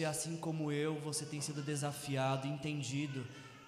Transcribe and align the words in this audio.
se 0.00 0.04
assim 0.06 0.34
como 0.34 0.72
eu, 0.72 0.98
você 1.00 1.26
tem 1.26 1.42
sido 1.42 1.60
desafiado, 1.60 2.48
entendido 2.48 3.22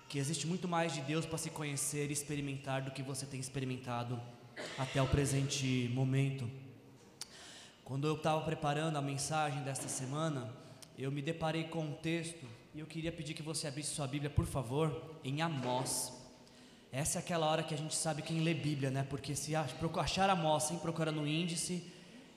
que 0.08 0.18
existe 0.18 0.46
muito 0.46 0.66
mais 0.66 0.94
de 0.94 1.02
Deus 1.02 1.26
para 1.26 1.36
se 1.36 1.50
conhecer 1.50 2.08
e 2.08 2.12
experimentar 2.14 2.80
do 2.80 2.90
que 2.90 3.02
você 3.02 3.26
tem 3.26 3.38
experimentado 3.38 4.18
até 4.78 5.02
o 5.02 5.06
presente 5.06 5.90
momento. 5.92 6.50
Quando 7.84 8.06
eu 8.06 8.14
estava 8.14 8.40
preparando 8.40 8.96
a 8.96 9.02
mensagem 9.02 9.62
desta 9.62 9.88
semana, 9.88 10.50
eu 10.96 11.12
me 11.12 11.20
deparei 11.20 11.64
com 11.64 11.80
um 11.80 11.92
texto 11.92 12.46
e 12.74 12.80
eu 12.80 12.86
queria 12.86 13.12
pedir 13.12 13.34
que 13.34 13.42
você 13.42 13.66
abrisse 13.66 13.94
sua 13.94 14.06
Bíblia, 14.06 14.30
por 14.30 14.46
favor, 14.46 15.18
em 15.22 15.42
Amós. 15.42 16.14
Essa 16.90 17.18
é 17.18 17.20
aquela 17.20 17.44
hora 17.44 17.62
que 17.62 17.74
a 17.74 17.78
gente 17.78 17.94
sabe 17.94 18.22
quem 18.22 18.40
lê 18.40 18.54
Bíblia, 18.54 18.90
né? 18.90 19.06
Porque 19.10 19.36
se 19.36 19.52
achar 19.54 20.30
Amós 20.30 20.62
sem 20.62 20.78
procurar 20.78 21.12
no 21.12 21.28
índice, 21.28 21.92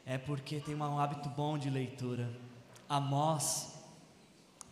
é 0.06 0.18
porque 0.18 0.60
tem 0.60 0.76
um 0.76 1.00
hábito 1.00 1.30
bom 1.30 1.58
de 1.58 1.70
leitura. 1.70 2.30
Amós, 2.88 3.75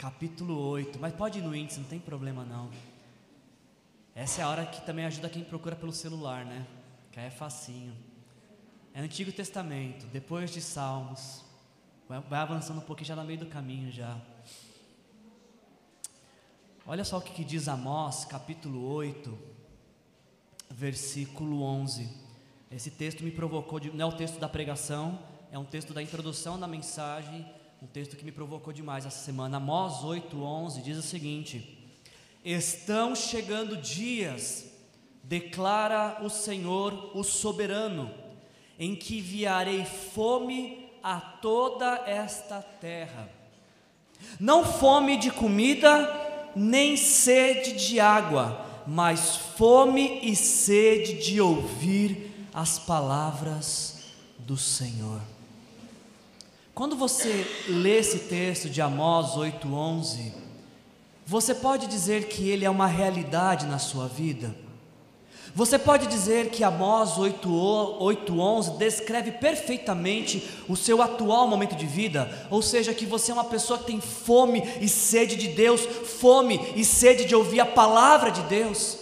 capítulo 0.04 0.60
8, 0.60 1.00
mas 1.00 1.14
pode 1.14 1.40
ir 1.40 1.42
no 1.42 1.56
índice, 1.56 1.80
não 1.80 1.88
tem 1.88 1.98
problema 1.98 2.44
não. 2.44 2.70
Essa 4.14 4.42
é 4.42 4.44
a 4.44 4.50
hora 4.50 4.66
que 4.66 4.86
também 4.86 5.06
ajuda 5.06 5.30
quem 5.30 5.46
procura 5.46 5.78
pelo 5.78 5.94
celular, 5.94 6.44
né? 6.44 6.68
Que 7.10 7.22
aí 7.22 7.28
é 7.28 7.30
facinho. 7.30 7.96
É 8.94 9.00
Antigo 9.00 9.32
Testamento, 9.32 10.06
depois 10.08 10.52
de 10.52 10.60
Salmos. 10.60 11.46
Vai, 12.10 12.38
avançando 12.38 12.80
um 12.80 12.86
pouquinho 12.86 13.08
já 13.08 13.16
no 13.16 13.24
meio 13.24 13.40
do 13.40 13.46
caminho 13.46 13.94
já. 13.94 14.20
Olha 16.86 17.06
só 17.06 17.20
o 17.20 17.22
que, 17.22 17.32
que 17.32 17.46
diz 17.46 17.70
Amós, 17.70 18.26
capítulo 18.26 18.86
8, 18.86 19.40
versículo 20.70 21.64
11. 21.64 22.10
Esse 22.70 22.92
texto 22.92 23.24
me 23.24 23.32
provocou, 23.32 23.80
de, 23.80 23.90
não 23.90 24.12
é 24.12 24.14
o 24.14 24.18
texto 24.18 24.38
da 24.38 24.50
pregação, 24.50 25.18
é 25.50 25.58
um 25.58 25.64
texto 25.64 25.94
da 25.94 26.04
introdução 26.04 26.60
da 26.60 26.68
mensagem, 26.68 27.50
um 27.84 27.88
texto 27.88 28.16
que 28.16 28.24
me 28.24 28.32
provocou 28.32 28.72
demais 28.72 29.06
essa 29.06 29.26
semana. 29.26 29.58
Amós 29.58 30.06
8, 30.06 30.42
11 30.42 30.82
diz 30.82 30.98
o 30.98 31.02
seguinte: 31.02 31.78
Estão 32.44 33.14
chegando 33.14 33.76
dias, 33.76 34.72
declara 35.22 36.24
o 36.24 36.30
Senhor, 36.30 37.12
o 37.14 37.26
soberano, 37.26 38.10
em 38.80 38.96
que 38.96 39.18
enviarei 39.18 39.84
fome 39.84 40.90
a 41.04 41.20
toda 41.20 42.04
esta 42.08 42.62
terra. 42.62 43.30
Não 44.40 44.64
fome 44.64 45.18
de 45.18 45.30
comida, 45.30 46.10
nem 46.56 46.96
sede 46.96 47.74
de 47.74 48.00
água, 48.00 48.66
mas 48.88 49.36
fome 49.36 50.22
e 50.24 50.38
sede 50.38 51.22
de 51.22 51.42
ouvir 51.42 52.48
as 52.54 52.80
palavras 52.80 54.06
do 54.40 54.56
Senhor. 54.56 55.33
Quando 56.76 56.96
você 56.96 57.46
lê 57.68 58.00
esse 58.00 58.18
texto 58.18 58.68
de 58.68 58.82
Amós 58.82 59.36
8:11, 59.38 60.34
você 61.24 61.54
pode 61.54 61.86
dizer 61.86 62.28
que 62.28 62.50
ele 62.50 62.66
é 62.66 62.70
uma 62.70 62.88
realidade 62.88 63.68
na 63.68 63.78
sua 63.78 64.08
vida? 64.08 64.56
Você 65.54 65.78
pode 65.78 66.08
dizer 66.08 66.50
que 66.50 66.64
Amós 66.64 67.12
8:11 67.20 68.76
descreve 68.76 69.34
perfeitamente 69.34 70.50
o 70.68 70.76
seu 70.76 71.00
atual 71.00 71.48
momento 71.48 71.76
de 71.76 71.86
vida, 71.86 72.48
ou 72.50 72.60
seja, 72.64 72.92
que 72.92 73.06
você 73.06 73.30
é 73.30 73.36
uma 73.36 73.44
pessoa 73.44 73.78
que 73.78 73.86
tem 73.86 74.02
fome 74.02 74.64
e 74.82 74.90
sede 74.90 75.36
de 75.36 75.50
Deus, 75.50 75.82
fome 75.82 76.60
e 76.76 76.84
sede 76.84 77.26
de 77.26 77.36
ouvir 77.36 77.60
a 77.60 77.68
palavra 77.68 78.32
de 78.32 78.42
Deus? 78.44 78.98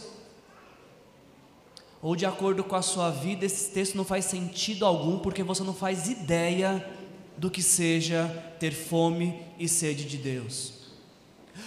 Ou 2.01 2.17
de 2.17 2.25
acordo 2.25 2.65
com 2.65 2.75
a 2.75 2.81
sua 2.81 3.11
vida, 3.11 3.45
esse 3.45 3.71
texto 3.71 3.95
não 3.95 4.03
faz 4.03 4.25
sentido 4.25 4.85
algum 4.85 5.19
porque 5.19 5.41
você 5.41 5.63
não 5.63 5.73
faz 5.73 6.09
ideia 6.09 6.85
do 7.37 7.49
que 7.49 7.61
seja 7.61 8.25
ter 8.59 8.71
fome 8.71 9.41
e 9.57 9.67
sede 9.67 10.05
de 10.05 10.17
Deus. 10.17 10.81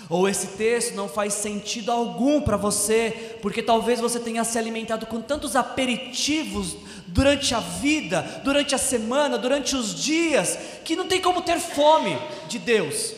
Ou 0.08 0.28
esse 0.28 0.48
texto 0.48 0.94
não 0.94 1.08
faz 1.08 1.34
sentido 1.34 1.90
algum 1.90 2.40
para 2.40 2.56
você, 2.56 3.38
porque 3.40 3.62
talvez 3.62 4.00
você 4.00 4.18
tenha 4.18 4.44
se 4.44 4.58
alimentado 4.58 5.06
com 5.06 5.20
tantos 5.20 5.56
aperitivos 5.56 6.76
durante 7.06 7.54
a 7.54 7.60
vida, 7.60 8.22
durante 8.44 8.74
a 8.74 8.78
semana, 8.78 9.38
durante 9.38 9.76
os 9.76 9.94
dias, 9.94 10.58
que 10.84 10.96
não 10.96 11.06
tem 11.06 11.20
como 11.20 11.42
ter 11.42 11.58
fome 11.58 12.18
de 12.48 12.58
Deus. 12.58 13.14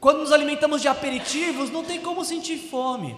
Quando 0.00 0.20
nos 0.20 0.32
alimentamos 0.32 0.80
de 0.80 0.88
aperitivos, 0.88 1.70
não 1.70 1.84
tem 1.84 2.00
como 2.00 2.24
sentir 2.24 2.56
fome. 2.58 3.16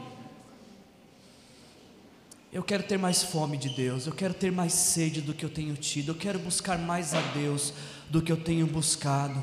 Eu 2.52 2.62
quero 2.62 2.82
ter 2.82 2.98
mais 2.98 3.22
fome 3.22 3.56
de 3.56 3.70
Deus, 3.70 4.06
eu 4.06 4.12
quero 4.12 4.34
ter 4.34 4.52
mais 4.52 4.74
sede 4.74 5.22
do 5.22 5.32
que 5.32 5.44
eu 5.44 5.48
tenho 5.48 5.74
tido, 5.74 6.10
eu 6.10 6.14
quero 6.14 6.38
buscar 6.38 6.76
mais 6.76 7.14
a 7.14 7.20
Deus 7.20 7.72
do 8.12 8.20
que 8.20 8.30
eu 8.30 8.36
tenho 8.36 8.66
buscado. 8.66 9.42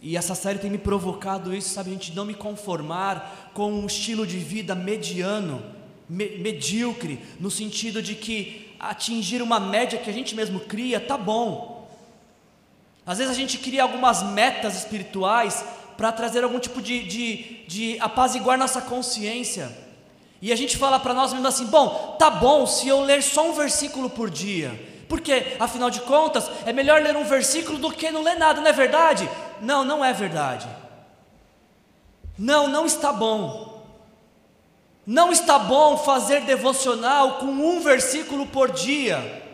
E 0.00 0.16
essa 0.16 0.34
série 0.34 0.58
tem 0.58 0.70
me 0.70 0.78
provocado 0.78 1.54
isso, 1.54 1.74
sabe? 1.74 1.90
A 1.90 1.92
gente 1.92 2.14
não 2.14 2.24
me 2.24 2.32
conformar 2.32 3.50
com 3.52 3.70
um 3.70 3.84
estilo 3.84 4.26
de 4.26 4.38
vida 4.38 4.74
mediano, 4.74 5.62
me, 6.08 6.38
medíocre, 6.38 7.20
no 7.38 7.50
sentido 7.50 8.00
de 8.00 8.14
que 8.14 8.74
atingir 8.80 9.42
uma 9.42 9.60
média 9.60 9.98
que 9.98 10.08
a 10.08 10.12
gente 10.12 10.34
mesmo 10.34 10.60
cria, 10.60 10.98
tá 10.98 11.18
bom. 11.18 11.86
Às 13.04 13.18
vezes 13.18 13.30
a 13.30 13.36
gente 13.36 13.58
cria 13.58 13.82
algumas 13.82 14.22
metas 14.22 14.74
espirituais 14.78 15.62
para 15.98 16.10
trazer 16.12 16.44
algum 16.44 16.58
tipo 16.58 16.80
de, 16.80 17.02
de, 17.02 17.64
de 17.68 18.00
apaziguar 18.00 18.56
nossa 18.56 18.80
consciência. 18.80 19.70
E 20.40 20.50
a 20.50 20.56
gente 20.56 20.78
fala 20.78 20.98
para 20.98 21.12
nós 21.12 21.30
mesmos 21.30 21.54
assim: 21.54 21.66
bom, 21.66 22.16
tá 22.18 22.30
bom 22.30 22.66
se 22.66 22.88
eu 22.88 23.02
ler 23.02 23.22
só 23.22 23.50
um 23.50 23.52
versículo 23.52 24.08
por 24.08 24.30
dia. 24.30 24.95
Porque, 25.08 25.56
afinal 25.60 25.90
de 25.90 26.00
contas, 26.00 26.50
é 26.64 26.72
melhor 26.72 27.00
ler 27.00 27.16
um 27.16 27.24
versículo 27.24 27.78
do 27.78 27.92
que 27.92 28.10
não 28.10 28.22
ler 28.22 28.36
nada, 28.36 28.60
não 28.60 28.68
é 28.68 28.72
verdade? 28.72 29.28
Não, 29.60 29.84
não 29.84 30.04
é 30.04 30.12
verdade. 30.12 30.68
Não, 32.38 32.66
não 32.66 32.84
está 32.84 33.12
bom. 33.12 33.84
Não 35.06 35.30
está 35.30 35.58
bom 35.58 35.96
fazer 35.96 36.40
devocional 36.42 37.38
com 37.38 37.46
um 37.46 37.80
versículo 37.80 38.46
por 38.46 38.72
dia. 38.72 39.44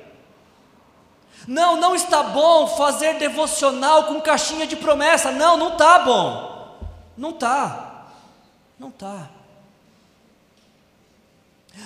Não, 1.47 1.77
não 1.77 1.95
está 1.95 2.23
bom 2.23 2.67
fazer 2.67 3.19
devocional 3.19 4.05
com 4.05 4.21
caixinha 4.21 4.67
de 4.67 4.77
promessa. 4.77 5.31
Não, 5.31 5.57
não 5.57 5.73
está 5.73 5.99
bom. 5.99 6.79
Não 7.17 7.31
está. 7.31 8.07
Não 8.79 8.89
está. 8.89 9.29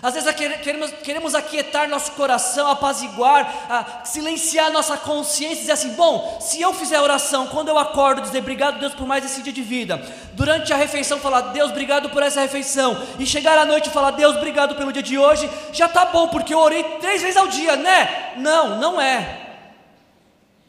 Às 0.03 0.15
vezes 0.15 0.31
queremos, 0.35 0.91
queremos 1.03 1.35
aquietar 1.35 1.89
nosso 1.89 2.13
coração, 2.13 2.71
apaziguar, 2.71 4.03
silenciar 4.05 4.71
nossa 4.71 4.97
consciência 4.97 5.55
e 5.55 5.61
dizer 5.61 5.73
assim: 5.73 5.95
bom, 5.95 6.39
se 6.41 6.61
eu 6.61 6.75
fizer 6.75 7.01
oração, 7.01 7.47
quando 7.47 7.69
eu 7.69 7.79
acordo, 7.79 8.21
dizer 8.21 8.41
obrigado, 8.41 8.79
Deus, 8.79 8.95
por 8.95 9.07
mais 9.07 9.25
esse 9.25 9.43
dia 9.43 9.53
de 9.53 9.63
vida, 9.63 9.97
durante 10.35 10.73
a 10.73 10.77
refeição, 10.77 11.19
falar 11.19 11.53
Deus, 11.53 11.71
obrigado 11.71 12.11
por 12.11 12.23
essa 12.23 12.41
refeição, 12.41 13.01
e 13.19 13.27
chegar 13.27 13.57
à 13.57 13.65
noite 13.65 13.89
e 13.89 13.93
falar 13.93 14.11
Deus, 14.11 14.37
obrigado 14.37 14.75
pelo 14.75 14.93
dia 14.93 15.03
de 15.03 15.17
hoje, 15.17 15.49
já 15.73 15.87
está 15.87 16.05
bom, 16.05 16.29
porque 16.29 16.53
eu 16.53 16.59
orei 16.59 16.83
três 17.01 17.23
vezes 17.23 17.37
ao 17.37 17.49
dia, 17.49 17.77
né? 17.77 18.35
Não, 18.37 18.79
não 18.79 19.01
é. 19.01 19.47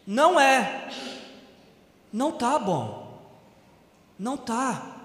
Não 0.05 0.39
é. 0.39 0.87
Não 2.13 2.29
está 2.29 2.57
bom. 2.57 3.19
Não 4.17 4.35
está. 4.35 4.96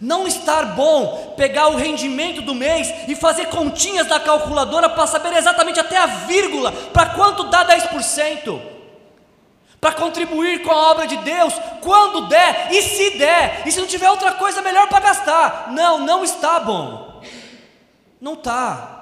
Não 0.00 0.26
estar 0.26 0.74
bom 0.74 1.34
pegar 1.36 1.68
o 1.68 1.76
rendimento 1.76 2.42
do 2.42 2.54
mês 2.54 2.92
e 3.08 3.14
fazer 3.14 3.46
continhas 3.46 4.06
da 4.06 4.20
calculadora 4.20 4.88
para 4.88 5.06
saber 5.06 5.36
exatamente 5.36 5.80
até 5.80 5.96
a 5.96 6.06
vírgula, 6.06 6.72
para 6.72 7.10
quanto 7.10 7.44
dá 7.44 7.64
10%, 7.66 8.60
para 9.80 9.92
contribuir 9.92 10.62
com 10.62 10.70
a 10.70 10.90
obra 10.90 11.06
de 11.06 11.16
Deus, 11.18 11.54
quando 11.82 12.28
der 12.28 12.68
e 12.72 12.82
se 12.82 13.18
der, 13.18 13.62
e 13.66 13.72
se 13.72 13.80
não 13.80 13.86
tiver 13.86 14.10
outra 14.10 14.32
coisa 14.32 14.62
melhor 14.62 14.88
para 14.88 15.00
gastar. 15.00 15.72
Não, 15.72 15.98
não 15.98 16.24
está 16.24 16.58
bom. 16.60 17.22
Não 18.20 18.34
está. 18.34 18.93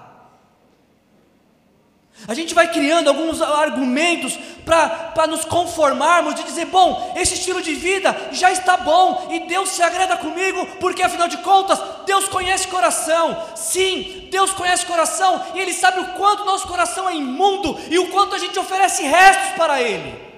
A 2.29 2.35
gente 2.35 2.55
vai 2.55 2.71
criando 2.71 3.09
alguns 3.09 3.43
argumentos 3.43 4.39
para 4.65 5.27
nos 5.27 5.45
conformarmos, 5.45 6.37
de 6.37 6.45
dizer, 6.45 6.67
bom, 6.67 7.13
esse 7.17 7.35
estilo 7.35 7.61
de 7.61 7.75
vida 7.75 8.15
já 8.31 8.53
está 8.53 8.77
bom 8.77 9.27
e 9.31 9.41
Deus 9.41 9.71
se 9.71 9.83
agrada 9.83 10.17
comigo, 10.17 10.65
porque 10.79 11.03
afinal 11.03 11.27
de 11.27 11.39
contas, 11.39 11.81
Deus 12.07 12.29
conhece 12.29 12.69
coração. 12.69 13.37
Sim, 13.57 14.29
Deus 14.31 14.53
conhece 14.53 14.87
coração 14.87 15.45
e 15.55 15.61
Ele 15.61 15.73
sabe 15.73 16.01
o 16.01 16.13
quanto 16.13 16.45
nosso 16.45 16.69
coração 16.69 17.09
é 17.09 17.17
imundo 17.17 17.77
e 17.91 17.99
o 17.99 18.09
quanto 18.11 18.37
a 18.37 18.39
gente 18.39 18.59
oferece 18.59 19.03
restos 19.03 19.57
para 19.57 19.83
Ele. 19.83 20.33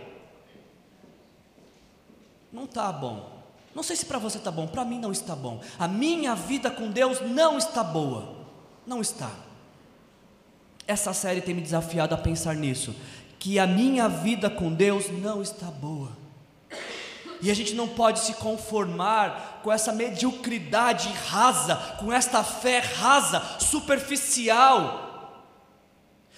Não 2.50 2.64
está 2.64 2.90
bom. 2.90 3.34
Não 3.74 3.82
sei 3.82 3.96
se 3.96 4.06
para 4.06 4.18
você 4.18 4.38
está 4.38 4.50
bom, 4.50 4.66
para 4.66 4.84
mim 4.84 5.00
não 5.00 5.12
está 5.12 5.34
bom. 5.34 5.60
A 5.78 5.88
minha 5.88 6.34
vida 6.34 6.70
com 6.70 6.90
Deus 6.90 7.20
não 7.20 7.58
está 7.58 7.82
boa. 7.82 8.36
Não 8.86 9.00
está. 9.00 9.30
Essa 10.86 11.12
série 11.12 11.40
tem 11.40 11.54
me 11.54 11.62
desafiado 11.62 12.14
a 12.14 12.18
pensar 12.18 12.54
nisso, 12.54 12.94
que 13.38 13.58
a 13.58 13.66
minha 13.66 14.08
vida 14.08 14.50
com 14.50 14.72
Deus 14.72 15.10
não 15.10 15.40
está 15.40 15.66
boa. 15.66 16.10
E 17.40 17.50
a 17.50 17.54
gente 17.54 17.74
não 17.74 17.88
pode 17.88 18.20
se 18.20 18.34
conformar 18.34 19.60
com 19.62 19.70
essa 19.70 19.92
mediocridade 19.92 21.08
rasa, 21.28 21.76
com 21.98 22.12
esta 22.12 22.42
fé 22.42 22.78
rasa, 22.78 23.40
superficial, 23.58 25.42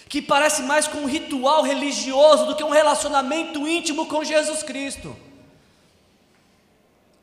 que 0.08 0.22
parece 0.22 0.62
mais 0.62 0.86
com 0.86 0.98
um 0.98 1.06
ritual 1.06 1.62
religioso 1.62 2.46
do 2.46 2.56
que 2.56 2.64
um 2.64 2.70
relacionamento 2.70 3.66
íntimo 3.66 4.06
com 4.06 4.24
Jesus 4.24 4.62
Cristo. 4.62 5.16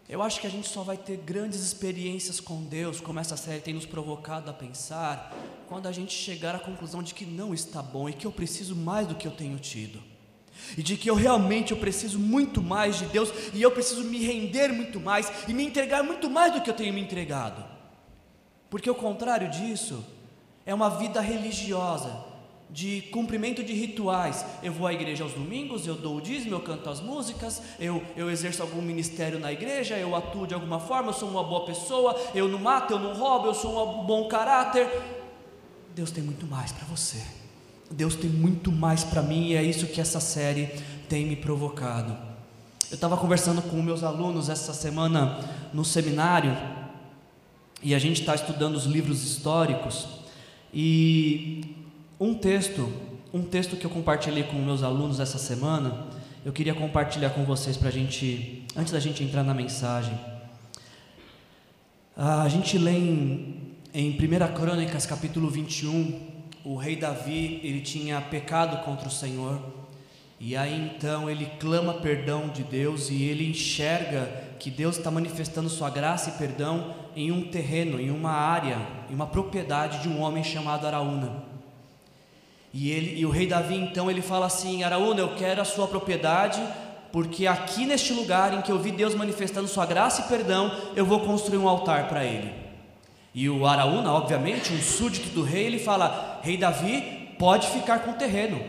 Eu 0.08 0.22
acho 0.22 0.42
que 0.42 0.48
a 0.48 0.50
gente 0.50 0.68
só 0.68 0.84
vai 0.84 0.98
ter 0.98 1.18
grandes 1.18 1.62
experiências 1.62 2.40
com 2.40 2.62
Deus, 2.64 3.00
como 3.00 3.20
essa 3.20 3.38
série 3.38 3.62
tem 3.62 3.74
nos 3.74 3.86
provocado 3.86 4.50
a 4.50 4.54
pensar, 4.54 5.34
quando 5.68 5.88
a 5.88 5.92
gente 5.92 6.14
chegar 6.14 6.54
à 6.54 6.60
conclusão 6.60 7.02
de 7.02 7.14
que 7.14 7.26
não 7.26 7.54
está 7.54 7.82
bom 7.82 8.10
e 8.10 8.14
que 8.14 8.28
eu 8.28 8.32
preciso 8.32 8.76
mais 8.76 9.08
do 9.08 9.16
que 9.16 9.28
eu 9.28 9.32
tenho 9.32 9.58
tido. 9.60 10.02
E 10.78 10.84
de 10.84 10.98
que 10.98 11.10
eu 11.10 11.16
realmente 11.16 11.72
eu 11.72 11.78
preciso 11.78 12.20
muito 12.20 12.62
mais 12.62 12.98
de 12.98 13.06
Deus 13.06 13.30
e 13.54 13.62
eu 13.62 13.72
preciso 13.72 14.04
me 14.04 14.20
render 14.20 14.70
muito 14.70 15.00
mais 15.00 15.32
e 15.48 15.54
me 15.54 15.64
entregar 15.64 16.04
muito 16.04 16.30
mais 16.30 16.54
do 16.54 16.62
que 16.62 16.70
eu 16.70 16.76
tenho 16.76 16.94
me 16.94 17.02
entregado. 17.02 17.64
Porque 18.70 18.90
o 18.90 18.96
contrário 18.96 19.50
disso 19.50 20.06
é 20.66 20.74
uma 20.74 20.90
vida 20.90 21.22
religiosa, 21.22 22.24
de 22.74 23.02
cumprimento 23.12 23.64
de 23.64 23.72
rituais. 23.72 24.44
Eu 24.64 24.74
vou 24.74 24.88
à 24.88 24.94
igreja 24.94 25.24
aos 25.24 25.34
domingos, 25.34 25.86
eu 25.86 25.94
dou 25.94 26.18
o 26.18 26.22
dízimo, 26.22 26.56
eu 26.56 26.60
canto 26.60 26.90
as 26.90 27.00
músicas, 27.00 27.62
eu, 27.80 28.04
eu 28.18 28.31
exerço 28.31 28.64
algum 28.64 28.81
ministério 28.81 29.40
na 29.40 29.54
igreja, 29.54 29.96
eu 29.96 30.16
atuo 30.16 30.48
de 30.48 30.56
alguma 30.56 30.80
forma, 30.80 31.10
eu 31.10 31.14
sou 31.14 31.30
uma 31.30 31.44
boa 31.44 31.66
pessoa, 31.66 32.20
eu 32.34 32.48
não 32.48 32.58
mato, 32.58 32.94
eu 32.94 33.00
não 33.00 33.14
roubo, 33.14 33.46
eu 33.46 33.54
sou 33.54 34.02
um 34.02 34.06
bom 34.06 34.28
caráter. 34.28 34.90
Deus 35.96 36.10
tem 36.10 36.24
muito 36.24 36.48
mais 36.48 36.72
para 36.72 36.86
você. 36.88 37.22
Deus 37.92 38.16
tem 38.16 38.30
muito 38.30 38.72
mais 38.72 39.04
para 39.04 39.22
mim 39.22 39.50
e 39.50 39.56
é 39.56 39.62
isso 39.62 39.86
que 39.86 40.02
essa 40.02 40.20
série 40.20 40.68
tem 41.08 41.28
me 41.28 41.36
provocado. 41.36 42.18
Eu 42.90 42.96
estava 42.96 43.16
conversando 43.18 43.62
com 43.62 43.80
meus 43.84 44.04
alunos 44.04 44.50
essa 44.50 44.74
semana 44.74 45.40
no 45.72 45.86
seminário 45.86 46.58
e 47.84 47.94
a 47.94 48.00
gente 48.00 48.22
está 48.22 48.34
estudando 48.34 48.75
os 48.75 48.86
livros 48.86 49.24
históricos 49.24 50.08
e 50.74 51.83
um 52.19 52.33
texto, 52.33 52.92
um 53.33 53.42
texto 53.42 53.75
que 53.75 53.86
eu 53.86 53.89
compartilhei 53.89 54.44
com 54.44 54.56
meus 54.57 54.83
alunos 54.83 55.19
essa 55.19 55.38
semana, 55.38 56.07
eu 56.45 56.51
queria 56.51 56.74
compartilhar 56.74 57.31
com 57.31 57.44
vocês 57.44 57.77
para 57.77 57.89
a 57.89 57.92
gente, 57.92 58.65
antes 58.75 58.92
da 58.92 59.00
gente 59.00 59.24
entrar 59.24 59.44
na 59.44 59.54
mensagem. 59.54 60.18
Ah, 62.15 62.44
a 62.44 62.50
gente 62.50 62.77
lê 62.77 62.92
em, 62.92 63.75
em 63.94 64.12
1 64.12 64.54
Crônicas, 64.54 65.06
capítulo 65.06 65.50
21, 65.50 66.19
o 66.63 66.75
rei 66.75 66.95
Davi, 66.95 67.60
ele 67.63 67.81
tinha 67.81 68.21
pecado 68.21 68.83
contra 68.86 69.07
o 69.07 69.12
Senhor, 69.12 69.60
e 70.39 70.56
aí 70.56 70.94
então 70.94 71.30
ele 71.30 71.45
clama 71.60 71.95
perdão 71.95 72.50
de 72.50 72.63
Deus 72.63 73.10
e 73.10 73.24
ele 73.24 73.50
enxerga 73.50 74.30
que 74.60 74.69
Deus 74.69 74.98
está 74.98 75.10
manifestando 75.10 75.69
sua 75.69 75.89
graça 75.89 76.30
e 76.30 76.33
perdão 76.33 76.94
em 77.15 77.31
um 77.31 77.50
terreno, 77.50 78.00
em 78.00 78.12
uma 78.12 78.31
área, 78.31 78.77
em 79.10 79.15
uma 79.15 79.27
propriedade 79.27 80.01
de 80.01 80.10
um 80.10 80.21
homem 80.21 80.44
chamado 80.44 80.86
Araúna. 80.86 81.53
E, 82.74 82.90
ele, 82.90 83.20
e 83.20 83.25
o 83.25 83.30
rei 83.30 83.46
Davi 83.46 83.75
então 83.75 84.10
ele 84.10 84.22
fala 84.22 84.48
assim: 84.48 84.84
Araúna, 84.84 85.20
eu 85.20 85.36
quero 85.36 85.62
a 85.62 85.66
sua 85.66 85.88
propriedade, 85.88 86.62
porque 87.12 87.46
aqui 87.46 87.86
neste 87.86 88.12
lugar 88.12 88.54
em 88.54 88.62
que 88.62 88.72
eu 88.72 88.80
vi 88.80 88.92
Deus 88.92 89.14
manifestando 89.14 89.68
sua 89.68 89.86
graça 89.86 90.22
e 90.22 90.28
perdão, 90.28 90.72
eu 90.96 91.06
vou 91.06 91.20
construir 91.20 91.60
um 91.60 91.70
altar 91.70 92.08
para 92.08 92.25
ele. 92.25 92.52
E 93.34 93.48
o 93.48 93.66
Araúna, 93.68 94.12
obviamente, 94.12 94.74
um 94.74 94.81
súdito 94.81 95.30
do 95.30 95.44
rei, 95.44 95.66
ele 95.66 95.80
fala: 95.80 96.40
Rei 96.42 96.58
Davi, 96.58 97.36
pode 97.38 97.68
ficar 97.68 98.00
com 98.00 98.12
o 98.12 98.16
terreno. 98.16 98.60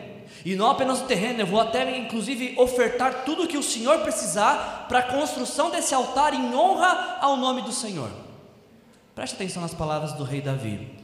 E 0.43 0.55
não 0.55 0.69
apenas 0.69 1.01
o 1.01 1.05
terreno, 1.05 1.39
eu 1.39 1.47
vou 1.47 1.59
até 1.59 1.97
inclusive 1.97 2.53
ofertar 2.57 3.23
tudo 3.25 3.43
o 3.43 3.47
que 3.47 3.57
o 3.57 3.63
Senhor 3.63 3.99
precisar 3.99 4.85
para 4.87 4.99
a 4.99 5.03
construção 5.03 5.71
desse 5.71 5.95
altar 5.95 6.33
em 6.33 6.53
honra 6.53 7.17
ao 7.21 7.37
nome 7.37 7.63
do 7.63 7.71
Senhor. 7.71 8.11
Preste 9.15 9.33
atenção 9.33 9.61
nas 9.61 9.73
palavras 9.73 10.13
do 10.13 10.23
rei 10.23 10.41
Davi. 10.41 10.94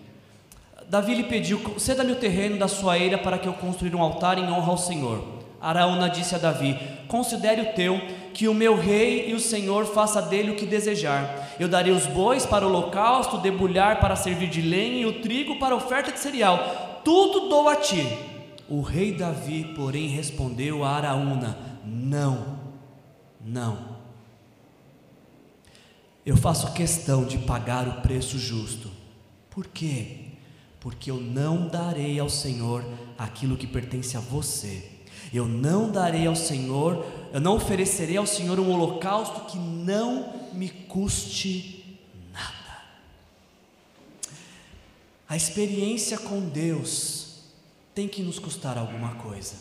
Davi 0.92 1.16
lhe 1.16 1.24
pediu: 1.24 1.62
Ceda-me 1.78 2.12
o 2.12 2.18
terreno 2.18 2.60
da 2.60 2.68
sua 2.68 3.00
eira 3.00 3.18
para 3.18 3.38
que 3.38 3.48
eu 3.48 3.54
construir 3.54 3.96
um 3.96 4.02
altar 4.02 4.38
em 4.38 4.52
honra 4.52 4.72
ao 4.72 4.78
Senhor. 4.78 5.24
Araúna 5.62 6.10
disse 6.10 6.36
a 6.36 6.38
Davi: 6.38 6.78
Considere 7.08 7.62
o 7.62 7.74
teu, 7.74 7.98
que 8.34 8.46
o 8.50 8.54
meu 8.54 8.76
rei 8.76 9.30
e 9.30 9.34
o 9.34 9.40
Senhor 9.40 9.86
faça 9.86 10.22
dele 10.22 10.52
o 10.52 10.56
que 10.58 10.66
desejar. 10.66 11.56
Eu 11.58 11.70
darei 11.70 11.94
os 11.94 12.06
bois 12.08 12.46
para 12.46 12.68
o 12.68 12.70
holocausto, 12.70 13.38
o 13.38 13.40
debulhar 13.40 14.02
para 14.02 14.18
servir 14.18 14.50
de 14.50 14.62
lenha 14.62 14.98
e 14.98 15.06
o 15.06 15.22
trigo 15.22 15.58
para 15.60 15.74
oferta 15.74 16.12
de 16.12 16.20
cereal. 16.20 17.00
Tudo 17.06 17.48
dou 17.48 17.70
a 17.70 17.78
ti. 17.78 18.06
O 18.68 18.82
rei 18.82 19.14
Davi, 19.14 19.72
porém, 19.74 20.10
respondeu 20.10 20.84
a 20.84 20.90
Araúna: 20.90 21.58
Não, 21.86 22.60
não. 23.40 23.78
Eu 26.26 26.36
faço 26.36 26.74
questão 26.74 27.24
de 27.24 27.38
pagar 27.38 27.88
o 27.88 28.02
preço 28.02 28.38
justo. 28.38 28.92
Por 29.50 29.68
quê? 29.68 30.21
Porque 30.82 31.12
eu 31.12 31.18
não 31.18 31.68
darei 31.68 32.20
ao 32.20 32.28
Senhor 32.28 32.84
aquilo 33.16 33.56
que 33.56 33.68
pertence 33.68 34.18
a 34.18 34.20
você. 34.20 34.90
Eu 35.32 35.48
não 35.48 35.92
darei 35.92 36.26
ao 36.26 36.36
Senhor, 36.36 37.06
eu 37.32 37.40
não 37.40 37.56
oferecerei 37.56 38.18
ao 38.18 38.26
Senhor 38.26 38.60
um 38.60 38.70
holocausto 38.72 39.46
que 39.46 39.58
não 39.58 40.50
me 40.52 40.70
custe 40.70 42.00
nada. 42.34 42.82
A 45.30 45.38
experiência 45.38 46.18
com 46.18 46.42
Deus 46.50 47.44
tem 47.94 48.08
que 48.08 48.24
nos 48.24 48.40
custar 48.40 48.78
alguma 48.78 49.14
coisa. 49.16 49.54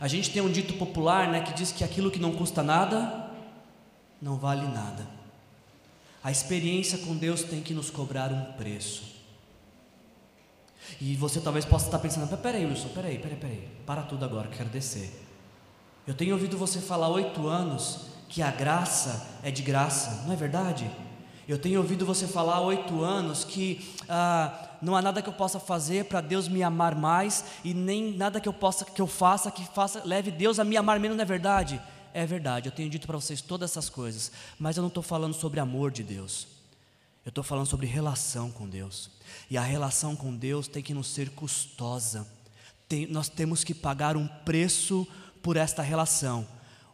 A 0.00 0.08
gente 0.08 0.30
tem 0.30 0.40
um 0.42 0.50
dito 0.50 0.72
popular, 0.74 1.30
né, 1.30 1.42
que 1.42 1.52
diz 1.52 1.70
que 1.70 1.84
aquilo 1.84 2.10
que 2.10 2.18
não 2.18 2.32
custa 2.32 2.62
nada 2.62 3.30
não 4.22 4.36
vale 4.36 4.66
nada. 4.68 5.06
A 6.22 6.30
experiência 6.30 6.96
com 6.98 7.14
Deus 7.14 7.42
tem 7.42 7.60
que 7.60 7.74
nos 7.74 7.90
cobrar 7.90 8.32
um 8.32 8.54
preço. 8.54 9.13
E 11.00 11.16
você 11.16 11.40
talvez 11.40 11.64
possa 11.64 11.86
estar 11.86 11.98
pensando: 11.98 12.36
peraí, 12.38 12.64
Wilson, 12.64 12.88
peraí, 12.88 13.18
peraí, 13.18 13.36
peraí, 13.36 13.68
para 13.86 14.02
tudo 14.02 14.24
agora, 14.24 14.48
que 14.48 14.56
quero 14.56 14.70
descer. 14.70 15.22
Eu 16.06 16.14
tenho 16.14 16.34
ouvido 16.34 16.58
você 16.58 16.80
falar 16.80 17.08
oito 17.08 17.48
anos 17.48 18.06
que 18.28 18.42
a 18.42 18.50
graça 18.50 19.38
é 19.42 19.50
de 19.50 19.62
graça, 19.62 20.24
não 20.26 20.32
é 20.32 20.36
verdade? 20.36 20.90
Eu 21.46 21.58
tenho 21.58 21.80
ouvido 21.80 22.06
você 22.06 22.26
falar 22.26 22.56
há 22.56 22.60
oito 22.60 23.02
anos 23.02 23.44
que 23.44 23.94
ah, 24.08 24.76
não 24.80 24.96
há 24.96 25.02
nada 25.02 25.20
que 25.20 25.28
eu 25.28 25.32
possa 25.32 25.60
fazer 25.60 26.06
para 26.06 26.20
Deus 26.22 26.48
me 26.48 26.62
amar 26.62 26.94
mais 26.94 27.44
e 27.62 27.74
nem 27.74 28.16
nada 28.16 28.40
que 28.40 28.48
eu 28.48 28.52
possa 28.52 28.84
que 28.84 29.00
eu 29.00 29.06
faça 29.06 29.50
que 29.50 29.64
faça 29.66 30.02
leve 30.04 30.30
Deus 30.30 30.58
a 30.58 30.64
me 30.64 30.76
amar 30.76 30.98
menos, 30.98 31.16
não 31.16 31.22
é 31.22 31.26
verdade? 31.26 31.80
É 32.14 32.24
verdade. 32.24 32.68
Eu 32.68 32.72
tenho 32.72 32.88
dito 32.88 33.06
para 33.06 33.18
vocês 33.18 33.42
todas 33.42 33.70
essas 33.70 33.90
coisas, 33.90 34.32
mas 34.58 34.76
eu 34.76 34.80
não 34.80 34.88
estou 34.88 35.02
falando 35.02 35.34
sobre 35.34 35.60
amor 35.60 35.90
de 35.90 36.02
Deus. 36.02 36.46
Eu 37.24 37.30
estou 37.30 37.44
falando 37.44 37.66
sobre 37.66 37.86
relação 37.86 38.50
com 38.50 38.68
Deus. 38.68 39.10
E 39.50 39.56
a 39.56 39.62
relação 39.62 40.16
com 40.16 40.34
Deus 40.34 40.68
tem 40.68 40.82
que 40.82 40.94
nos 40.94 41.08
ser 41.08 41.30
custosa. 41.30 42.26
Tem, 42.88 43.06
nós 43.06 43.28
temos 43.28 43.64
que 43.64 43.74
pagar 43.74 44.16
um 44.16 44.26
preço 44.26 45.06
por 45.42 45.56
esta 45.56 45.82
relação. 45.82 46.46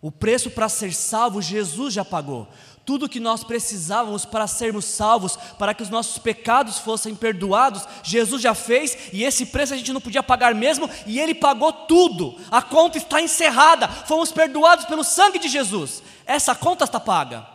O 0.03 0.11
preço 0.11 0.51
para 0.51 0.69
ser 0.69 0.95
salvo, 0.95 1.43
Jesus 1.43 1.93
já 1.93 2.05
pagou. 2.05 2.49
Tudo 2.87 3.09
que 3.09 3.21
nós 3.21 3.45
precisávamos 3.45 4.25
para 4.25 4.47
sermos 4.47 4.87
salvos, 4.87 5.37
para 5.59 5.75
que 5.75 5.83
os 5.83 5.91
nossos 5.91 6.17
pecados 6.17 6.79
fossem 6.79 7.15
perdoados, 7.15 7.87
Jesus 8.03 8.41
já 8.41 8.55
fez 8.55 8.97
e 9.13 9.23
esse 9.23 9.47
preço 9.47 9.75
a 9.75 9.77
gente 9.77 9.93
não 9.93 10.01
podia 10.01 10.23
pagar 10.23 10.55
mesmo, 10.55 10.89
e 11.07 11.21
Ele 11.21 11.35
pagou 11.35 11.73
tudo. 11.73 12.37
A 12.51 12.63
conta 12.63 12.97
está 12.97 13.21
encerrada, 13.21 13.87
fomos 13.87 14.33
perdoados 14.33 14.87
pelo 14.87 15.05
sangue 15.05 15.39
de 15.39 15.49
Jesus. 15.49 16.03
Essa 16.25 16.55
conta 16.55 16.85
está 16.85 16.99
paga. 16.99 17.47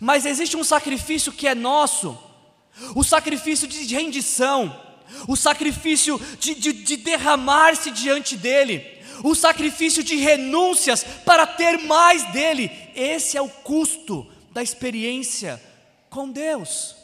Mas 0.00 0.24
existe 0.24 0.56
um 0.56 0.64
sacrifício 0.64 1.32
que 1.32 1.48
é 1.48 1.54
nosso, 1.54 2.16
o 2.94 3.02
sacrifício 3.02 3.66
de 3.66 3.94
rendição, 3.94 4.80
o 5.26 5.36
sacrifício 5.36 6.20
de, 6.38 6.54
de, 6.54 6.72
de 6.72 6.96
derramar-se 6.96 7.90
diante 7.90 8.36
dEle, 8.36 8.84
o 9.22 9.34
sacrifício 9.34 10.02
de 10.02 10.16
renúncias 10.16 11.04
para 11.24 11.46
ter 11.46 11.78
mais 11.78 12.30
dEle. 12.32 12.70
Esse 12.94 13.36
é 13.36 13.42
o 13.42 13.48
custo 13.48 14.26
da 14.52 14.62
experiência 14.62 15.62
com 16.10 16.30
Deus. 16.30 16.94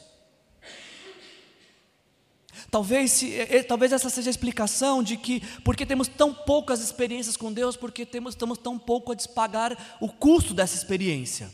Talvez, 2.71 3.23
talvez 3.69 3.93
essa 3.93 4.09
seja 4.09 4.31
a 4.31 4.33
explicação 4.33 5.03
de 5.03 5.19
que, 5.19 5.41
porque 5.63 5.85
temos 5.85 6.09
tão 6.09 6.33
poucas 6.33 6.81
experiências 6.81 7.37
com 7.37 7.53
Deus, 7.53 7.77
porque 7.77 8.07
temos, 8.07 8.33
estamos 8.33 8.57
tão 8.57 8.79
pouco 8.79 9.13
a 9.13 9.15
despagar 9.15 9.77
o 10.01 10.09
custo 10.09 10.55
dessa 10.55 10.75
experiência. 10.75 11.51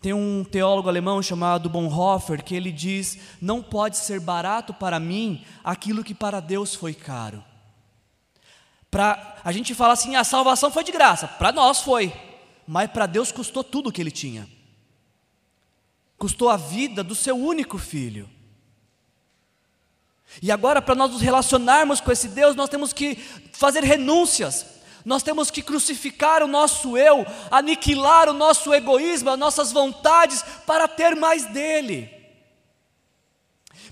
Tem 0.00 0.12
um 0.12 0.44
teólogo 0.44 0.88
alemão 0.88 1.22
chamado 1.22 1.70
Bonhoeffer 1.70 2.44
que 2.44 2.54
ele 2.54 2.70
diz: 2.70 3.18
Não 3.40 3.62
pode 3.62 3.96
ser 3.96 4.20
barato 4.20 4.72
para 4.74 5.00
mim 5.00 5.44
aquilo 5.64 6.04
que 6.04 6.14
para 6.14 6.40
Deus 6.40 6.74
foi 6.74 6.94
caro. 6.94 7.42
Pra, 8.90 9.36
a 9.44 9.52
gente 9.52 9.74
fala 9.74 9.94
assim: 9.94 10.16
a 10.16 10.24
salvação 10.24 10.70
foi 10.70 10.84
de 10.84 10.92
graça, 10.92 11.26
para 11.26 11.52
nós 11.52 11.80
foi, 11.80 12.12
mas 12.66 12.90
para 12.90 13.06
Deus 13.06 13.32
custou 13.32 13.64
tudo 13.64 13.88
o 13.88 13.92
que 13.92 14.00
ele 14.00 14.10
tinha. 14.10 14.48
Custou 16.16 16.48
a 16.48 16.56
vida 16.56 17.04
do 17.04 17.14
seu 17.14 17.36
único 17.36 17.78
filho. 17.78 18.28
E 20.42 20.50
agora, 20.50 20.82
para 20.82 20.94
nós 20.94 21.10
nos 21.10 21.22
relacionarmos 21.22 22.00
com 22.00 22.10
esse 22.10 22.28
Deus, 22.28 22.56
nós 22.56 22.68
temos 22.68 22.92
que 22.92 23.16
fazer 23.52 23.82
renúncias, 23.84 24.66
nós 25.06 25.22
temos 25.22 25.52
que 25.52 25.62
crucificar 25.62 26.42
o 26.42 26.48
nosso 26.48 26.98
eu, 26.98 27.24
aniquilar 27.48 28.28
o 28.28 28.32
nosso 28.32 28.74
egoísmo, 28.74 29.30
as 29.30 29.38
nossas 29.38 29.70
vontades, 29.70 30.44
para 30.66 30.88
ter 30.88 31.14
mais 31.14 31.46
dele. 31.46 32.10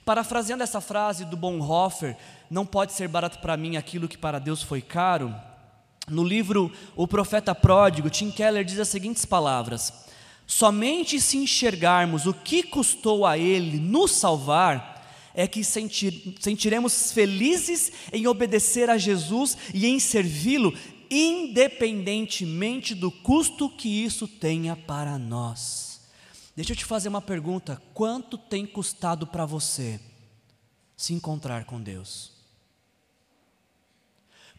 Parafraseando 0.04 0.64
essa 0.64 0.80
frase 0.80 1.24
do 1.24 1.36
Bonhoeffer, 1.36 2.16
não 2.50 2.66
pode 2.66 2.92
ser 2.92 3.06
barato 3.06 3.38
para 3.38 3.56
mim 3.56 3.76
aquilo 3.76 4.08
que 4.08 4.18
para 4.18 4.40
Deus 4.40 4.60
foi 4.60 4.82
caro. 4.82 5.32
no 6.08 6.24
livro 6.24 6.70
O 6.96 7.06
Profeta 7.06 7.54
Pródigo, 7.54 8.10
Tim 8.10 8.32
Keller 8.32 8.64
diz 8.64 8.80
as 8.80 8.88
seguintes 8.88 9.24
palavras: 9.24 9.92
Somente 10.48 11.20
se 11.20 11.38
enxergarmos 11.38 12.26
o 12.26 12.34
que 12.34 12.64
custou 12.64 13.24
a 13.24 13.38
Ele 13.38 13.78
nos 13.78 14.10
salvar, 14.10 14.94
é 15.34 15.48
que 15.48 15.64
sentir, 15.64 16.36
sentiremos 16.38 17.12
felizes 17.12 17.92
em 18.12 18.26
obedecer 18.26 18.88
a 18.88 18.96
Jesus 18.96 19.58
e 19.74 19.86
em 19.86 19.98
servi-lo, 19.98 20.72
independentemente 21.14 22.94
do 22.94 23.10
custo 23.10 23.70
que 23.70 23.88
isso 23.88 24.26
tenha 24.26 24.74
para 24.74 25.16
nós. 25.18 26.00
Deixa 26.56 26.72
eu 26.72 26.76
te 26.76 26.84
fazer 26.84 27.08
uma 27.08 27.22
pergunta: 27.22 27.80
quanto 27.92 28.36
tem 28.36 28.66
custado 28.66 29.26
para 29.26 29.46
você 29.46 30.00
se 30.96 31.14
encontrar 31.14 31.64
com 31.64 31.80
Deus? 31.80 32.32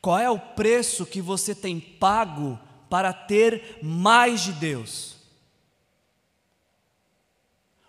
Qual 0.01 0.19
é 0.19 0.29
o 0.29 0.39
preço 0.39 1.05
que 1.05 1.21
você 1.21 1.55
tem 1.55 1.79
pago 1.79 2.59
para 2.89 3.11
ter 3.11 3.79
mais 3.81 4.41
de 4.41 4.53
Deus? 4.53 5.15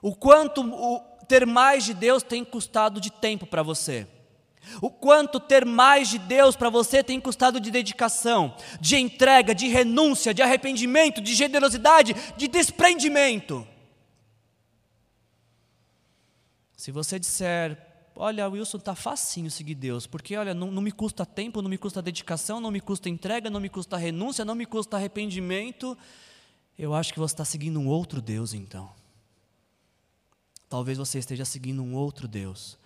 O 0.00 0.14
quanto 0.14 0.62
o 0.62 0.98
ter 1.28 1.44
mais 1.44 1.84
de 1.84 1.92
Deus 1.92 2.22
tem 2.22 2.44
custado 2.44 3.00
de 3.00 3.10
tempo 3.10 3.46
para 3.46 3.62
você? 3.62 4.06
O 4.80 4.90
quanto 4.90 5.40
ter 5.40 5.64
mais 5.64 6.08
de 6.08 6.18
Deus 6.18 6.56
para 6.56 6.70
você 6.70 7.02
tem 7.02 7.20
custado 7.20 7.60
de 7.60 7.70
dedicação, 7.70 8.56
de 8.80 8.96
entrega, 8.96 9.54
de 9.54 9.68
renúncia, 9.68 10.34
de 10.34 10.42
arrependimento, 10.42 11.20
de 11.20 11.34
generosidade, 11.34 12.14
de 12.36 12.48
desprendimento? 12.48 13.66
Se 16.76 16.92
você 16.92 17.18
disser, 17.18 17.78
olha, 18.14 18.48
Wilson, 18.48 18.76
está 18.76 18.94
facinho 18.94 19.50
seguir 19.50 19.74
Deus, 19.74 20.06
porque 20.06 20.36
olha, 20.36 20.52
não, 20.52 20.70
não, 20.70 20.82
me 20.82 20.92
custa 20.92 21.24
tempo, 21.24 21.62
não 21.62 21.70
me 21.70 21.78
custa 21.78 22.02
dedicação, 22.02 22.60
não 22.60 22.70
me 22.70 22.80
custa 22.80 23.08
entrega, 23.08 23.48
não 23.48 23.60
me 23.60 23.68
custa 23.68 23.96
renúncia, 23.96 24.44
não 24.44 24.54
me 24.54 24.66
custa 24.66 24.96
arrependimento, 24.96 25.96
eu 26.78 26.94
acho 26.94 27.12
que 27.12 27.18
você 27.18 27.34
está 27.34 27.44
seguindo 27.44 27.80
um 27.80 27.88
outro 27.88 28.20
Deus 28.20 28.52
então. 28.52 28.90
Talvez 30.68 30.98
você 30.98 31.18
esteja 31.18 31.44
seguindo 31.44 31.82
um 31.82 31.94
outro 31.94 32.28
Deus, 32.28 32.78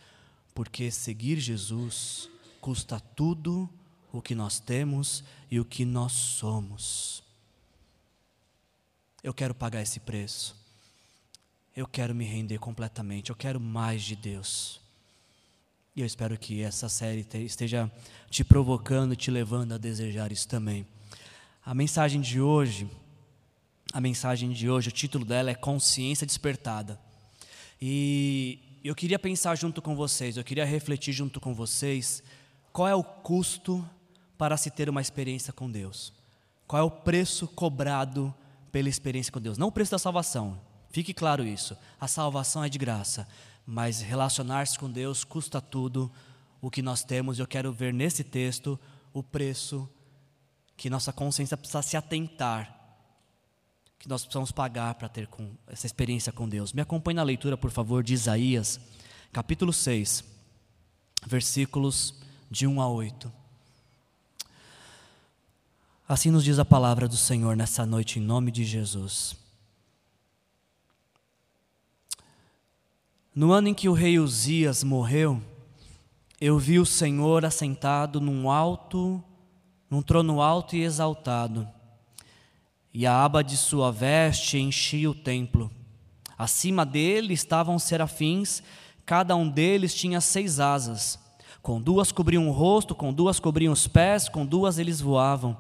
porque 0.55 0.91
seguir 0.91 1.39
Jesus 1.39 2.29
custa 2.61 3.01
tudo 3.01 3.69
o 4.13 4.21
que 4.21 4.35
nós 4.35 4.61
temos 4.61 5.25
e 5.51 5.61
o 5.61 5.65
que 5.65 5.85
nós 5.85 6.13
somos. 6.13 7.23
Eu 9.23 9.35
quero 9.35 9.55
pagar 9.55 9.83
esse 9.83 10.01
preço. 10.01 10.57
Eu 11.77 11.87
quero 11.87 12.15
me 12.15 12.25
render 12.25 12.59
completamente. 12.59 13.31
Eu 13.31 13.37
quero 13.37 13.61
mais 13.61 14.03
de 14.03 14.17
Deus. 14.17 14.81
E 15.95 16.01
eu 16.01 16.07
espero 16.07 16.39
que 16.39 16.63
essa 16.63 16.89
série 16.89 17.27
esteja 17.45 17.91
te 18.31 18.45
provocando 18.45 19.17
te 19.17 19.31
levando 19.31 19.73
a 19.73 19.79
desejar 19.79 20.33
isso 20.33 20.49
também. 20.49 20.87
A 21.65 21.75
mensagem 21.75 22.21
de 22.21 22.41
hoje, 22.41 22.89
a 23.93 24.01
mensagem 24.01 24.51
de 24.53 24.71
hoje, 24.71 24.89
o 24.89 24.93
título 24.93 25.25
dela 25.25 25.51
é 25.51 25.55
Consciência 25.55 26.27
Despertada. 26.27 26.99
E 27.81 28.59
eu 28.89 28.95
queria 28.95 29.19
pensar 29.19 29.57
junto 29.57 29.83
com 29.83 29.95
vocês, 29.95 30.37
eu 30.37 30.45
queria 30.45 30.65
refletir 30.65 31.13
junto 31.13 31.41
com 31.41 31.55
vocês 31.55 32.23
qual 32.73 32.89
é 32.89 32.95
o 32.95 33.05
custo 33.05 33.87
para 34.39 34.57
se 34.57 34.71
ter 34.71 34.89
uma 34.89 35.01
experiência 35.01 35.53
com 35.53 35.71
Deus. 35.71 36.13
Qual 36.67 36.81
é 36.81 36.85
o 36.85 36.91
preço 36.91 37.47
cobrado 37.49 38.35
pela 38.73 38.89
experiência 38.89 39.33
com 39.33 39.41
Deus? 39.41 39.59
Não 39.59 39.69
o 39.69 39.73
preço 39.73 39.91
da 39.91 39.99
salvação, 39.99 40.59
fique 40.91 41.13
claro 41.13 41.45
isso. 41.45 41.77
A 42.01 42.09
salvação 42.09 42.65
é 42.65 42.69
de 42.69 42.79
graça, 42.79 43.29
mas 43.67 44.01
relacionar-se 44.01 44.79
com 44.79 44.91
Deus 44.91 45.25
custa 45.25 45.61
tudo 45.61 46.11
o 46.61 46.71
que 46.71 46.81
nós 46.81 47.03
temos. 47.03 47.39
Eu 47.39 47.47
quero 47.47 47.73
ver 47.73 47.93
nesse 47.93 48.25
texto 48.25 48.81
o 49.13 49.23
preço 49.23 49.89
que 50.77 50.89
nossa 50.89 51.13
consciência 51.13 51.57
precisa 51.57 51.83
se 51.83 51.97
atentar 51.97 52.80
que 54.01 54.09
nós 54.09 54.23
precisamos 54.23 54.51
pagar 54.51 54.95
para 54.95 55.11
ter 55.11 55.27
com, 55.27 55.51
essa 55.69 55.85
experiência 55.85 56.33
com 56.33 56.49
Deus. 56.49 56.73
Me 56.73 56.81
acompanhe 56.81 57.17
na 57.17 57.23
leitura, 57.23 57.55
por 57.55 57.71
favor, 57.71 58.03
de 58.03 58.15
Isaías, 58.15 58.81
capítulo 59.31 59.75
6, 59.75 60.25
versículos 61.27 62.15
de 62.51 62.67
1 62.67 62.81
a 62.81 62.89
8. 62.89 63.31
Assim 66.09 66.31
nos 66.31 66.43
diz 66.43 66.59
a 66.59 66.65
palavra 66.65 67.07
do 67.07 67.17
Senhor 67.17 67.55
nessa 67.55 67.85
noite, 67.85 68.19
em 68.19 68.23
nome 68.23 68.51
de 68.51 68.65
Jesus. 68.65 69.37
No 73.35 73.53
ano 73.53 73.69
em 73.69 73.75
que 73.75 73.89
o 73.89 73.93
rei 73.93 74.19
Uzias 74.19 74.83
morreu, 74.83 75.43
eu 76.41 76.59
vi 76.59 76.79
o 76.79 76.87
Senhor 76.87 77.45
assentado 77.45 78.19
num 78.19 78.51
alto, 78.51 79.23
num 79.91 80.01
trono 80.01 80.41
alto 80.41 80.75
e 80.75 80.85
exaltado 80.85 81.69
e 82.93 83.07
a 83.07 83.25
aba 83.25 83.43
de 83.43 83.57
sua 83.57 83.91
veste 83.91 84.59
enchia 84.59 85.11
o 85.11 85.15
templo. 85.15 85.71
Acima 86.37 86.85
dele 86.85 87.35
estavam 87.35 87.79
serafins, 87.79 88.63
cada 89.05 89.37
um 89.37 89.49
deles 89.49 89.95
tinha 89.95 90.21
seis 90.21 90.59
asas. 90.59 91.19
Com 91.63 91.81
duas 91.81 92.11
cobriam 92.11 92.49
o 92.49 92.53
rosto, 92.53 92.95
com 92.95 93.13
duas 93.13 93.39
cobriam 93.39 93.73
os 93.73 93.87
pés, 93.87 94.29
com 94.29 94.47
duas 94.47 94.79
eles 94.79 95.01
voavam. 95.01 95.57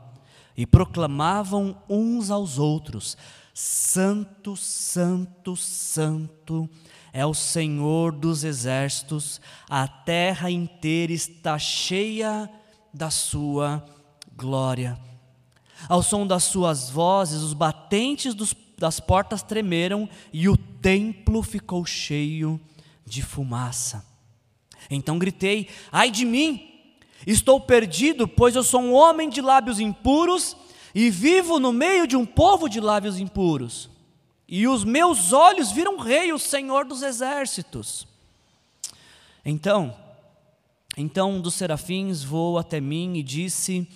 E 0.56 0.66
proclamavam 0.66 1.76
uns 1.88 2.30
aos 2.30 2.58
outros: 2.58 3.16
Santo, 3.52 4.56
Santo, 4.56 5.54
Santo 5.54 6.68
é 7.12 7.26
o 7.26 7.34
Senhor 7.34 8.12
dos 8.12 8.44
exércitos, 8.44 9.40
a 9.68 9.87
terra 9.87 10.50
inteira 10.50 11.12
está 11.12 11.58
cheia 11.58 12.49
da 12.94 13.10
sua 13.10 13.84
glória. 14.37 15.10
Ao 15.88 16.02
som 16.02 16.26
das 16.26 16.44
suas 16.44 16.90
vozes, 16.90 17.42
os 17.42 17.52
batentes 17.52 18.34
dos, 18.34 18.54
das 18.76 19.00
portas 19.00 19.42
tremeram 19.42 20.08
e 20.32 20.49
o 20.49 20.56
templo 20.56 21.42
ficou 21.42 21.84
cheio 21.84 22.60
de 23.04 23.22
fumaça. 23.22 24.04
Então 24.90 25.18
gritei: 25.18 25.68
Ai 25.90 26.10
de 26.10 26.25
mim! 26.25 26.66
Estou 27.26 27.60
perdido, 27.60 28.26
pois 28.26 28.56
eu 28.56 28.62
sou 28.62 28.80
um 28.80 28.94
homem 28.94 29.28
de 29.28 29.42
lábios 29.42 29.78
impuros 29.78 30.56
e 30.94 31.10
vivo 31.10 31.58
no 31.58 31.72
meio 31.72 32.06
de 32.06 32.16
um 32.16 32.25
povo 32.25 32.68
de 32.68 32.80
lábios 32.80 33.18
impuros. 33.18 33.90
E 34.49 34.66
os 34.66 34.84
meus 34.84 35.32
olhos 35.32 35.70
viram 35.70 35.99
Rei, 35.99 36.32
o 36.32 36.38
Senhor 36.38 36.84
dos 36.84 37.02
exércitos. 37.02 38.08
Então, 39.44 39.96
então 40.96 41.32
um 41.32 41.40
dos 41.40 41.54
serafins 41.54 42.22
voou 42.22 42.58
até 42.58 42.80
mim 42.80 43.16
e 43.16 43.22
disse: 43.22 43.87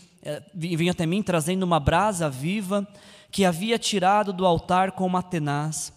vinha 0.55 0.93
até 0.93 1.07
mim 1.07 1.23
trazendo 1.23 1.63
uma 1.63 1.79
brasa 1.79 2.29
viva 2.31 2.87
que 3.31 3.45
havia 3.45 3.79
tirado 3.79 4.33
do 4.33 4.47
altar 4.47 4.93
com 4.93 5.05
uma 5.05 5.23
tenaz. 5.23 5.93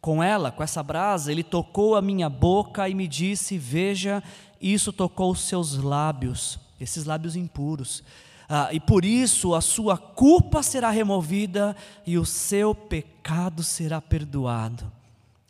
Com 0.00 0.22
ela, 0.22 0.50
com 0.50 0.62
essa 0.62 0.82
brasa, 0.82 1.32
ele 1.32 1.42
tocou 1.42 1.96
a 1.96 2.02
minha 2.02 2.28
boca 2.28 2.88
e 2.88 2.94
me 2.94 3.08
disse: 3.08 3.56
Veja, 3.56 4.22
isso 4.60 4.92
tocou 4.92 5.32
os 5.32 5.40
seus 5.40 5.76
lábios, 5.76 6.58
esses 6.78 7.06
lábios 7.06 7.36
impuros. 7.36 8.02
Ah, 8.48 8.68
e 8.70 8.78
por 8.78 9.04
isso 9.04 9.54
a 9.54 9.62
sua 9.62 9.96
culpa 9.96 10.62
será 10.62 10.90
removida 10.90 11.74
e 12.06 12.18
o 12.18 12.26
seu 12.26 12.74
pecado 12.74 13.62
será 13.62 14.00
perdoado. 14.00 14.92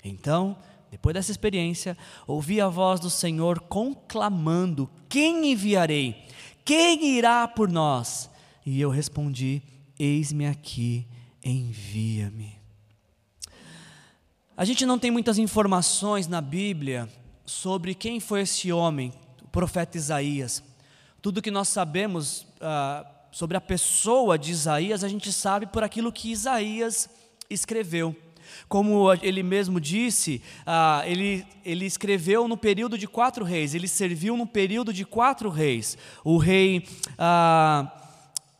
Então, 0.04 0.56
depois 0.90 1.14
dessa 1.14 1.32
experiência, 1.32 1.98
ouvi 2.24 2.60
a 2.60 2.68
voz 2.68 3.00
do 3.00 3.10
Senhor 3.10 3.58
conclamando: 3.58 4.88
Quem 5.08 5.50
enviarei? 5.50 6.24
Quem 6.64 7.16
irá 7.16 7.46
por 7.46 7.68
nós? 7.68 8.30
E 8.64 8.80
eu 8.80 8.90
respondi: 8.90 9.62
Eis-me 9.98 10.46
aqui, 10.46 11.06
envia-me. 11.44 12.58
A 14.56 14.64
gente 14.64 14.86
não 14.86 14.98
tem 14.98 15.10
muitas 15.10 15.36
informações 15.36 16.26
na 16.26 16.40
Bíblia 16.40 17.08
sobre 17.44 17.94
quem 17.94 18.20
foi 18.20 18.42
esse 18.42 18.72
homem, 18.72 19.12
o 19.42 19.48
profeta 19.48 19.96
Isaías. 19.96 20.62
Tudo 21.20 21.42
que 21.42 21.50
nós 21.50 21.68
sabemos 21.68 22.46
ah, 22.60 23.04
sobre 23.30 23.56
a 23.56 23.60
pessoa 23.60 24.38
de 24.38 24.52
Isaías, 24.52 25.02
a 25.02 25.08
gente 25.08 25.32
sabe 25.32 25.66
por 25.66 25.82
aquilo 25.82 26.12
que 26.12 26.30
Isaías 26.30 27.10
escreveu. 27.50 28.16
Como 28.68 29.12
ele 29.22 29.42
mesmo 29.42 29.80
disse, 29.80 30.42
ah, 30.66 31.02
ele, 31.06 31.44
ele 31.64 31.86
escreveu 31.86 32.46
no 32.48 32.56
período 32.56 32.98
de 32.98 33.06
quatro 33.06 33.44
reis, 33.44 33.74
ele 33.74 33.88
serviu 33.88 34.36
no 34.36 34.46
período 34.46 34.92
de 34.92 35.04
quatro 35.04 35.48
reis: 35.48 35.96
o 36.24 36.36
rei 36.36 36.86
ah, 37.18 37.90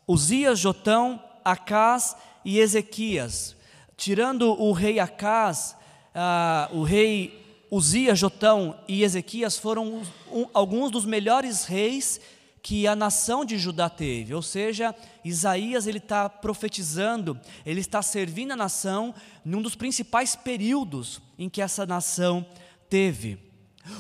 Uzias, 0.06 0.58
Jotão, 0.58 1.22
Acás 1.44 2.16
e 2.44 2.58
Ezequias. 2.58 3.56
Tirando 3.96 4.50
o 4.60 4.72
rei 4.72 4.98
Acás, 4.98 5.76
ah, 6.14 6.68
o 6.72 6.82
rei 6.82 7.42
Uzias, 7.70 8.18
Jotão 8.18 8.76
e 8.86 9.02
Ezequias 9.02 9.58
foram 9.58 10.02
um, 10.30 10.46
alguns 10.54 10.90
dos 10.90 11.04
melhores 11.04 11.64
reis 11.64 12.20
que 12.64 12.87
a 12.87 12.97
nação 12.97 13.44
de 13.44 13.59
Judá 13.59 13.90
teve, 13.90 14.33
ou 14.35 14.40
seja, 14.40 14.94
Isaías 15.23 15.87
ele 15.87 15.99
está 15.99 16.30
profetizando, 16.30 17.38
ele 17.64 17.80
está 17.80 18.00
servindo 18.00 18.52
a 18.52 18.56
nação 18.56 19.14
num 19.44 19.61
dos 19.61 19.75
principais 19.75 20.35
períodos 20.35 21.21
em 21.38 21.50
que 21.50 21.61
essa 21.61 21.85
nação 21.85 22.44
teve. 22.88 23.38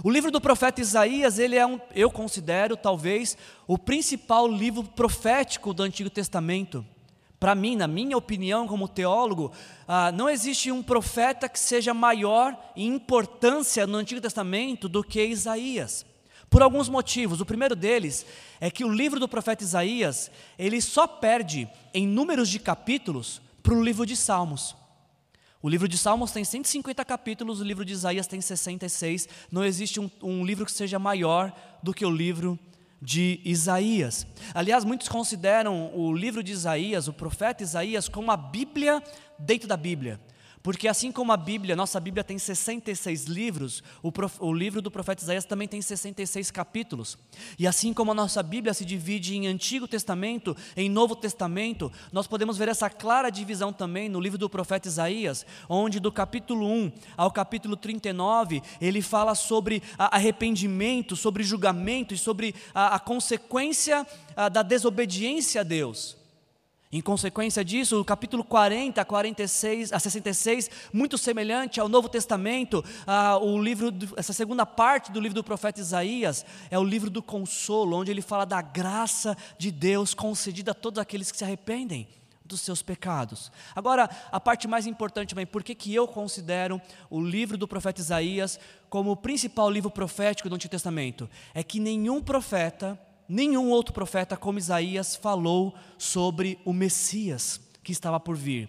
O 0.02 0.08
livro 0.10 0.30
do 0.30 0.40
profeta 0.40 0.80
Isaías, 0.80 1.38
ele 1.38 1.56
é 1.56 1.66
um, 1.66 1.78
eu 1.94 2.10
considero 2.10 2.74
talvez 2.74 3.36
o 3.66 3.76
principal 3.76 4.48
livro 4.48 4.82
profético 4.82 5.74
do 5.74 5.82
Antigo 5.82 6.08
Testamento. 6.08 6.86
Para 7.38 7.54
mim, 7.54 7.76
na 7.76 7.86
minha 7.86 8.16
opinião, 8.16 8.66
como 8.66 8.88
teólogo, 8.88 9.52
ah, 9.86 10.10
não 10.10 10.30
existe 10.30 10.72
um 10.72 10.82
profeta 10.82 11.50
que 11.50 11.60
seja 11.60 11.92
maior 11.92 12.58
em 12.74 12.94
importância 12.94 13.86
no 13.86 13.98
Antigo 13.98 14.22
Testamento 14.22 14.88
do 14.88 15.04
que 15.04 15.22
Isaías. 15.22 16.06
Por 16.54 16.62
alguns 16.62 16.88
motivos. 16.88 17.40
O 17.40 17.44
primeiro 17.44 17.74
deles 17.74 18.24
é 18.60 18.70
que 18.70 18.84
o 18.84 18.88
livro 18.88 19.18
do 19.18 19.26
profeta 19.26 19.64
Isaías, 19.64 20.30
ele 20.56 20.80
só 20.80 21.04
perde 21.04 21.68
em 21.92 22.06
números 22.06 22.48
de 22.48 22.60
capítulos 22.60 23.42
para 23.60 23.74
o 23.74 23.82
livro 23.82 24.06
de 24.06 24.14
Salmos. 24.14 24.76
O 25.60 25.68
livro 25.68 25.88
de 25.88 25.98
Salmos 25.98 26.30
tem 26.30 26.44
150 26.44 27.04
capítulos, 27.04 27.60
o 27.60 27.64
livro 27.64 27.84
de 27.84 27.92
Isaías 27.92 28.28
tem 28.28 28.40
66. 28.40 29.28
Não 29.50 29.64
existe 29.64 29.98
um, 29.98 30.08
um 30.22 30.46
livro 30.46 30.64
que 30.64 30.70
seja 30.70 30.96
maior 30.96 31.52
do 31.82 31.92
que 31.92 32.06
o 32.06 32.10
livro 32.10 32.56
de 33.02 33.40
Isaías. 33.44 34.24
Aliás, 34.54 34.84
muitos 34.84 35.08
consideram 35.08 35.90
o 35.92 36.12
livro 36.12 36.40
de 36.40 36.52
Isaías, 36.52 37.08
o 37.08 37.12
profeta 37.12 37.64
Isaías, 37.64 38.08
como 38.08 38.30
a 38.30 38.36
Bíblia 38.36 39.02
dentro 39.40 39.66
da 39.66 39.76
Bíblia. 39.76 40.20
Porque 40.64 40.88
assim 40.88 41.12
como 41.12 41.30
a 41.30 41.36
Bíblia, 41.36 41.76
nossa 41.76 42.00
Bíblia 42.00 42.24
tem 42.24 42.38
66 42.38 43.24
livros, 43.24 43.82
o, 44.02 44.10
prof, 44.10 44.38
o, 44.40 44.50
livro 44.50 44.80
do 44.80 44.90
profeta 44.90 45.22
Isaías 45.22 45.44
também 45.44 45.68
tem 45.68 45.82
66 45.82 46.50
capítulos. 46.50 47.18
E 47.58 47.66
assim 47.66 47.92
como 47.92 48.12
a 48.12 48.14
nossa 48.14 48.42
Bíblia 48.42 48.72
se 48.72 48.82
divide 48.82 49.36
em 49.36 49.46
Antigo 49.46 49.86
Testamento, 49.86 50.56
em 50.74 50.88
Novo 50.88 51.14
Testamento, 51.14 51.92
nós 52.10 52.26
podemos 52.26 52.56
ver 52.56 52.68
essa 52.68 52.88
clara 52.88 53.28
divisão 53.28 53.74
também 53.74 54.08
no 54.08 54.18
livro 54.18 54.38
do 54.38 54.48
profeta 54.48 54.88
Isaías, 54.88 55.44
onde 55.68 56.00
do 56.00 56.10
capítulo 56.10 56.66
1 56.66 56.92
ao 57.14 57.30
capítulo 57.30 57.76
39, 57.76 58.62
ele 58.80 59.02
fala 59.02 59.34
sobre 59.34 59.82
arrependimento, 59.98 61.14
sobre 61.14 61.44
julgamento 61.44 62.14
e 62.14 62.18
sobre 62.18 62.54
a, 62.74 62.94
a 62.94 62.98
consequência 62.98 64.06
a, 64.34 64.48
da 64.48 64.62
desobediência 64.62 65.60
a 65.60 65.64
Deus. 65.64 66.23
Em 66.94 67.00
consequência 67.00 67.64
disso, 67.64 68.00
o 68.00 68.04
capítulo 68.04 68.44
40 68.44 69.00
a 69.00 69.04
46 69.04 69.92
a 69.92 69.98
66, 69.98 70.70
muito 70.92 71.18
semelhante 71.18 71.80
ao 71.80 71.88
Novo 71.88 72.08
Testamento, 72.08 72.84
ah, 73.04 73.36
o 73.36 73.60
livro, 73.60 73.92
essa 74.16 74.32
segunda 74.32 74.64
parte 74.64 75.10
do 75.10 75.18
livro 75.18 75.34
do 75.34 75.42
profeta 75.42 75.80
Isaías 75.80 76.46
é 76.70 76.78
o 76.78 76.84
livro 76.84 77.10
do 77.10 77.20
consolo, 77.20 77.96
onde 77.96 78.12
ele 78.12 78.22
fala 78.22 78.46
da 78.46 78.62
graça 78.62 79.36
de 79.58 79.72
Deus 79.72 80.14
concedida 80.14 80.70
a 80.70 80.74
todos 80.74 81.00
aqueles 81.00 81.32
que 81.32 81.36
se 81.36 81.42
arrependem 81.42 82.06
dos 82.44 82.60
seus 82.60 82.80
pecados. 82.80 83.50
Agora, 83.74 84.08
a 84.30 84.38
parte 84.38 84.68
mais 84.68 84.86
importante 84.86 85.30
também, 85.30 85.46
por 85.46 85.64
que, 85.64 85.74
que 85.74 85.92
eu 85.92 86.06
considero 86.06 86.80
o 87.10 87.20
livro 87.20 87.58
do 87.58 87.66
profeta 87.66 88.00
Isaías 88.00 88.56
como 88.88 89.10
o 89.10 89.16
principal 89.16 89.68
livro 89.68 89.90
profético 89.90 90.48
do 90.48 90.54
Antigo 90.54 90.70
Testamento? 90.70 91.28
É 91.54 91.64
que 91.64 91.80
nenhum 91.80 92.22
profeta 92.22 92.96
nenhum 93.28 93.70
outro 93.70 93.92
profeta 93.92 94.36
como 94.36 94.58
Isaías 94.58 95.16
falou 95.16 95.74
sobre 95.98 96.58
o 96.64 96.72
Messias 96.72 97.60
que 97.82 97.92
estava 97.92 98.18
por 98.18 98.36
vir. 98.36 98.68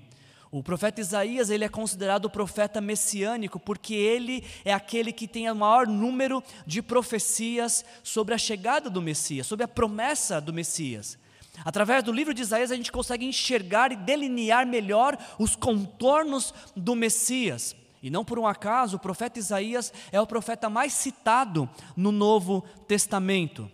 O 0.52 0.64
profeta 0.64 1.02
Isaías, 1.02 1.50
ele 1.50 1.66
é 1.66 1.70
considerado 1.70 2.26
o 2.26 2.30
profeta 2.30 2.80
messiânico, 2.80 3.60
porque 3.60 3.94
ele 3.94 4.42
é 4.64 4.74
aquele 4.74 5.12
que 5.12 5.28
tem 5.28 5.50
o 5.52 5.56
maior 5.56 5.86
número 5.86 6.42
de 6.66 6.82
profecias 6.82 7.84
sobre 8.02 8.34
a 8.34 8.38
chegada 8.38 8.90
do 8.90 9.02
Messias, 9.02 9.48
sobre 9.48 9.66
a 9.66 9.68
promessa 9.68 10.40
do 10.40 10.54
Messias. 10.54 11.18
Através 11.64 12.04
do 12.04 12.12
livro 12.12 12.34
de 12.34 12.42
Isaías 12.42 12.72
a 12.72 12.76
gente 12.76 12.92
consegue 12.92 13.26
enxergar 13.26 13.92
e 13.92 13.96
delinear 13.96 14.66
melhor 14.66 15.18
os 15.38 15.56
contornos 15.56 16.54
do 16.76 16.96
Messias. 16.96 17.76
E 18.02 18.10
não 18.10 18.24
por 18.24 18.38
um 18.38 18.48
acaso, 18.48 18.98
o 18.98 19.00
profeta 19.00 19.40
Isaías 19.40 19.92
é 20.12 20.22
o 20.22 20.28
profeta 20.28 20.70
mais 20.70 20.94
citado 20.94 21.70
no 21.98 22.12
Novo 22.12 22.64
Testamento. 22.88 23.70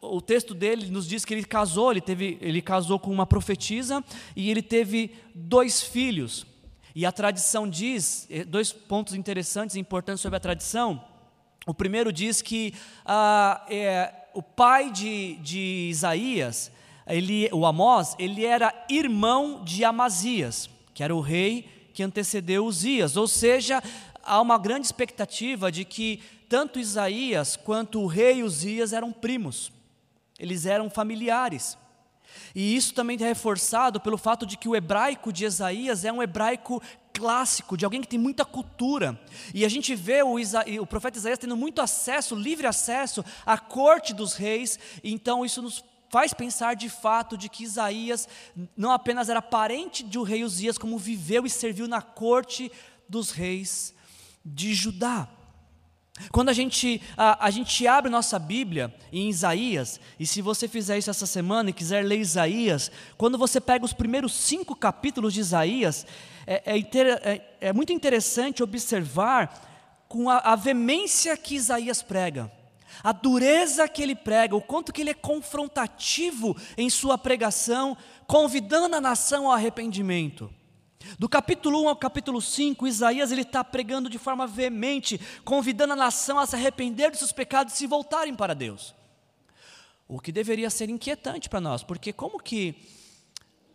O 0.00 0.20
texto 0.20 0.54
dele 0.54 0.90
nos 0.90 1.08
diz 1.08 1.24
que 1.24 1.34
ele 1.34 1.44
casou, 1.44 1.90
ele, 1.90 2.00
teve, 2.00 2.38
ele 2.40 2.62
casou 2.62 2.98
com 2.98 3.10
uma 3.10 3.26
profetisa 3.26 4.04
e 4.36 4.50
ele 4.50 4.62
teve 4.62 5.12
dois 5.34 5.82
filhos. 5.82 6.46
E 6.94 7.04
a 7.04 7.12
tradição 7.12 7.68
diz, 7.68 8.26
eh, 8.30 8.44
dois 8.44 8.72
pontos 8.72 9.14
interessantes 9.14 9.76
e 9.76 9.80
importantes 9.80 10.20
sobre 10.20 10.36
a 10.36 10.40
tradição. 10.40 11.02
O 11.66 11.74
primeiro 11.74 12.12
diz 12.12 12.40
que 12.40 12.72
ah, 13.04 13.64
é, 13.68 14.12
o 14.34 14.42
pai 14.42 14.90
de, 14.90 15.36
de 15.36 15.88
Isaías, 15.90 16.72
ele, 17.06 17.48
o 17.52 17.66
Amós, 17.66 18.16
ele 18.18 18.44
era 18.44 18.72
irmão 18.88 19.62
de 19.64 19.84
Amazias, 19.84 20.70
que 20.94 21.02
era 21.02 21.14
o 21.14 21.20
rei 21.20 21.68
que 21.92 22.02
antecedeu 22.02 22.64
Uzias. 22.64 23.16
Ou 23.16 23.26
seja, 23.28 23.82
há 24.22 24.40
uma 24.40 24.58
grande 24.58 24.86
expectativa 24.86 25.70
de 25.70 25.84
que 25.84 26.22
tanto 26.48 26.78
Isaías 26.78 27.56
quanto 27.56 28.00
o 28.00 28.06
rei 28.06 28.42
Uzias 28.42 28.92
eram 28.92 29.12
primos, 29.12 29.70
eles 30.38 30.66
eram 30.66 30.88
familiares. 30.88 31.76
E 32.54 32.74
isso 32.76 32.94
também 32.94 33.16
é 33.20 33.26
reforçado 33.26 34.00
pelo 34.00 34.18
fato 34.18 34.46
de 34.46 34.56
que 34.56 34.68
o 34.68 34.76
hebraico 34.76 35.32
de 35.32 35.44
Isaías 35.44 36.04
é 36.04 36.12
um 36.12 36.22
hebraico 36.22 36.82
clássico, 37.12 37.76
de 37.76 37.84
alguém 37.84 38.00
que 38.00 38.08
tem 38.08 38.18
muita 38.18 38.44
cultura. 38.44 39.20
E 39.52 39.64
a 39.64 39.68
gente 39.68 39.94
vê 39.94 40.22
o, 40.22 40.38
Isa, 40.38 40.64
o 40.80 40.86
profeta 40.86 41.18
Isaías 41.18 41.38
tendo 41.38 41.56
muito 41.56 41.80
acesso, 41.80 42.34
livre 42.34 42.66
acesso 42.66 43.24
à 43.44 43.58
corte 43.58 44.14
dos 44.14 44.34
reis, 44.34 44.78
então 45.02 45.44
isso 45.44 45.60
nos 45.60 45.84
faz 46.10 46.32
pensar 46.32 46.74
de 46.74 46.88
fato 46.88 47.36
de 47.36 47.48
que 47.48 47.64
Isaías 47.64 48.28
não 48.76 48.92
apenas 48.92 49.28
era 49.28 49.42
parente 49.42 50.02
de 50.02 50.18
o 50.18 50.22
rei 50.22 50.44
Uzias, 50.44 50.78
como 50.78 50.96
viveu 50.96 51.44
e 51.44 51.50
serviu 51.50 51.86
na 51.86 52.00
corte 52.00 52.70
dos 53.08 53.30
reis 53.30 53.94
de 54.44 54.72
Judá. 54.74 55.28
Quando 56.32 56.48
a 56.48 56.52
gente, 56.52 57.00
a, 57.16 57.46
a, 57.46 57.50
gente 57.50 57.86
abre 57.86 58.10
nossa 58.10 58.38
Bíblia 58.38 58.94
em 59.12 59.28
Isaías, 59.28 60.00
e 60.18 60.26
se 60.26 60.42
você 60.42 60.66
fizer 60.66 60.98
isso 60.98 61.10
essa 61.10 61.26
semana 61.26 61.70
e 61.70 61.72
quiser 61.72 62.04
ler 62.04 62.18
Isaías, 62.18 62.90
quando 63.16 63.38
você 63.38 63.60
pega 63.60 63.84
os 63.84 63.92
primeiros 63.92 64.32
cinco 64.32 64.74
capítulos 64.74 65.32
de 65.34 65.40
Isaías, 65.40 66.06
é, 66.46 66.76
é, 66.76 66.78
é, 66.78 67.56
é 67.60 67.72
muito 67.72 67.92
interessante 67.92 68.62
observar 68.62 70.04
com 70.08 70.28
a, 70.30 70.38
a 70.38 70.56
veemência 70.56 71.36
que 71.36 71.54
Isaías 71.54 72.02
prega, 72.02 72.50
a 73.04 73.12
dureza 73.12 73.86
que 73.86 74.02
ele 74.02 74.14
prega, 74.14 74.56
o 74.56 74.62
quanto 74.62 74.92
que 74.92 75.02
ele 75.02 75.10
é 75.10 75.14
confrontativo 75.14 76.56
em 76.76 76.88
sua 76.88 77.18
pregação, 77.18 77.96
convidando 78.26 78.96
a 78.96 79.00
nação 79.00 79.46
ao 79.46 79.52
arrependimento. 79.52 80.52
Do 81.18 81.28
capítulo 81.28 81.82
1 81.84 81.88
ao 81.88 81.96
capítulo 81.96 82.42
5, 82.42 82.86
Isaías 82.86 83.30
ele 83.30 83.42
está 83.42 83.62
pregando 83.62 84.10
de 84.10 84.18
forma 84.18 84.46
veemente, 84.46 85.20
convidando 85.44 85.92
a 85.92 85.96
nação 85.96 86.38
a 86.38 86.46
se 86.46 86.56
arrepender 86.56 87.10
dos 87.10 87.20
seus 87.20 87.32
pecados 87.32 87.74
e 87.74 87.76
se 87.76 87.86
voltarem 87.86 88.34
para 88.34 88.54
Deus. 88.54 88.94
O 90.08 90.18
que 90.18 90.32
deveria 90.32 90.70
ser 90.70 90.88
inquietante 90.88 91.48
para 91.48 91.60
nós, 91.60 91.82
porque 91.82 92.12
como 92.12 92.42
que, 92.42 92.74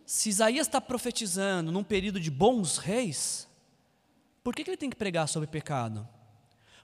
se 0.04 0.28
Isaías 0.28 0.66
está 0.66 0.80
profetizando 0.80 1.72
num 1.72 1.84
período 1.84 2.20
de 2.20 2.30
bons 2.30 2.76
reis, 2.76 3.48
por 4.42 4.54
que, 4.54 4.62
que 4.62 4.70
ele 4.70 4.76
tem 4.76 4.90
que 4.90 4.96
pregar 4.96 5.26
sobre 5.26 5.48
pecado? 5.48 6.06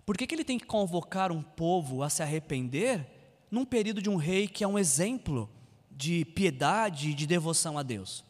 Por 0.06 0.16
que, 0.16 0.26
que 0.26 0.34
ele 0.34 0.44
tem 0.44 0.58
que 0.58 0.66
convocar 0.66 1.30
um 1.30 1.42
povo 1.42 2.02
a 2.02 2.08
se 2.08 2.22
arrepender 2.22 3.06
num 3.50 3.64
período 3.64 4.00
de 4.00 4.08
um 4.08 4.16
rei 4.16 4.48
que 4.48 4.64
é 4.64 4.68
um 4.68 4.78
exemplo 4.78 5.50
de 5.90 6.24
piedade 6.24 7.10
e 7.10 7.14
de 7.14 7.26
devoção 7.26 7.76
a 7.76 7.82
Deus? 7.82 8.24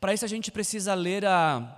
Para 0.00 0.14
isso 0.14 0.24
a 0.24 0.28
gente 0.28 0.50
precisa 0.50 0.94
ler 0.94 1.24
a, 1.24 1.76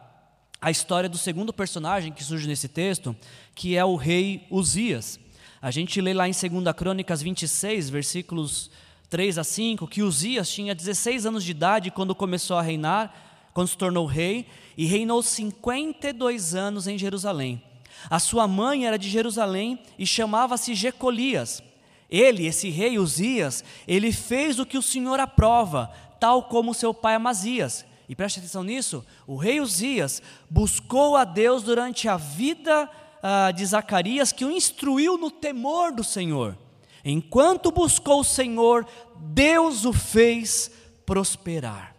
a 0.60 0.70
história 0.70 1.08
do 1.08 1.18
segundo 1.18 1.52
personagem 1.52 2.12
que 2.12 2.22
surge 2.22 2.46
nesse 2.46 2.68
texto, 2.68 3.14
que 3.54 3.76
é 3.76 3.84
o 3.84 3.96
rei 3.96 4.46
Uzias. 4.50 5.18
A 5.60 5.70
gente 5.70 6.00
lê 6.00 6.12
lá 6.12 6.28
em 6.28 6.32
2 6.32 6.74
Crônicas 6.76 7.22
26, 7.22 7.88
versículos 7.90 8.70
3 9.08 9.38
a 9.38 9.44
5, 9.44 9.86
que 9.86 10.02
Uzias 10.02 10.50
tinha 10.50 10.74
16 10.74 11.26
anos 11.26 11.44
de 11.44 11.50
idade 11.50 11.90
quando 11.90 12.14
começou 12.14 12.56
a 12.56 12.62
reinar, 12.62 13.14
quando 13.52 13.68
se 13.68 13.76
tornou 13.76 14.06
rei, 14.06 14.46
e 14.76 14.86
reinou 14.86 15.22
52 15.22 16.54
anos 16.54 16.88
em 16.88 16.98
Jerusalém. 16.98 17.62
A 18.10 18.18
sua 18.18 18.48
mãe 18.48 18.86
era 18.86 18.98
de 18.98 19.08
Jerusalém 19.08 19.78
e 19.98 20.06
chamava-se 20.06 20.74
Jecolias. 20.74 21.62
Ele, 22.10 22.46
esse 22.46 22.68
rei 22.68 22.98
Uzias, 22.98 23.64
ele 23.86 24.12
fez 24.12 24.58
o 24.58 24.66
que 24.66 24.76
o 24.76 24.82
Senhor 24.82 25.18
aprova, 25.20 25.90
tal 26.20 26.44
como 26.44 26.74
seu 26.74 26.92
pai 26.92 27.14
Amazias, 27.14 27.84
e 28.12 28.14
preste 28.14 28.40
atenção 28.40 28.62
nisso: 28.62 29.02
o 29.26 29.36
rei 29.36 29.58
Uzias 29.58 30.20
buscou 30.50 31.16
a 31.16 31.24
Deus 31.24 31.62
durante 31.62 32.10
a 32.10 32.18
vida 32.18 32.84
uh, 32.84 33.50
de 33.54 33.64
Zacarias, 33.64 34.32
que 34.32 34.44
o 34.44 34.50
instruiu 34.50 35.16
no 35.16 35.30
temor 35.30 35.92
do 35.92 36.04
Senhor. 36.04 36.58
Enquanto 37.02 37.72
buscou 37.72 38.20
o 38.20 38.24
Senhor, 38.24 38.86
Deus 39.16 39.86
o 39.86 39.94
fez 39.94 40.70
prosperar. 41.06 41.96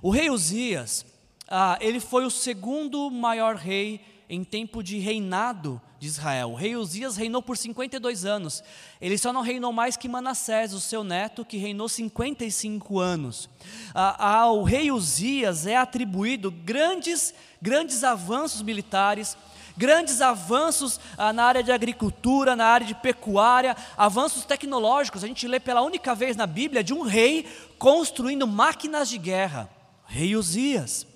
O 0.00 0.08
rei 0.08 0.30
Uzias, 0.30 1.04
uh, 1.42 1.76
ele 1.78 2.00
foi 2.00 2.24
o 2.24 2.30
segundo 2.30 3.10
maior 3.10 3.54
rei 3.54 4.00
em 4.30 4.42
tempo 4.42 4.82
de 4.82 4.98
reinado 4.98 5.78
de 6.02 6.08
Israel. 6.08 6.50
O 6.50 6.56
rei 6.56 6.74
Uzias 6.74 7.16
reinou 7.16 7.40
por 7.40 7.56
52 7.56 8.24
anos. 8.24 8.64
Ele 9.00 9.16
só 9.16 9.32
não 9.32 9.40
reinou 9.40 9.72
mais 9.72 9.96
que 9.96 10.08
Manassés, 10.08 10.74
o 10.74 10.80
seu 10.80 11.04
neto, 11.04 11.44
que 11.44 11.56
reinou 11.56 11.88
55 11.88 12.98
anos. 12.98 13.48
Ao 13.94 14.64
rei 14.64 14.90
Uzias 14.90 15.64
é 15.64 15.76
atribuído 15.76 16.50
grandes, 16.50 17.32
grandes 17.62 18.02
avanços 18.02 18.62
militares, 18.62 19.36
grandes 19.76 20.20
avanços 20.20 20.98
ah, 21.16 21.32
na 21.32 21.44
área 21.44 21.62
de 21.62 21.70
agricultura, 21.70 22.56
na 22.56 22.66
área 22.66 22.84
de 22.84 22.96
pecuária, 22.96 23.76
avanços 23.96 24.44
tecnológicos. 24.44 25.22
A 25.22 25.28
gente 25.28 25.46
lê 25.46 25.60
pela 25.60 25.82
única 25.82 26.16
vez 26.16 26.36
na 26.36 26.48
Bíblia 26.48 26.82
de 26.82 26.92
um 26.92 27.02
rei 27.02 27.46
construindo 27.78 28.44
máquinas 28.44 29.08
de 29.08 29.18
guerra, 29.18 29.70
rei 30.06 30.34
Uzias. 30.34 31.06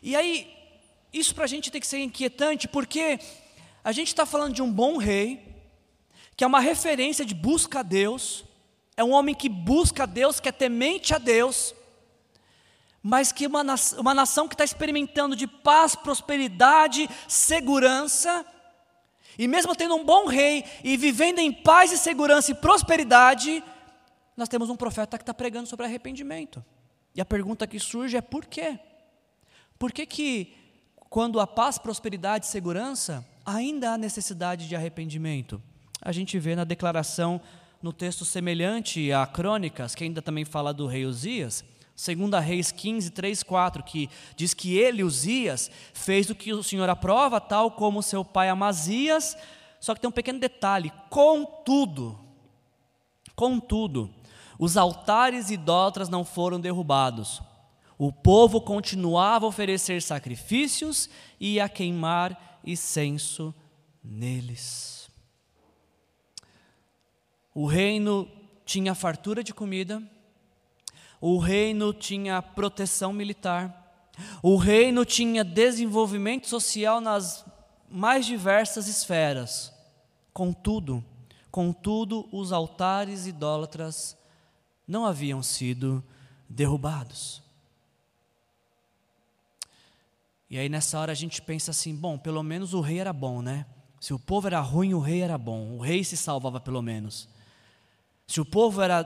E 0.00 0.14
aí, 0.14 0.48
isso 1.12 1.34
para 1.34 1.42
a 1.42 1.48
gente 1.48 1.72
tem 1.72 1.80
que 1.80 1.86
ser 1.88 1.98
inquietante, 1.98 2.68
porque 2.68 3.18
a 3.88 3.92
gente 3.92 4.08
está 4.08 4.26
falando 4.26 4.52
de 4.52 4.60
um 4.60 4.70
bom 4.70 4.98
rei, 4.98 5.42
que 6.36 6.44
é 6.44 6.46
uma 6.46 6.60
referência 6.60 7.24
de 7.24 7.34
busca 7.34 7.80
a 7.80 7.82
Deus, 7.82 8.44
é 8.94 9.02
um 9.02 9.12
homem 9.12 9.34
que 9.34 9.48
busca 9.48 10.02
a 10.02 10.06
Deus, 10.06 10.38
que 10.38 10.46
é 10.46 10.52
temente 10.52 11.14
a 11.14 11.18
Deus, 11.18 11.74
mas 13.02 13.32
que 13.32 13.46
uma, 13.46 13.64
uma 13.96 14.12
nação 14.12 14.46
que 14.46 14.52
está 14.52 14.62
experimentando 14.62 15.34
de 15.34 15.46
paz, 15.46 15.94
prosperidade, 15.94 17.08
segurança, 17.26 18.44
e 19.38 19.48
mesmo 19.48 19.74
tendo 19.74 19.94
um 19.94 20.04
bom 20.04 20.26
rei 20.26 20.66
e 20.84 20.94
vivendo 20.94 21.38
em 21.38 21.50
paz 21.50 21.90
e 21.90 21.96
segurança 21.96 22.50
e 22.50 22.56
prosperidade, 22.56 23.64
nós 24.36 24.50
temos 24.50 24.68
um 24.68 24.76
profeta 24.76 25.16
que 25.16 25.22
está 25.22 25.32
pregando 25.32 25.66
sobre 25.66 25.86
arrependimento. 25.86 26.62
E 27.14 27.22
a 27.22 27.24
pergunta 27.24 27.66
que 27.66 27.80
surge 27.80 28.18
é 28.18 28.20
por 28.20 28.44
quê? 28.44 28.78
Por 29.78 29.92
que, 29.92 30.04
que 30.04 30.54
quando 31.08 31.40
há 31.40 31.46
paz, 31.46 31.78
prosperidade 31.78 32.44
e 32.44 32.50
segurança, 32.50 33.26
ainda 33.48 33.92
há 33.92 33.98
necessidade 33.98 34.68
de 34.68 34.76
arrependimento? 34.76 35.62
A 36.02 36.12
gente 36.12 36.38
vê 36.38 36.54
na 36.54 36.64
declaração, 36.64 37.40
no 37.82 37.92
texto 37.92 38.24
semelhante 38.24 39.10
a 39.10 39.26
Crônicas, 39.26 39.94
que 39.94 40.04
ainda 40.04 40.20
também 40.20 40.44
fala 40.44 40.74
do 40.74 40.86
rei 40.86 41.06
Uzias, 41.06 41.64
2 41.96 42.44
Reis 42.44 42.70
15, 42.70 43.10
3, 43.10 43.42
4, 43.42 43.82
que 43.82 44.10
diz 44.36 44.52
que 44.52 44.76
ele, 44.76 45.02
Uzias, 45.02 45.70
fez 45.94 46.28
o 46.28 46.34
que 46.34 46.52
o 46.52 46.62
Senhor 46.62 46.88
aprova, 46.88 47.40
tal 47.40 47.70
como 47.70 48.02
seu 48.02 48.24
pai 48.24 48.48
Amazias, 48.48 49.36
só 49.80 49.94
que 49.94 50.00
tem 50.00 50.08
um 50.08 50.12
pequeno 50.12 50.38
detalhe: 50.38 50.92
contudo, 51.08 52.18
contudo, 53.34 54.10
os 54.58 54.76
altares 54.76 55.50
idólatras 55.50 56.08
não 56.08 56.24
foram 56.24 56.60
derrubados. 56.60 57.40
O 57.96 58.12
povo 58.12 58.60
continuava 58.60 59.46
a 59.46 59.48
oferecer 59.48 60.00
sacrifícios 60.02 61.10
e 61.40 61.58
a 61.58 61.68
queimar 61.68 62.47
incenso 62.64 63.54
neles. 64.02 65.10
O 67.54 67.66
reino 67.66 68.28
tinha 68.64 68.94
fartura 68.94 69.42
de 69.42 69.52
comida, 69.52 70.02
o 71.20 71.38
reino 71.38 71.92
tinha 71.92 72.40
proteção 72.40 73.12
militar, 73.12 74.10
o 74.42 74.56
reino 74.56 75.04
tinha 75.04 75.44
desenvolvimento 75.44 76.48
social 76.48 77.00
nas 77.00 77.44
mais 77.90 78.26
diversas 78.26 78.86
esferas. 78.86 79.72
Contudo, 80.32 81.04
contudo, 81.50 82.28
os 82.30 82.52
altares 82.52 83.26
idólatras 83.26 84.16
não 84.86 85.04
haviam 85.04 85.42
sido 85.42 86.04
derrubados. 86.48 87.42
E 90.50 90.58
aí 90.58 90.68
nessa 90.68 90.98
hora 90.98 91.12
a 91.12 91.14
gente 91.14 91.42
pensa 91.42 91.70
assim: 91.70 91.94
bom, 91.94 92.18
pelo 92.18 92.42
menos 92.42 92.74
o 92.74 92.80
rei 92.80 92.98
era 92.98 93.12
bom, 93.12 93.42
né? 93.42 93.66
Se 94.00 94.14
o 94.14 94.18
povo 94.18 94.46
era 94.46 94.60
ruim, 94.60 94.94
o 94.94 95.00
rei 95.00 95.22
era 95.22 95.36
bom. 95.36 95.76
O 95.76 95.80
rei 95.80 96.04
se 96.04 96.16
salvava 96.16 96.60
pelo 96.60 96.80
menos. 96.80 97.28
Se 98.26 98.40
o 98.40 98.44
povo 98.44 98.80
era 98.80 99.02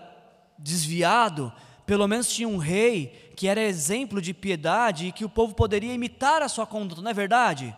desviado, 0.58 1.52
pelo 1.86 2.06
menos 2.06 2.32
tinha 2.32 2.48
um 2.48 2.58
rei 2.58 3.32
que 3.36 3.48
era 3.48 3.60
exemplo 3.60 4.20
de 4.20 4.34
piedade 4.34 5.06
e 5.06 5.12
que 5.12 5.24
o 5.24 5.28
povo 5.28 5.54
poderia 5.54 5.94
imitar 5.94 6.42
a 6.42 6.48
sua 6.48 6.66
conduta, 6.66 7.00
não 7.00 7.10
é 7.10 7.14
verdade? 7.14 7.74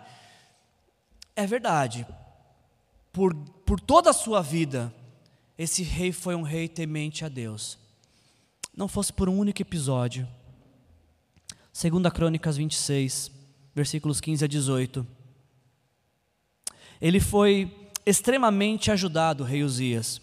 É 1.36 1.46
verdade. 1.46 2.06
Por, 3.12 3.34
por 3.64 3.80
toda 3.80 4.10
a 4.10 4.14
sua 4.14 4.42
vida, 4.42 4.92
esse 5.56 5.82
rei 5.82 6.12
foi 6.12 6.34
um 6.34 6.42
rei 6.42 6.68
temente 6.68 7.24
a 7.24 7.28
Deus. 7.28 7.78
Não 8.76 8.88
fosse 8.88 9.12
por 9.12 9.28
um 9.28 9.38
único 9.38 9.62
episódio. 9.62 10.28
Segunda 11.72 12.10
Crônicas 12.10 12.56
26, 12.56 13.30
versículos 13.74 14.20
15 14.20 14.44
a 14.44 14.48
18. 14.48 15.06
Ele 17.00 17.20
foi 17.20 17.90
extremamente 18.06 18.90
ajudado, 18.90 19.44
rei 19.44 19.62
Uzias 19.62 20.20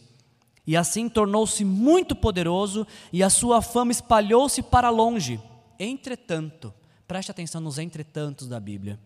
e 0.65 0.77
assim 0.77 1.09
tornou-se 1.09 1.65
muito 1.65 2.15
poderoso 2.15 2.85
e 3.11 3.23
a 3.23 3.29
sua 3.29 3.61
fama 3.61 3.91
espalhou-se 3.91 4.61
para 4.61 4.89
longe. 4.89 5.39
Entretanto, 5.79 6.73
preste 7.07 7.31
atenção 7.31 7.59
nos 7.59 7.77
entretantos 7.77 8.47
da 8.47 8.59
Bíblia. 8.59 8.99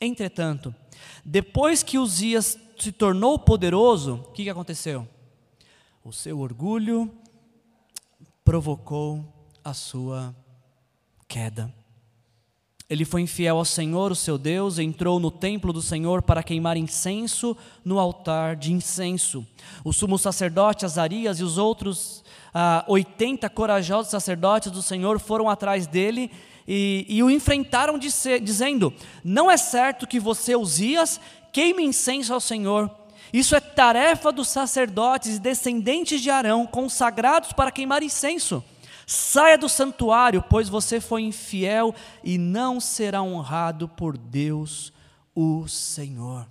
Entretanto, 0.00 0.74
depois 1.24 1.82
que 1.82 1.98
Uzias 1.98 2.58
se 2.78 2.90
tornou 2.90 3.38
poderoso, 3.38 4.14
o 4.14 4.32
que, 4.32 4.44
que 4.44 4.50
aconteceu? 4.50 5.06
O 6.02 6.12
seu 6.12 6.40
orgulho 6.40 7.10
provocou 8.44 9.24
a 9.62 9.74
sua 9.74 10.34
queda. 11.28 11.72
Ele 12.90 13.04
foi 13.04 13.22
infiel 13.22 13.56
ao 13.56 13.64
Senhor, 13.64 14.10
o 14.10 14.16
seu 14.16 14.36
Deus, 14.36 14.80
entrou 14.80 15.20
no 15.20 15.30
templo 15.30 15.72
do 15.72 15.80
Senhor 15.80 16.22
para 16.22 16.42
queimar 16.42 16.76
incenso 16.76 17.56
no 17.84 18.00
altar 18.00 18.56
de 18.56 18.72
incenso. 18.72 19.46
O 19.84 19.92
sumo 19.92 20.18
sacerdote 20.18 20.84
Azarias 20.84 21.38
e 21.38 21.44
os 21.44 21.56
outros 21.56 22.24
ah, 22.52 22.84
80 22.88 23.48
corajosos 23.50 24.10
sacerdotes 24.10 24.72
do 24.72 24.82
Senhor 24.82 25.20
foram 25.20 25.48
atrás 25.48 25.86
dele 25.86 26.32
e, 26.66 27.06
e 27.08 27.22
o 27.22 27.30
enfrentaram 27.30 27.96
dizendo: 27.96 28.92
Não 29.22 29.48
é 29.48 29.56
certo 29.56 30.04
que 30.04 30.18
você, 30.18 30.56
Uzias, 30.56 31.20
queime 31.52 31.84
incenso 31.84 32.34
ao 32.34 32.40
Senhor. 32.40 32.90
Isso 33.32 33.54
é 33.54 33.60
tarefa 33.60 34.32
dos 34.32 34.48
sacerdotes 34.48 35.36
e 35.36 35.38
descendentes 35.38 36.20
de 36.20 36.28
Arão, 36.28 36.66
consagrados 36.66 37.52
para 37.52 37.70
queimar 37.70 38.02
incenso. 38.02 38.64
Saia 39.12 39.58
do 39.58 39.68
santuário, 39.68 40.40
pois 40.40 40.68
você 40.68 41.00
foi 41.00 41.22
infiel 41.22 41.92
e 42.22 42.38
não 42.38 42.78
será 42.78 43.20
honrado 43.20 43.88
por 43.88 44.16
Deus, 44.16 44.92
o 45.34 45.66
Senhor. 45.66 46.48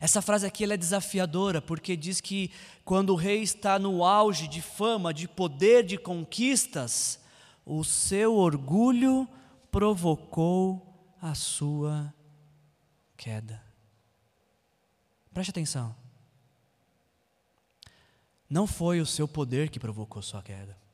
Essa 0.00 0.22
frase 0.22 0.46
aqui 0.46 0.64
é 0.64 0.74
desafiadora, 0.74 1.60
porque 1.60 1.98
diz 1.98 2.18
que 2.18 2.50
quando 2.82 3.10
o 3.10 3.14
rei 3.14 3.42
está 3.42 3.78
no 3.78 4.02
auge 4.02 4.48
de 4.48 4.62
fama, 4.62 5.12
de 5.12 5.28
poder, 5.28 5.84
de 5.84 5.98
conquistas, 5.98 7.20
o 7.66 7.84
seu 7.84 8.34
orgulho 8.34 9.28
provocou 9.70 11.12
a 11.20 11.34
sua 11.34 12.10
queda. 13.18 13.62
Preste 15.34 15.50
atenção. 15.50 15.94
Não 18.48 18.66
foi 18.66 18.98
o 18.98 19.04
seu 19.04 19.28
poder 19.28 19.68
que 19.68 19.78
provocou 19.78 20.22
sua 20.22 20.42
queda 20.42 20.87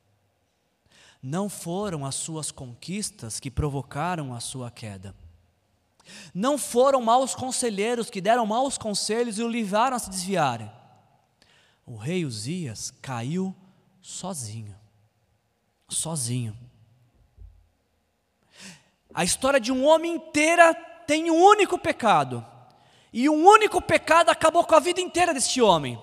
não 1.25 1.49
foram 1.49 2.05
as 2.05 2.13
suas 2.13 2.51
conquistas 2.51 3.39
que 3.39 3.49
provocaram 3.49 4.31
a 4.31 4.39
sua 4.39 4.69
queda. 4.69 5.15
Não 6.31 6.55
foram 6.55 7.01
maus 7.01 7.33
conselheiros 7.33 8.11
que 8.11 8.21
deram 8.21 8.45
maus 8.45 8.77
conselhos 8.77 9.39
e 9.39 9.41
o 9.41 9.47
levaram 9.47 9.97
a 9.97 9.99
se 9.99 10.11
desviar. 10.11 10.71
O 11.83 11.95
rei 11.95 12.25
Uzias 12.25 12.93
caiu 13.01 13.55
sozinho. 14.03 14.75
Sozinho. 15.89 16.55
A 19.11 19.23
história 19.23 19.59
de 19.59 19.71
um 19.71 19.83
homem 19.83 20.13
inteira 20.13 20.75
tem 21.07 21.31
um 21.31 21.43
único 21.43 21.79
pecado. 21.79 22.45
E 23.11 23.27
um 23.27 23.47
único 23.47 23.81
pecado 23.81 24.29
acabou 24.29 24.63
com 24.63 24.75
a 24.75 24.79
vida 24.79 25.01
inteira 25.01 25.33
deste 25.33 25.59
homem 25.59 25.99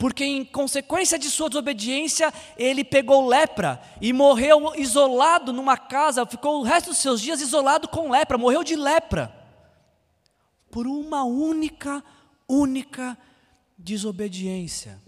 porque 0.00 0.24
em 0.24 0.46
consequência 0.46 1.18
de 1.18 1.30
sua 1.30 1.50
desobediência, 1.50 2.32
ele 2.56 2.82
pegou 2.82 3.28
lepra 3.28 3.78
e 4.00 4.14
morreu 4.14 4.72
isolado 4.74 5.52
numa 5.52 5.76
casa, 5.76 6.24
ficou 6.24 6.58
o 6.58 6.62
resto 6.62 6.88
dos 6.88 6.96
seus 6.96 7.20
dias 7.20 7.42
isolado 7.42 7.86
com 7.86 8.10
lepra, 8.10 8.38
morreu 8.38 8.64
de 8.64 8.76
lepra. 8.76 9.30
Por 10.70 10.86
uma 10.86 11.24
única, 11.24 12.02
única 12.48 13.14
desobediência. 13.76 14.98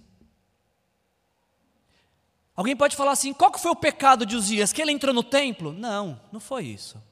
Alguém 2.54 2.76
pode 2.76 2.94
falar 2.94 3.12
assim: 3.12 3.32
qual 3.32 3.50
que 3.50 3.60
foi 3.60 3.70
o 3.70 3.76
pecado 3.76 4.26
de 4.26 4.36
Uzias? 4.36 4.74
Que 4.74 4.82
ele 4.82 4.92
entrou 4.92 5.14
no 5.14 5.22
templo? 5.22 5.72
Não, 5.72 6.20
não 6.30 6.38
foi 6.38 6.66
isso. 6.66 7.02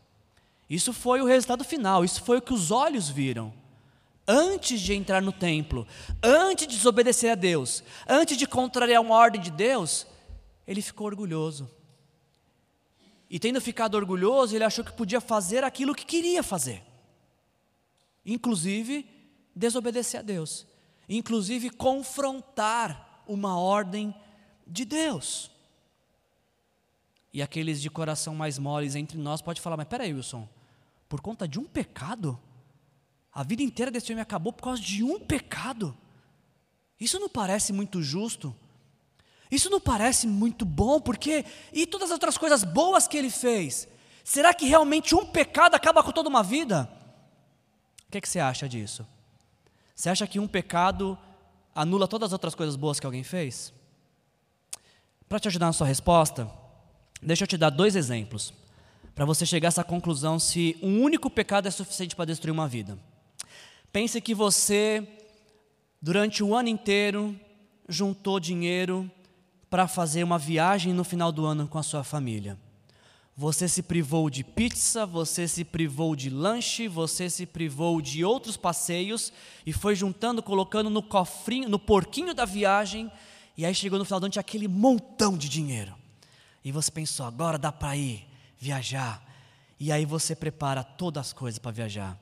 Isso 0.68 0.92
foi 0.92 1.22
o 1.22 1.26
resultado 1.26 1.64
final, 1.64 2.04
isso 2.04 2.22
foi 2.22 2.36
o 2.36 2.42
que 2.42 2.52
os 2.52 2.70
olhos 2.70 3.08
viram 3.08 3.54
antes 4.30 4.80
de 4.80 4.94
entrar 4.94 5.20
no 5.20 5.32
templo, 5.32 5.84
antes 6.22 6.68
de 6.68 6.76
desobedecer 6.76 7.32
a 7.32 7.34
Deus, 7.34 7.82
antes 8.08 8.36
de 8.36 8.46
contrariar 8.46 9.02
uma 9.02 9.16
ordem 9.16 9.40
de 9.40 9.50
Deus, 9.50 10.06
ele 10.68 10.80
ficou 10.80 11.08
orgulhoso. 11.08 11.68
E 13.28 13.40
tendo 13.40 13.60
ficado 13.60 13.96
orgulhoso, 13.96 14.54
ele 14.54 14.62
achou 14.62 14.84
que 14.84 14.92
podia 14.92 15.20
fazer 15.20 15.64
aquilo 15.64 15.96
que 15.96 16.06
queria 16.06 16.44
fazer, 16.44 16.80
inclusive 18.24 19.04
desobedecer 19.54 20.20
a 20.20 20.22
Deus, 20.22 20.64
inclusive 21.08 21.68
confrontar 21.68 23.24
uma 23.26 23.58
ordem 23.58 24.14
de 24.64 24.84
Deus. 24.84 25.50
E 27.32 27.42
aqueles 27.42 27.82
de 27.82 27.90
coração 27.90 28.34
mais 28.34 28.58
moles 28.58 28.94
entre 28.94 29.18
nós 29.18 29.42
pode 29.42 29.60
falar: 29.60 29.76
mas 29.76 29.88
peraí, 29.88 30.12
Wilson, 30.12 30.48
por 31.08 31.20
conta 31.20 31.48
de 31.48 31.58
um 31.58 31.64
pecado, 31.64 32.38
A 33.32 33.42
vida 33.42 33.62
inteira 33.62 33.90
desse 33.90 34.12
homem 34.12 34.22
acabou 34.22 34.52
por 34.52 34.64
causa 34.64 34.82
de 34.82 35.04
um 35.04 35.20
pecado. 35.20 35.96
Isso 36.98 37.18
não 37.18 37.28
parece 37.28 37.72
muito 37.72 38.02
justo? 38.02 38.54
Isso 39.50 39.70
não 39.70 39.80
parece 39.80 40.26
muito 40.26 40.64
bom? 40.64 41.00
Porque 41.00 41.44
e 41.72 41.86
todas 41.86 42.10
as 42.10 42.14
outras 42.14 42.36
coisas 42.36 42.64
boas 42.64 43.08
que 43.08 43.16
ele 43.16 43.30
fez? 43.30 43.88
Será 44.24 44.52
que 44.52 44.66
realmente 44.66 45.14
um 45.14 45.24
pecado 45.24 45.74
acaba 45.74 46.02
com 46.02 46.12
toda 46.12 46.28
uma 46.28 46.42
vida? 46.42 46.90
O 48.06 48.10
que, 48.10 48.18
é 48.18 48.20
que 48.20 48.28
você 48.28 48.40
acha 48.40 48.68
disso? 48.68 49.06
Você 49.94 50.08
acha 50.08 50.26
que 50.26 50.40
um 50.40 50.48
pecado 50.48 51.18
anula 51.74 52.08
todas 52.08 52.28
as 52.28 52.32
outras 52.32 52.54
coisas 52.54 52.76
boas 52.76 52.98
que 52.98 53.06
alguém 53.06 53.22
fez? 53.22 53.72
Para 55.28 55.38
te 55.38 55.48
ajudar 55.48 55.66
na 55.66 55.72
sua 55.72 55.86
resposta, 55.86 56.50
deixa 57.22 57.44
eu 57.44 57.48
te 57.48 57.56
dar 57.56 57.70
dois 57.70 57.94
exemplos 57.94 58.52
para 59.14 59.24
você 59.24 59.44
chegar 59.46 59.68
a 59.68 59.70
essa 59.70 59.84
conclusão 59.84 60.38
se 60.38 60.76
um 60.82 61.02
único 61.02 61.30
pecado 61.30 61.68
é 61.68 61.70
suficiente 61.70 62.16
para 62.16 62.24
destruir 62.24 62.52
uma 62.52 62.66
vida. 62.66 62.98
Pense 63.92 64.20
que 64.20 64.34
você, 64.34 65.06
durante 66.00 66.44
o 66.44 66.54
ano 66.54 66.68
inteiro, 66.68 67.38
juntou 67.88 68.38
dinheiro 68.38 69.10
para 69.68 69.88
fazer 69.88 70.22
uma 70.22 70.38
viagem 70.38 70.92
no 70.92 71.02
final 71.02 71.32
do 71.32 71.44
ano 71.44 71.66
com 71.66 71.76
a 71.76 71.82
sua 71.82 72.04
família. 72.04 72.56
Você 73.36 73.68
se 73.68 73.82
privou 73.82 74.30
de 74.30 74.44
pizza, 74.44 75.04
você 75.04 75.48
se 75.48 75.64
privou 75.64 76.14
de 76.14 76.30
lanche, 76.30 76.86
você 76.86 77.28
se 77.28 77.46
privou 77.46 78.00
de 78.00 78.24
outros 78.24 78.56
passeios 78.56 79.32
e 79.66 79.72
foi 79.72 79.96
juntando, 79.96 80.42
colocando 80.42 80.88
no 80.88 81.02
cofrinho, 81.02 81.68
no 81.68 81.78
porquinho 81.78 82.32
da 82.32 82.44
viagem, 82.44 83.10
e 83.56 83.64
aí 83.64 83.74
chegou 83.74 83.98
no 83.98 84.04
final 84.04 84.20
do 84.20 84.24
ano 84.24 84.32
tinha 84.32 84.40
aquele 84.40 84.68
montão 84.68 85.36
de 85.36 85.48
dinheiro. 85.48 85.94
E 86.64 86.70
você 86.70 86.90
pensou, 86.92 87.26
agora 87.26 87.58
dá 87.58 87.72
para 87.72 87.96
ir 87.96 88.26
viajar. 88.56 89.24
E 89.80 89.90
aí 89.90 90.04
você 90.04 90.36
prepara 90.36 90.84
todas 90.84 91.28
as 91.28 91.32
coisas 91.32 91.58
para 91.58 91.70
viajar. 91.70 92.18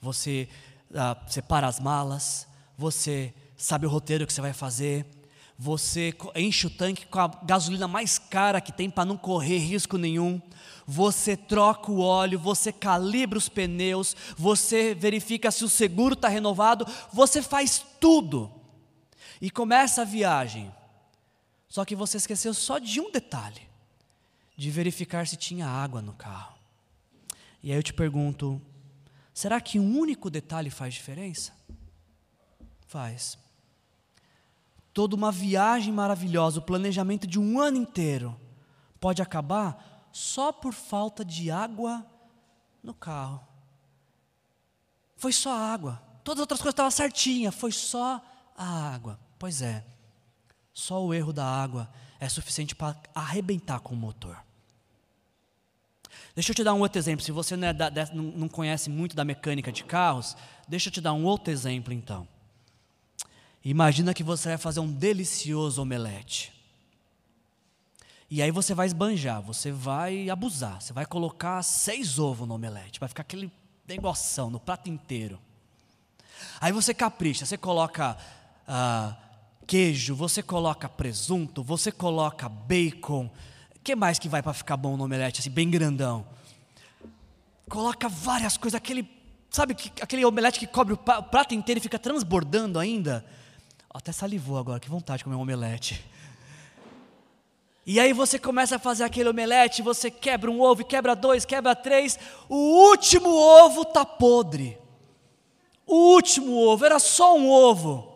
Você 0.00 0.48
ah, 0.94 1.16
separa 1.26 1.66
as 1.66 1.80
malas, 1.80 2.46
você 2.76 3.34
sabe 3.56 3.86
o 3.86 3.88
roteiro 3.88 4.26
que 4.26 4.32
você 4.32 4.40
vai 4.40 4.52
fazer, 4.52 5.06
você 5.58 6.14
enche 6.34 6.66
o 6.66 6.70
tanque 6.70 7.06
com 7.06 7.20
a 7.20 7.28
gasolina 7.44 7.86
mais 7.86 8.18
cara 8.18 8.60
que 8.60 8.72
tem 8.72 8.90
para 8.90 9.04
não 9.04 9.16
correr 9.16 9.58
risco 9.58 9.96
nenhum, 9.96 10.40
você 10.86 11.36
troca 11.36 11.90
o 11.90 12.00
óleo, 12.00 12.38
você 12.38 12.72
calibra 12.72 13.38
os 13.38 13.48
pneus, 13.48 14.16
você 14.36 14.94
verifica 14.94 15.50
se 15.50 15.64
o 15.64 15.68
seguro 15.68 16.14
está 16.14 16.28
renovado, 16.28 16.86
você 17.12 17.40
faz 17.40 17.84
tudo 18.00 18.50
e 19.40 19.50
começa 19.50 20.02
a 20.02 20.04
viagem. 20.04 20.72
Só 21.68 21.84
que 21.84 21.96
você 21.96 22.16
esqueceu 22.16 22.52
só 22.52 22.78
de 22.78 23.00
um 23.00 23.10
detalhe: 23.10 23.62
de 24.56 24.70
verificar 24.70 25.26
se 25.26 25.36
tinha 25.36 25.66
água 25.66 26.02
no 26.02 26.12
carro. 26.12 26.54
E 27.62 27.70
aí 27.70 27.78
eu 27.78 27.82
te 27.82 27.94
pergunto: 27.94 28.60
será 29.32 29.60
que 29.60 29.78
um 29.78 29.98
único 29.98 30.30
detalhe 30.30 30.70
faz 30.70 30.94
diferença? 30.94 31.52
Faz 32.86 33.38
toda 34.92 35.16
uma 35.16 35.32
viagem 35.32 35.92
maravilhosa, 35.92 36.58
o 36.58 36.62
planejamento 36.62 37.26
de 37.26 37.38
um 37.38 37.58
ano 37.58 37.78
inteiro, 37.78 38.38
pode 39.00 39.22
acabar 39.22 40.08
só 40.12 40.52
por 40.52 40.72
falta 40.72 41.24
de 41.24 41.50
água 41.50 42.06
no 42.82 42.94
carro. 42.94 43.40
Foi 45.16 45.32
só 45.32 45.54
água. 45.54 46.02
Todas 46.22 46.40
as 46.40 46.42
outras 46.42 46.60
coisas 46.60 46.74
estavam 46.74 46.90
certinhas, 46.90 47.54
foi 47.54 47.72
só 47.72 48.20
a 48.56 48.94
água. 48.94 49.18
Pois 49.38 49.62
é, 49.62 49.84
só 50.72 51.02
o 51.02 51.14
erro 51.14 51.32
da 51.32 51.44
água 51.44 51.90
é 52.20 52.28
suficiente 52.28 52.74
para 52.74 52.96
arrebentar 53.14 53.80
com 53.80 53.94
o 53.94 53.98
motor. 53.98 54.38
Deixa 56.34 56.50
eu 56.50 56.54
te 56.54 56.64
dar 56.64 56.74
um 56.74 56.80
outro 56.80 56.98
exemplo. 56.98 57.24
Se 57.24 57.32
você 57.32 57.56
não, 57.56 57.68
é 57.68 57.72
da, 57.72 57.90
não 58.12 58.48
conhece 58.48 58.88
muito 58.88 59.14
da 59.14 59.24
mecânica 59.24 59.70
de 59.70 59.84
carros, 59.84 60.36
deixa 60.66 60.88
eu 60.88 60.92
te 60.92 61.00
dar 61.00 61.12
um 61.12 61.24
outro 61.24 61.52
exemplo 61.52 61.92
então. 61.92 62.26
Imagina 63.64 64.14
que 64.14 64.24
você 64.24 64.50
vai 64.50 64.58
fazer 64.58 64.80
um 64.80 64.90
delicioso 64.90 65.80
omelete. 65.82 66.52
E 68.30 68.40
aí 68.40 68.50
você 68.50 68.74
vai 68.74 68.86
esbanjar, 68.86 69.42
você 69.42 69.70
vai 69.70 70.30
abusar, 70.30 70.80
você 70.80 70.92
vai 70.92 71.04
colocar 71.04 71.62
seis 71.62 72.18
ovos 72.18 72.48
no 72.48 72.54
omelete, 72.54 72.98
vai 72.98 73.08
ficar 73.08 73.20
aquele 73.20 73.52
negoção 73.86 74.48
no 74.48 74.58
prato 74.58 74.88
inteiro. 74.88 75.38
Aí 76.58 76.72
você 76.72 76.94
capricha, 76.94 77.44
você 77.44 77.58
coloca 77.58 78.16
ah, 78.66 79.14
queijo, 79.66 80.14
você 80.14 80.42
coloca 80.42 80.88
presunto, 80.88 81.62
você 81.62 81.92
coloca 81.92 82.48
bacon. 82.48 83.30
Que 83.82 83.96
mais 83.96 84.18
que 84.18 84.28
vai 84.28 84.42
para 84.42 84.52
ficar 84.52 84.76
bom 84.76 84.96
no 84.96 85.04
omelete, 85.04 85.40
assim, 85.40 85.50
bem 85.50 85.68
grandão? 85.68 86.24
Coloca 87.68 88.08
várias 88.08 88.56
coisas, 88.56 88.76
aquele, 88.76 89.08
sabe, 89.50 89.76
aquele 90.00 90.24
omelete 90.24 90.60
que 90.60 90.66
cobre 90.66 90.94
o 90.94 90.96
prato 90.96 91.54
inteiro 91.54 91.78
e 91.78 91.82
fica 91.82 91.98
transbordando 91.98 92.78
ainda. 92.78 93.24
Até 93.92 94.12
salivou 94.12 94.58
agora, 94.58 94.78
que 94.78 94.88
vontade 94.88 95.18
de 95.18 95.24
comer 95.24 95.36
um 95.36 95.40
omelete. 95.40 96.04
E 97.84 97.98
aí 97.98 98.12
você 98.12 98.38
começa 98.38 98.76
a 98.76 98.78
fazer 98.78 99.02
aquele 99.02 99.28
omelete, 99.28 99.82
você 99.82 100.10
quebra 100.10 100.48
um 100.48 100.60
ovo, 100.60 100.84
quebra 100.84 101.16
dois, 101.16 101.44
quebra 101.44 101.74
três, 101.74 102.16
o 102.48 102.56
último 102.88 103.28
ovo 103.28 103.82
está 103.82 104.04
podre. 104.04 104.78
O 105.84 106.14
último 106.14 106.56
ovo, 106.56 106.86
era 106.86 107.00
só 107.00 107.36
um 107.36 107.50
ovo. 107.50 108.11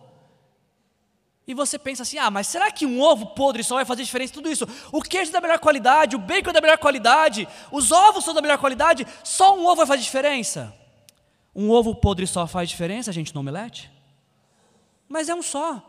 E 1.46 1.54
você 1.54 1.78
pensa 1.78 2.02
assim: 2.02 2.18
ah, 2.18 2.30
mas 2.30 2.46
será 2.48 2.70
que 2.70 2.84
um 2.84 3.00
ovo 3.00 3.26
podre 3.26 3.62
só 3.62 3.76
vai 3.76 3.84
fazer 3.84 4.02
diferença? 4.02 4.32
Tudo 4.32 4.50
isso. 4.50 4.66
O 4.90 5.00
queijo 5.00 5.30
é 5.30 5.32
da 5.32 5.40
melhor 5.40 5.58
qualidade, 5.58 6.16
o 6.16 6.18
bacon 6.18 6.50
é 6.50 6.52
da 6.52 6.60
melhor 6.60 6.78
qualidade, 6.78 7.46
os 7.70 7.92
ovos 7.92 8.24
são 8.24 8.34
da 8.34 8.42
melhor 8.42 8.58
qualidade, 8.58 9.06
só 9.22 9.56
um 9.56 9.64
ovo 9.64 9.76
vai 9.76 9.86
fazer 9.86 10.02
diferença? 10.02 10.74
Um 11.54 11.70
ovo 11.70 11.94
podre 11.94 12.26
só 12.26 12.46
faz 12.46 12.68
diferença, 12.68 13.12
gente, 13.12 13.34
no 13.34 13.40
omelete? 13.40 13.90
Mas 15.08 15.28
é 15.28 15.34
um 15.34 15.42
só. 15.42 15.82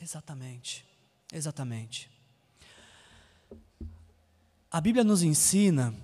Exatamente, 0.00 0.84
exatamente. 1.32 2.10
A 4.70 4.80
Bíblia 4.80 5.02
nos 5.02 5.22
ensina 5.22 5.94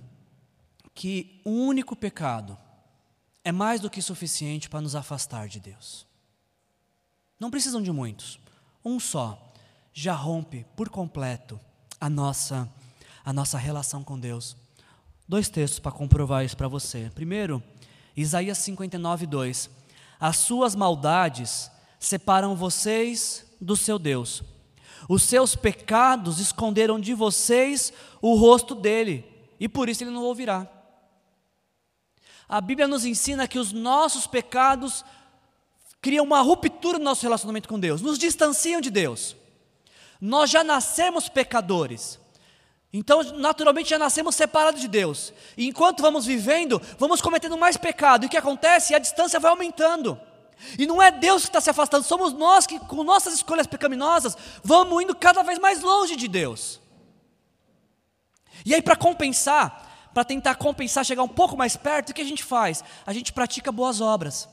que 0.95 1.41
um 1.45 1.67
único 1.67 1.95
pecado 1.95 2.57
é 3.45 3.53
mais 3.53 3.81
do 3.81 3.91
que 3.91 4.01
suficiente 4.01 4.71
para 4.71 4.81
nos 4.81 4.95
afastar 4.95 5.49
de 5.49 5.61
Deus. 5.61 6.07
Não 7.39 7.51
precisam 7.51 7.83
de 7.83 7.93
muitos. 7.93 8.39
Um 8.85 9.01
só 9.01 9.53
já 9.93 10.15
rompe 10.15 10.67
por 10.77 10.89
completo 10.89 11.59
a 12.01 12.09
nossa 12.11 12.69
a 13.25 13.33
nossa 13.33 13.57
relação 13.57 14.05
com 14.05 14.19
Deus. 14.19 14.55
Dois 15.27 15.49
textos 15.49 15.81
para 15.81 15.91
comprovar 15.91 16.45
isso 16.45 16.57
para 16.57 16.69
você. 16.69 17.11
Primeiro, 17.15 17.63
Isaías 18.15 18.59
59, 18.59 19.27
2. 19.27 19.71
As 20.21 20.37
suas 20.37 20.75
maldades 20.75 21.71
separam 21.99 22.55
vocês 22.55 23.47
do 23.59 23.77
seu 23.77 23.99
Deus. 23.99 24.43
Os 25.09 25.23
seus 25.23 25.57
pecados 25.57 26.39
esconderam 26.39 27.01
de 27.01 27.15
vocês 27.15 27.93
o 28.21 28.35
rosto 28.35 28.75
dele, 28.75 29.25
e 29.59 29.69
por 29.69 29.89
isso 29.89 30.05
ele 30.05 30.11
não 30.11 30.23
ouvirá. 30.23 30.71
A 32.47 32.61
Bíblia 32.61 32.87
nos 32.87 33.05
ensina 33.05 33.49
que 33.49 33.59
os 33.59 33.73
nossos 33.73 34.27
pecados 34.27 35.05
criam 36.05 36.23
uma 36.23 36.43
ruptura 36.43 36.99
no 36.99 37.05
nosso 37.07 37.23
relacionamento 37.23 37.67
com 37.67 37.81
Deus, 37.81 38.03
nos 38.03 38.19
distanciam 38.19 38.79
de 38.79 38.91
Deus. 38.91 39.35
Nós 40.21 40.51
já 40.51 40.63
nascemos 40.63 41.31
pecadores. 41.31 42.21
Então, 42.93 43.23
naturalmente, 43.39 43.89
já 43.89 43.99
nascemos 43.99 44.35
separados 44.35 44.83
de 44.83 44.87
Deus. 44.87 45.33
E 45.57 45.67
enquanto 45.67 46.03
vamos 46.03 46.27
vivendo, 46.27 46.79
vamos 46.99 47.23
cometendo 47.23 47.57
mais 47.57 47.79
pecado. 47.79 48.23
E 48.23 48.27
o 48.27 48.29
que 48.29 48.37
acontece? 48.37 48.95
A 48.95 48.99
distância 48.99 49.41
vai 49.41 49.51
aumentando. 49.51 50.21
E 50.79 50.87
não 50.87 51.01
é 51.01 51.11
Deus 51.11 51.45
que 51.45 51.49
está 51.49 51.61
se 51.63 51.71
afastando, 51.71 52.05
somos 52.05 52.35
nós 52.35 52.67
que, 52.67 52.79
com 52.81 53.03
nossas 53.03 53.33
escolhas 53.33 53.67
pecaminosas, 53.67 54.37
vamos 54.63 55.03
indo 55.03 55.17
cada 55.17 55.43
vez 55.43 55.59
mais 55.59 55.81
longe 55.81 56.17
de 56.17 56.29
Deus. 56.29 56.83
E 58.63 58.75
aí, 58.75 58.83
para 58.83 58.95
compensar, 58.95 60.11
para 60.13 60.23
tentar 60.23 60.57
compensar, 60.57 61.03
chegar 61.03 61.23
um 61.23 61.29
pouco 61.29 61.57
mais 61.57 61.79
perto, 61.79 62.11
o 62.11 62.15
que 62.15 62.21
a 62.21 62.27
gente 62.27 62.45
faz? 62.45 62.85
A 63.07 63.13
gente 63.15 63.33
pratica 63.33 63.73
boas 63.73 64.03
obras. 64.03 64.53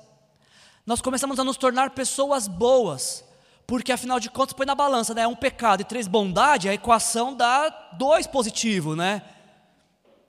Nós 0.92 1.00
começamos 1.00 1.40
a 1.40 1.46
nos 1.46 1.56
tornar 1.56 1.92
pessoas 1.92 2.50
boas. 2.50 3.24
Porque 3.66 3.94
afinal 3.94 4.20
de 4.20 4.30
contas, 4.30 4.52
põe 4.52 4.66
na 4.66 4.76
balança, 4.76 5.14
né? 5.14 5.26
Um 5.26 5.38
pecado 5.38 5.80
e 5.80 5.86
três 5.86 6.06
bondade, 6.06 6.68
a 6.68 6.74
equação 6.74 7.34
dá 7.34 7.70
dois 7.94 8.28
positivo, 8.28 8.94
né? 8.94 9.22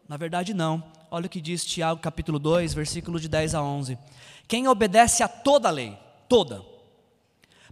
Na 0.09 0.17
verdade, 0.17 0.55
não. 0.55 0.85
Olha 1.11 1.27
o 1.27 1.29
que 1.29 1.41
diz 1.41 1.65
Tiago 1.65 2.01
capítulo 2.01 2.39
2, 2.39 2.75
versículo 2.75 3.19
de 3.19 3.29
10 3.29 3.57
a 3.57 3.61
11. 3.61 3.99
Quem 4.47 4.69
obedece 4.69 5.25
a 5.25 5.27
toda 5.27 5.67
a 5.67 5.73
lei, 5.73 5.99
toda, 6.29 6.63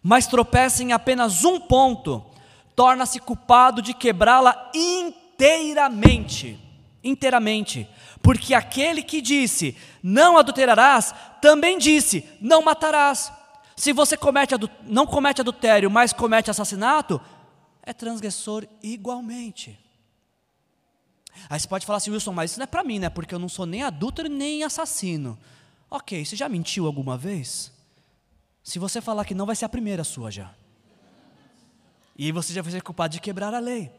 mas 0.02 0.26
tropeça 0.26 0.82
em 0.82 0.92
apenas 0.92 1.44
um 1.44 1.60
ponto, 1.60 2.26
torna-se 2.74 3.20
culpado 3.20 3.80
de 3.80 3.94
quebrá-la 3.94 4.68
inteiramente. 4.74 6.58
Inteiramente. 7.04 7.88
Porque 8.22 8.54
aquele 8.54 9.02
que 9.02 9.20
disse, 9.20 9.76
não 10.02 10.36
adulterarás, 10.36 11.14
também 11.40 11.78
disse, 11.78 12.24
não 12.40 12.62
matarás. 12.62 13.32
Se 13.76 13.92
você 13.92 14.16
comete 14.16 14.54
não 14.82 15.06
comete 15.06 15.40
adultério, 15.40 15.90
mas 15.90 16.12
comete 16.12 16.50
assassinato, 16.50 17.20
é 17.82 17.92
transgressor 17.92 18.66
igualmente. 18.82 19.78
Aí 21.48 21.58
você 21.58 21.66
pode 21.66 21.86
falar 21.86 21.96
assim, 21.96 22.10
Wilson, 22.10 22.32
mas 22.32 22.50
isso 22.50 22.60
não 22.60 22.64
é 22.64 22.66
para 22.66 22.84
mim, 22.84 22.98
né? 22.98 23.08
Porque 23.08 23.34
eu 23.34 23.38
não 23.38 23.48
sou 23.48 23.64
nem 23.64 23.82
adúltero 23.82 24.28
nem 24.28 24.62
assassino. 24.62 25.38
Ok, 25.90 26.24
você 26.24 26.36
já 26.36 26.48
mentiu 26.48 26.86
alguma 26.86 27.16
vez? 27.16 27.72
Se 28.62 28.78
você 28.78 29.00
falar 29.00 29.24
que 29.24 29.34
não, 29.34 29.46
vai 29.46 29.56
ser 29.56 29.64
a 29.64 29.68
primeira 29.68 30.04
sua 30.04 30.30
já. 30.30 30.54
E 32.16 32.30
você 32.32 32.52
já 32.52 32.60
vai 32.60 32.70
ser 32.70 32.82
culpado 32.82 33.14
de 33.14 33.20
quebrar 33.20 33.54
a 33.54 33.58
lei. 33.58 33.90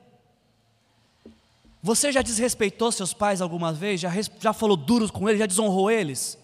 Você 1.81 2.11
já 2.11 2.21
desrespeitou 2.21 2.91
seus 2.91 3.13
pais 3.13 3.41
alguma 3.41 3.73
vez? 3.73 3.99
Já, 3.99 4.11
já 4.39 4.53
falou 4.53 4.77
duros 4.77 5.09
com 5.09 5.27
eles? 5.27 5.39
Já 5.39 5.47
desonrou 5.47 5.89
eles? 5.89 6.37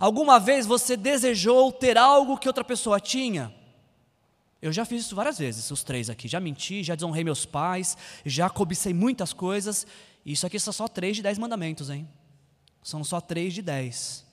Alguma 0.00 0.40
vez 0.40 0.66
você 0.66 0.96
desejou 0.96 1.70
ter 1.70 1.96
algo 1.96 2.36
que 2.36 2.48
outra 2.48 2.64
pessoa 2.64 2.98
tinha? 2.98 3.54
Eu 4.60 4.72
já 4.72 4.84
fiz 4.84 5.02
isso 5.02 5.14
várias 5.14 5.38
vezes, 5.38 5.70
os 5.70 5.84
três 5.84 6.10
aqui. 6.10 6.26
Já 6.26 6.40
menti, 6.40 6.82
já 6.82 6.94
desonrei 6.94 7.22
meus 7.22 7.46
pais, 7.46 7.96
já 8.24 8.50
cobicei 8.50 8.92
muitas 8.92 9.32
coisas. 9.32 9.86
Isso 10.24 10.46
aqui 10.46 10.58
são 10.58 10.72
só 10.72 10.88
três 10.88 11.16
de 11.16 11.22
dez 11.22 11.38
mandamentos, 11.38 11.90
hein? 11.90 12.08
São 12.82 13.04
só 13.04 13.20
três 13.20 13.54
de 13.54 13.62
dez. 13.62 14.24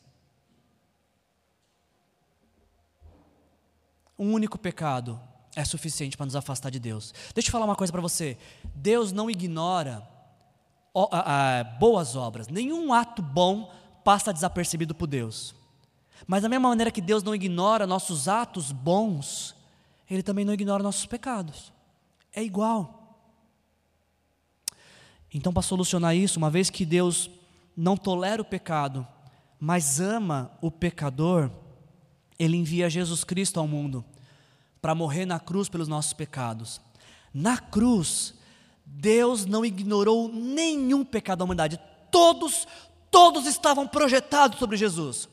Um 4.18 4.32
único 4.34 4.58
pecado 4.58 5.22
é 5.56 5.66
suficiente 5.66 6.16
para 6.16 6.26
nos 6.26 6.36
afastar 6.36 6.70
de 6.70 6.80
Deus. 6.80 7.14
Deixa 7.34 7.50
eu 7.50 7.52
falar 7.52 7.66
uma 7.66 7.76
coisa 7.76 7.92
para 7.92 8.02
você. 8.02 8.38
Deus 8.76 9.12
não 9.12 9.30
ignora 9.30 10.08
boas 11.80 12.16
obras. 12.16 12.48
Nenhum 12.48 12.94
ato 12.94 13.22
bom 13.22 13.74
passa 14.04 14.34
desapercebido 14.34 14.96
por 14.96 15.08
Deus. 15.08 15.54
Mas 16.28 16.44
da 16.44 16.50
mesma 16.50 16.70
maneira 16.70 16.92
que 16.92 17.02
Deus 17.02 17.24
não 17.24 17.36
ignora 17.36 17.88
nossos 17.88 18.28
atos 18.28 18.72
bons, 18.72 19.56
Ele 20.10 20.24
também 20.24 20.46
não 20.46 20.54
ignora 20.54 20.84
nossos 20.84 21.06
pecados. 21.06 21.74
É 22.34 22.44
igual. 22.44 23.18
Então, 25.34 25.52
para 25.52 25.62
solucionar 25.62 26.16
isso, 26.16 26.38
uma 26.38 26.50
vez 26.50 26.70
que 26.70 26.86
Deus 26.86 27.30
não 27.76 27.98
tolera 27.98 28.42
o 28.42 28.46
pecado, 28.46 29.08
mas 29.60 30.00
ama 30.00 30.52
o 30.62 30.70
pecador, 30.70 31.50
Ele 32.38 32.58
envia 32.58 32.90
Jesus 32.90 33.24
Cristo 33.24 33.60
ao 33.60 33.68
mundo 33.68 34.04
para 34.82 34.96
morrer 34.96 35.26
na 35.26 35.40
cruz 35.40 35.70
pelos 35.70 35.88
nossos 35.88 36.14
pecados. 36.14 36.82
Na 37.34 37.58
cruz, 37.58 38.34
Deus 38.86 39.46
não 39.46 39.64
ignorou 39.64 40.28
nenhum 40.28 41.04
pecado 41.06 41.40
da 41.40 41.46
humanidade. 41.46 41.80
Todos, 42.10 42.68
todos 43.10 43.46
estavam 43.46 43.88
projetados 43.88 44.60
sobre 44.60 44.76
Jesus. 44.76 45.30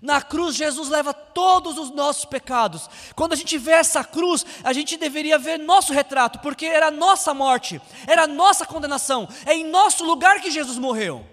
Na 0.00 0.22
cruz, 0.22 0.54
Jesus 0.56 0.88
leva 0.88 1.12
todos 1.12 1.76
os 1.76 1.90
nossos 1.90 2.24
pecados. 2.24 2.88
Quando 3.14 3.32
a 3.32 3.36
gente 3.36 3.58
vê 3.58 3.72
essa 3.72 4.04
cruz, 4.04 4.46
a 4.62 4.72
gente 4.72 4.96
deveria 4.96 5.38
ver 5.38 5.58
nosso 5.58 5.92
retrato, 5.92 6.38
porque 6.38 6.66
era 6.66 6.86
a 6.86 6.90
nossa 6.90 7.34
morte, 7.34 7.80
era 8.06 8.24
a 8.24 8.26
nossa 8.26 8.64
condenação, 8.64 9.28
é 9.44 9.54
em 9.54 9.68
nosso 9.68 10.04
lugar 10.04 10.40
que 10.40 10.50
Jesus 10.50 10.78
morreu. 10.78 11.26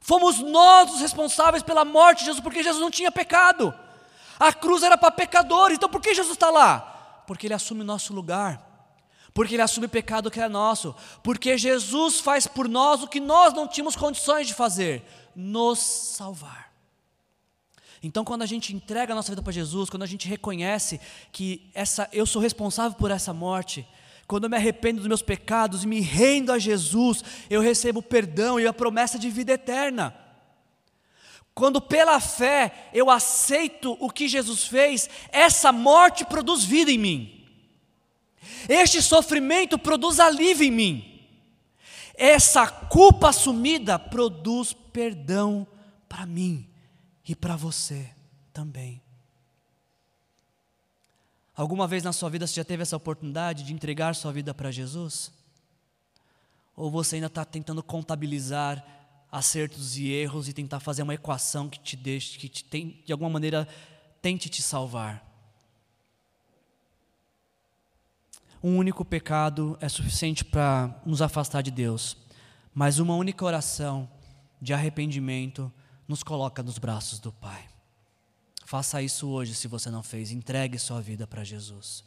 Fomos 0.00 0.38
nós 0.38 0.92
os 0.94 1.00
responsáveis 1.00 1.62
pela 1.62 1.84
morte 1.84 2.20
de 2.20 2.26
Jesus, 2.26 2.42
porque 2.42 2.62
Jesus 2.62 2.80
não 2.80 2.90
tinha 2.90 3.10
pecado. 3.10 3.74
A 4.42 4.52
cruz 4.52 4.82
era 4.82 4.98
para 4.98 5.12
pecadores, 5.12 5.76
então 5.76 5.88
por 5.88 6.00
que 6.00 6.12
Jesus 6.12 6.34
está 6.34 6.50
lá? 6.50 7.22
Porque 7.28 7.46
Ele 7.46 7.54
assume 7.54 7.84
nosso 7.84 8.12
lugar, 8.12 8.60
porque 9.32 9.54
Ele 9.54 9.62
assume 9.62 9.86
o 9.86 9.88
pecado 9.88 10.32
que 10.32 10.40
é 10.40 10.48
nosso, 10.48 10.96
porque 11.22 11.56
Jesus 11.56 12.18
faz 12.18 12.48
por 12.48 12.68
nós 12.68 13.04
o 13.04 13.06
que 13.06 13.20
nós 13.20 13.54
não 13.54 13.68
tínhamos 13.68 13.94
condições 13.94 14.48
de 14.48 14.54
fazer 14.54 15.04
nos 15.36 15.78
salvar. 15.78 16.72
Então, 18.02 18.24
quando 18.24 18.42
a 18.42 18.46
gente 18.46 18.74
entrega 18.74 19.12
a 19.12 19.14
nossa 19.14 19.30
vida 19.30 19.42
para 19.42 19.52
Jesus, 19.52 19.88
quando 19.88 20.02
a 20.02 20.06
gente 20.06 20.26
reconhece 20.26 21.00
que 21.30 21.70
essa, 21.72 22.08
eu 22.12 22.26
sou 22.26 22.42
responsável 22.42 22.98
por 22.98 23.12
essa 23.12 23.32
morte, 23.32 23.86
quando 24.26 24.42
eu 24.42 24.50
me 24.50 24.56
arrependo 24.56 24.98
dos 24.98 25.06
meus 25.06 25.22
pecados 25.22 25.84
e 25.84 25.86
me 25.86 26.00
rendo 26.00 26.50
a 26.50 26.58
Jesus, 26.58 27.22
eu 27.48 27.60
recebo 27.60 28.02
perdão 28.02 28.58
e 28.58 28.66
a 28.66 28.72
promessa 28.72 29.20
de 29.20 29.30
vida 29.30 29.52
eterna. 29.52 30.16
Quando 31.54 31.80
pela 31.80 32.18
fé 32.18 32.88
eu 32.92 33.10
aceito 33.10 33.96
o 34.00 34.10
que 34.10 34.28
Jesus 34.28 34.64
fez, 34.64 35.08
essa 35.30 35.70
morte 35.70 36.24
produz 36.24 36.64
vida 36.64 36.90
em 36.90 36.98
mim. 36.98 37.46
Este 38.68 39.02
sofrimento 39.02 39.78
produz 39.78 40.18
alívio 40.18 40.66
em 40.66 40.70
mim. 40.70 41.28
Essa 42.14 42.66
culpa 42.66 43.30
assumida 43.30 43.98
produz 43.98 44.72
perdão 44.72 45.66
para 46.08 46.26
mim 46.26 46.68
e 47.26 47.34
para 47.34 47.56
você 47.56 48.10
também. 48.52 49.02
Alguma 51.54 51.86
vez 51.86 52.02
na 52.02 52.12
sua 52.12 52.30
vida 52.30 52.46
você 52.46 52.54
já 52.54 52.64
teve 52.64 52.82
essa 52.82 52.96
oportunidade 52.96 53.62
de 53.62 53.72
entregar 53.72 54.14
sua 54.14 54.32
vida 54.32 54.54
para 54.54 54.70
Jesus? 54.70 55.30
Ou 56.74 56.90
você 56.90 57.16
ainda 57.16 57.26
está 57.26 57.44
tentando 57.44 57.82
contabilizar 57.82 58.82
acertos 59.32 59.96
e 59.96 60.10
erros 60.10 60.46
e 60.46 60.52
tentar 60.52 60.78
fazer 60.78 61.02
uma 61.02 61.14
equação 61.14 61.66
que 61.66 61.80
te 61.80 61.96
deixe, 61.96 62.38
que 62.38 62.50
te 62.50 62.62
tem, 62.62 63.02
de 63.04 63.12
alguma 63.12 63.30
maneira 63.30 63.66
tente 64.20 64.50
te 64.50 64.60
salvar. 64.60 65.26
Um 68.62 68.76
único 68.76 69.04
pecado 69.04 69.76
é 69.80 69.88
suficiente 69.88 70.44
para 70.44 71.00
nos 71.06 71.22
afastar 71.22 71.62
de 71.62 71.70
Deus, 71.70 72.16
mas 72.74 72.98
uma 72.98 73.16
única 73.16 73.44
oração 73.44 74.08
de 74.60 74.74
arrependimento 74.74 75.72
nos 76.06 76.22
coloca 76.22 76.62
nos 76.62 76.78
braços 76.78 77.18
do 77.18 77.32
Pai. 77.32 77.68
Faça 78.66 79.02
isso 79.02 79.28
hoje 79.28 79.54
se 79.54 79.66
você 79.66 79.90
não 79.90 80.02
fez, 80.02 80.30
entregue 80.30 80.78
sua 80.78 81.00
vida 81.00 81.26
para 81.26 81.42
Jesus. 81.42 82.04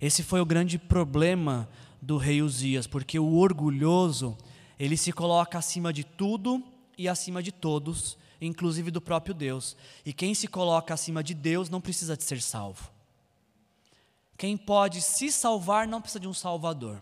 Esse 0.00 0.22
foi 0.22 0.40
o 0.40 0.46
grande 0.46 0.76
problema 0.76 1.68
do 2.02 2.18
rei 2.18 2.42
Uzias, 2.42 2.86
porque 2.86 3.18
o 3.18 3.34
orgulhoso 3.36 4.36
ele 4.78 4.96
se 4.96 5.12
coloca 5.12 5.58
acima 5.58 5.92
de 5.92 6.04
tudo 6.04 6.62
e 6.98 7.08
acima 7.08 7.42
de 7.42 7.52
todos, 7.52 8.16
inclusive 8.40 8.90
do 8.90 9.00
próprio 9.00 9.34
Deus. 9.34 9.76
E 10.04 10.12
quem 10.12 10.34
se 10.34 10.46
coloca 10.46 10.92
acima 10.94 11.22
de 11.22 11.34
Deus 11.34 11.68
não 11.68 11.80
precisa 11.80 12.16
de 12.16 12.24
ser 12.24 12.40
salvo. 12.42 12.90
Quem 14.36 14.56
pode 14.56 15.00
se 15.00 15.32
salvar 15.32 15.88
não 15.88 16.00
precisa 16.00 16.20
de 16.20 16.28
um 16.28 16.34
salvador. 16.34 17.00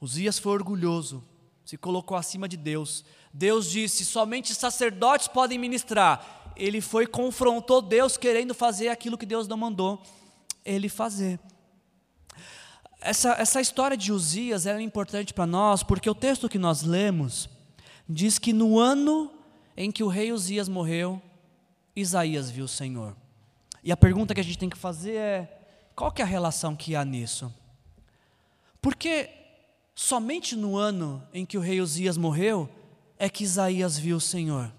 Uzias 0.00 0.38
foi 0.38 0.52
orgulhoso, 0.52 1.22
se 1.64 1.76
colocou 1.76 2.16
acima 2.16 2.48
de 2.48 2.56
Deus. 2.56 3.04
Deus 3.32 3.70
disse: 3.70 4.04
somente 4.04 4.54
sacerdotes 4.54 5.28
podem 5.28 5.58
ministrar. 5.58 6.52
Ele 6.56 6.80
foi 6.80 7.06
confrontou 7.06 7.80
Deus 7.80 8.16
querendo 8.16 8.54
fazer 8.54 8.88
aquilo 8.88 9.16
que 9.16 9.24
Deus 9.24 9.46
não 9.46 9.56
mandou 9.56 10.02
ele 10.64 10.88
fazer. 10.88 11.38
Essa, 13.00 13.32
essa 13.32 13.60
história 13.60 13.96
de 13.96 14.12
Uzias 14.12 14.66
é 14.66 14.80
importante 14.80 15.32
para 15.32 15.46
nós, 15.46 15.82
porque 15.82 16.08
o 16.08 16.14
texto 16.14 16.48
que 16.48 16.58
nós 16.58 16.82
lemos 16.82 17.48
diz 18.08 18.38
que 18.38 18.52
no 18.52 18.78
ano 18.78 19.32
em 19.76 19.90
que 19.90 20.02
o 20.02 20.08
rei 20.08 20.32
Uzias 20.32 20.68
morreu, 20.68 21.20
Isaías 21.96 22.50
viu 22.50 22.66
o 22.66 22.68
Senhor. 22.68 23.16
E 23.82 23.90
a 23.90 23.96
pergunta 23.96 24.34
que 24.34 24.40
a 24.40 24.44
gente 24.44 24.58
tem 24.58 24.68
que 24.68 24.76
fazer 24.76 25.14
é: 25.14 25.60
qual 25.96 26.12
que 26.12 26.20
é 26.20 26.24
a 26.24 26.28
relação 26.28 26.76
que 26.76 26.94
há 26.94 27.04
nisso? 27.04 27.52
Porque 28.82 29.30
somente 29.94 30.54
no 30.54 30.76
ano 30.76 31.22
em 31.32 31.46
que 31.46 31.56
o 31.56 31.60
rei 31.60 31.80
Uzias 31.80 32.16
morreu 32.16 32.68
é 33.18 33.28
que 33.28 33.44
Isaías 33.44 33.98
viu 33.98 34.16
o 34.16 34.20
Senhor. 34.20 34.72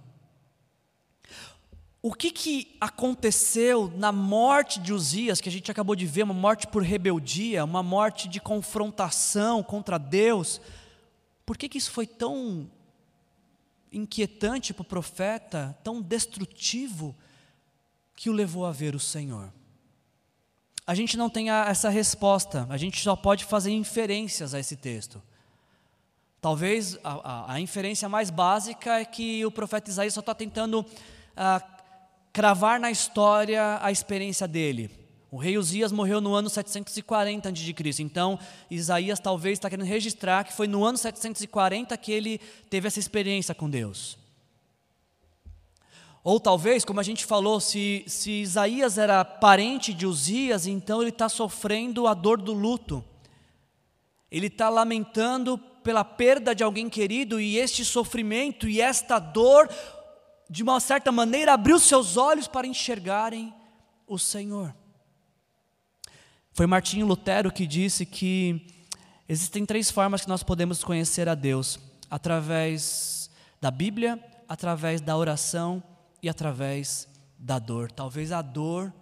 O 2.03 2.13
que, 2.13 2.31
que 2.31 2.75
aconteceu 2.81 3.93
na 3.95 4.11
morte 4.11 4.79
de 4.79 4.91
Uzias, 4.91 5.39
que 5.39 5.47
a 5.47 5.51
gente 5.51 5.69
acabou 5.69 5.95
de 5.95 6.07
ver, 6.07 6.23
uma 6.23 6.33
morte 6.33 6.65
por 6.65 6.81
rebeldia, 6.81 7.63
uma 7.63 7.83
morte 7.83 8.27
de 8.27 8.39
confrontação 8.39 9.61
contra 9.61 9.99
Deus? 9.99 10.59
Por 11.45 11.55
que, 11.55 11.69
que 11.69 11.77
isso 11.77 11.91
foi 11.91 12.07
tão 12.07 12.67
inquietante 13.91 14.73
para 14.73 14.81
o 14.81 14.85
profeta, 14.85 15.77
tão 15.83 16.01
destrutivo, 16.01 17.15
que 18.15 18.31
o 18.31 18.33
levou 18.33 18.65
a 18.65 18.71
ver 18.71 18.95
o 18.95 18.99
Senhor? 18.99 19.53
A 20.87 20.95
gente 20.95 21.15
não 21.15 21.29
tem 21.29 21.51
a, 21.51 21.65
essa 21.67 21.89
resposta, 21.89 22.65
a 22.67 22.77
gente 22.77 22.99
só 22.99 23.15
pode 23.15 23.45
fazer 23.45 23.69
inferências 23.69 24.55
a 24.55 24.59
esse 24.59 24.75
texto. 24.75 25.21
Talvez 26.41 26.97
a, 27.03 27.11
a, 27.13 27.53
a 27.53 27.59
inferência 27.59 28.09
mais 28.09 28.31
básica 28.31 28.99
é 28.99 29.05
que 29.05 29.45
o 29.45 29.51
profeta 29.51 29.91
Isaías 29.91 30.15
só 30.15 30.21
está 30.21 30.33
tentando 30.33 30.83
ah, 31.37 31.59
cravar 32.33 32.79
na 32.79 32.91
história 32.91 33.79
a 33.81 33.91
experiência 33.91 34.47
dele. 34.47 34.89
O 35.31 35.37
rei 35.37 35.57
Uzias 35.57 35.93
morreu 35.93 36.19
no 36.19 36.33
ano 36.33 36.49
740 36.49 37.47
a.C. 37.47 38.03
Então, 38.03 38.37
Isaías 38.69 39.19
talvez 39.19 39.53
está 39.53 39.69
querendo 39.69 39.87
registrar 39.87 40.43
que 40.43 40.53
foi 40.53 40.67
no 40.67 40.83
ano 40.83 40.97
740 40.97 41.95
que 41.97 42.11
ele 42.11 42.37
teve 42.69 42.87
essa 42.87 42.99
experiência 42.99 43.55
com 43.55 43.69
Deus. 43.69 44.17
Ou 46.23 46.39
talvez, 46.39 46.85
como 46.85 46.99
a 46.99 47.03
gente 47.03 47.25
falou, 47.25 47.59
se, 47.59 48.03
se 48.07 48.41
Isaías 48.41 48.97
era 48.97 49.23
parente 49.25 49.93
de 49.93 50.05
Uzias, 50.05 50.67
então 50.67 51.01
ele 51.01 51.09
está 51.09 51.29
sofrendo 51.29 52.05
a 52.07 52.13
dor 52.13 52.39
do 52.39 52.53
luto. 52.53 53.03
Ele 54.29 54.47
está 54.47 54.69
lamentando 54.69 55.57
pela 55.57 56.03
perda 56.03 56.53
de 56.53 56.63
alguém 56.63 56.89
querido, 56.89 57.39
e 57.39 57.57
este 57.57 57.83
sofrimento 57.83 58.67
e 58.67 58.79
esta 58.79 59.17
dor 59.17 59.67
de 60.51 60.63
uma 60.63 60.81
certa 60.81 61.13
maneira, 61.13 61.53
abriu 61.53 61.79
seus 61.79 62.17
olhos 62.17 62.45
para 62.45 62.67
enxergarem 62.67 63.55
o 64.05 64.19
Senhor. 64.19 64.75
Foi 66.51 66.67
Martinho 66.67 67.05
Lutero 67.05 67.49
que 67.49 67.65
disse 67.65 68.05
que 68.05 68.67
existem 69.29 69.65
três 69.65 69.89
formas 69.89 70.23
que 70.23 70.27
nós 70.27 70.43
podemos 70.43 70.83
conhecer 70.83 71.29
a 71.29 71.35
Deus: 71.35 71.79
através 72.09 73.31
da 73.61 73.71
Bíblia, 73.71 74.21
através 74.45 74.99
da 74.99 75.15
oração 75.15 75.81
e 76.21 76.27
através 76.27 77.07
da 77.39 77.57
dor. 77.57 77.89
Talvez 77.89 78.33
a 78.33 78.41
dor 78.41 78.93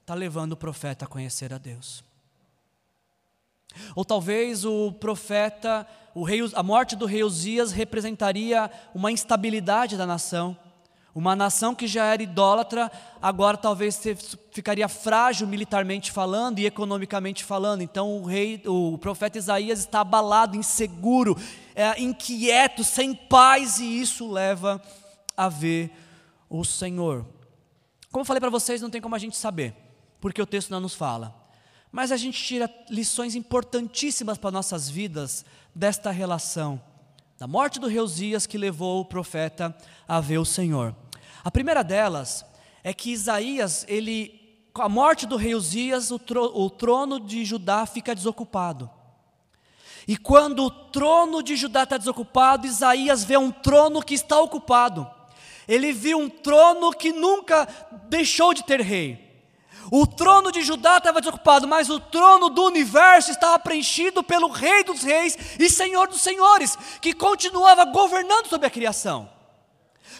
está 0.00 0.14
levando 0.14 0.52
o 0.52 0.56
profeta 0.56 1.04
a 1.04 1.08
conhecer 1.08 1.52
a 1.52 1.58
Deus. 1.58 2.02
Ou 3.94 4.04
talvez 4.04 4.64
o 4.64 4.92
profeta, 4.92 5.86
o 6.14 6.22
rei, 6.22 6.40
a 6.54 6.62
morte 6.62 6.96
do 6.96 7.06
rei 7.06 7.24
Uzias 7.24 7.72
representaria 7.72 8.70
uma 8.94 9.10
instabilidade 9.10 9.96
da 9.96 10.06
nação. 10.06 10.56
Uma 11.14 11.36
nação 11.36 11.74
que 11.74 11.86
já 11.86 12.06
era 12.06 12.22
idólatra, 12.22 12.90
agora 13.20 13.58
talvez 13.58 14.00
ficaria 14.50 14.88
frágil 14.88 15.46
militarmente 15.46 16.10
falando 16.10 16.58
e 16.58 16.64
economicamente 16.64 17.44
falando. 17.44 17.82
Então 17.82 18.16
o 18.16 18.24
rei, 18.24 18.62
o 18.66 18.96
profeta 18.96 19.36
Isaías 19.36 19.80
está 19.80 20.00
abalado, 20.00 20.56
inseguro, 20.56 21.36
é, 21.74 22.00
inquieto, 22.00 22.82
sem 22.82 23.14
paz, 23.14 23.78
e 23.78 24.00
isso 24.00 24.30
leva 24.30 24.80
a 25.36 25.50
ver 25.50 25.90
o 26.48 26.64
Senhor. 26.64 27.26
Como 28.10 28.22
eu 28.22 28.26
falei 28.26 28.40
para 28.40 28.50
vocês, 28.50 28.80
não 28.80 28.90
tem 28.90 29.00
como 29.00 29.14
a 29.14 29.18
gente 29.18 29.36
saber, 29.36 29.74
porque 30.18 30.40
o 30.40 30.46
texto 30.46 30.70
não 30.70 30.80
nos 30.80 30.94
fala. 30.94 31.41
Mas 31.92 32.10
a 32.10 32.16
gente 32.16 32.42
tira 32.42 32.72
lições 32.88 33.36
importantíssimas 33.36 34.38
para 34.38 34.50
nossas 34.50 34.88
vidas 34.88 35.44
desta 35.74 36.10
relação 36.10 36.80
da 37.42 37.48
morte 37.48 37.80
do 37.80 37.88
rei 37.88 37.98
Uzias 37.98 38.46
que 38.46 38.56
levou 38.56 39.00
o 39.00 39.04
profeta 39.04 39.76
a 40.06 40.20
ver 40.20 40.38
o 40.38 40.44
Senhor. 40.44 40.94
A 41.42 41.50
primeira 41.50 41.82
delas 41.82 42.46
é 42.84 42.94
que 42.94 43.10
Isaías, 43.10 43.84
ele, 43.88 44.62
com 44.72 44.80
a 44.80 44.88
morte 44.88 45.26
do 45.26 45.34
rei 45.34 45.52
Uzias, 45.52 46.12
o, 46.12 46.20
o 46.54 46.70
trono 46.70 47.18
de 47.18 47.44
Judá 47.44 47.84
fica 47.84 48.14
desocupado. 48.14 48.88
E 50.06 50.16
quando 50.16 50.66
o 50.66 50.70
trono 50.70 51.42
de 51.42 51.56
Judá 51.56 51.82
está 51.82 51.96
desocupado, 51.96 52.64
Isaías 52.64 53.24
vê 53.24 53.36
um 53.36 53.50
trono 53.50 54.04
que 54.04 54.14
está 54.14 54.40
ocupado. 54.40 55.10
Ele 55.66 55.92
viu 55.92 56.20
um 56.20 56.30
trono 56.30 56.92
que 56.92 57.12
nunca 57.12 57.66
deixou 58.08 58.54
de 58.54 58.62
ter 58.62 58.80
rei. 58.80 59.31
O 59.90 60.06
trono 60.06 60.52
de 60.52 60.62
Judá 60.62 60.98
estava 60.98 61.20
desocupado, 61.20 61.66
mas 61.66 61.90
o 61.90 61.98
trono 61.98 62.48
do 62.48 62.64
universo 62.64 63.30
estava 63.30 63.58
preenchido 63.58 64.22
pelo 64.22 64.48
Rei 64.48 64.84
dos 64.84 65.02
Reis 65.02 65.36
e 65.58 65.68
Senhor 65.68 66.08
dos 66.08 66.20
Senhores, 66.20 66.76
que 67.00 67.12
continuava 67.12 67.84
governando 67.84 68.46
sobre 68.48 68.66
a 68.66 68.70
criação. 68.70 69.28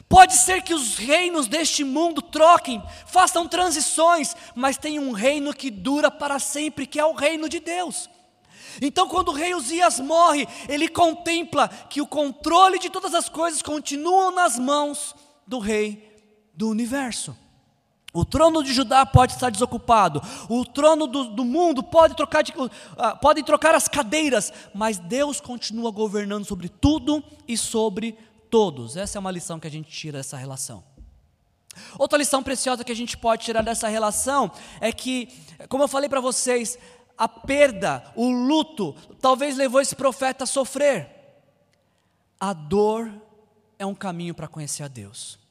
Pode 0.09 0.35
ser 0.35 0.63
que 0.63 0.75
os 0.75 0.97
reinos 0.97 1.47
deste 1.47 1.85
mundo 1.85 2.23
troquem, 2.23 2.83
façam 3.07 3.47
transições, 3.47 4.35
mas 4.55 4.77
tem 4.77 4.99
um 4.99 5.13
reino 5.13 5.55
que 5.55 5.71
dura 5.71 6.11
para 6.11 6.39
sempre, 6.39 6.87
que 6.87 6.99
é 6.99 7.05
o 7.05 7.13
reino 7.13 7.49
de 7.49 7.61
Deus. 7.61 8.09
Então, 8.81 9.07
quando 9.07 9.29
o 9.29 9.35
rei 9.35 9.55
Uzias 9.55 10.01
morre, 10.01 10.49
ele 10.69 10.89
contempla 10.89 11.69
que 11.69 12.01
o 12.01 12.07
controle 12.07 12.79
de 12.79 12.89
todas 12.89 13.15
as 13.15 13.29
coisas 13.29 13.61
continuam 13.61 14.31
nas 14.31 14.59
mãos 14.59 15.15
do 15.47 15.59
rei 15.59 16.11
do 16.55 16.69
universo. 16.69 17.37
O 18.13 18.25
trono 18.27 18.63
de 18.63 18.75
Judá 18.75 19.07
pode 19.07 19.33
estar 19.33 19.51
desocupado, 19.51 20.21
o 20.49 20.67
trono 20.67 21.07
do, 21.07 21.25
do 21.25 21.45
mundo 21.45 21.83
pode 21.83 22.15
trocar, 22.15 22.43
de, 22.43 22.53
uh, 22.53 22.69
pode 23.23 23.43
trocar 23.43 23.75
as 23.75 23.89
cadeiras, 23.89 24.53
mas 24.75 24.99
Deus 24.99 25.41
continua 25.41 25.91
governando 25.91 26.45
sobre 26.45 26.69
tudo 26.69 27.25
e 27.49 27.57
sobre 27.57 28.19
todos. 28.51 28.99
Essa 28.99 29.17
é 29.17 29.21
uma 29.21 29.31
lição 29.31 29.59
que 29.59 29.67
a 29.67 29.71
gente 29.71 29.91
tira 29.91 30.19
dessa 30.19 30.37
relação. 30.37 30.85
Outra 31.99 32.19
lição 32.19 32.43
preciosa 32.43 32.85
que 32.85 32.93
a 32.93 32.97
gente 32.97 33.17
pode 33.17 33.45
tirar 33.45 33.63
dessa 33.63 33.89
relação 33.89 34.53
é 34.79 34.93
que, 34.93 35.29
como 35.71 35.85
eu 35.85 35.89
falei 35.89 36.09
para 36.09 36.21
vocês, 36.21 36.79
a 37.17 37.27
perda, 37.27 38.05
o 38.15 38.31
luto, 38.31 38.95
talvez 39.23 39.57
levou 39.57 39.81
esse 39.81 39.97
profeta 39.97 40.45
a 40.45 40.47
sofrer. 40.47 41.09
A 42.39 42.53
dor 42.53 43.11
é 43.79 43.87
um 43.87 43.95
caminho 43.95 44.35
para 44.35 44.49
conhecer 44.49 44.83
a 44.83 44.89
Deus. 44.89 45.42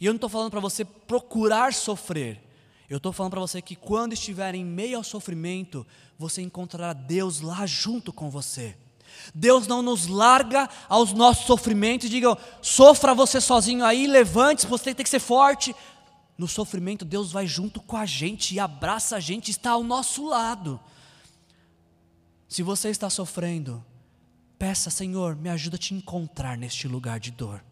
E 0.00 0.06
eu 0.06 0.12
não 0.12 0.16
estou 0.16 0.30
falando 0.30 0.50
para 0.50 0.60
você 0.60 0.84
procurar 0.84 1.72
sofrer. 1.72 2.42
Eu 2.88 2.98
estou 2.98 3.12
falando 3.12 3.32
para 3.32 3.40
você 3.40 3.60
que 3.60 3.74
quando 3.74 4.12
estiver 4.12 4.54
em 4.54 4.64
meio 4.64 4.98
ao 4.98 5.04
sofrimento, 5.04 5.86
você 6.18 6.42
encontrará 6.42 6.92
Deus 6.92 7.40
lá 7.40 7.66
junto 7.66 8.12
com 8.12 8.30
você. 8.30 8.76
Deus 9.34 9.66
não 9.66 9.82
nos 9.82 10.06
larga 10.06 10.68
aos 10.88 11.12
nossos 11.12 11.46
sofrimentos 11.46 12.10
diga, 12.10 12.36
sofra 12.60 13.14
você 13.14 13.40
sozinho 13.40 13.84
aí, 13.84 14.06
levante, 14.06 14.66
você 14.66 14.94
tem 14.94 15.02
que 15.02 15.10
ser 15.10 15.20
forte. 15.20 15.74
No 16.36 16.46
sofrimento, 16.46 17.04
Deus 17.04 17.32
vai 17.32 17.46
junto 17.46 17.80
com 17.80 17.96
a 17.96 18.04
gente 18.04 18.54
e 18.54 18.60
abraça 18.60 19.16
a 19.16 19.20
gente, 19.20 19.50
está 19.50 19.70
ao 19.70 19.82
nosso 19.82 20.26
lado. 20.26 20.78
Se 22.46 22.62
você 22.62 22.90
está 22.90 23.08
sofrendo, 23.08 23.84
peça, 24.58 24.90
Senhor, 24.90 25.34
me 25.34 25.48
ajuda 25.48 25.76
a 25.76 25.78
te 25.78 25.94
encontrar 25.94 26.56
neste 26.56 26.86
lugar 26.86 27.18
de 27.18 27.30
dor. 27.30 27.64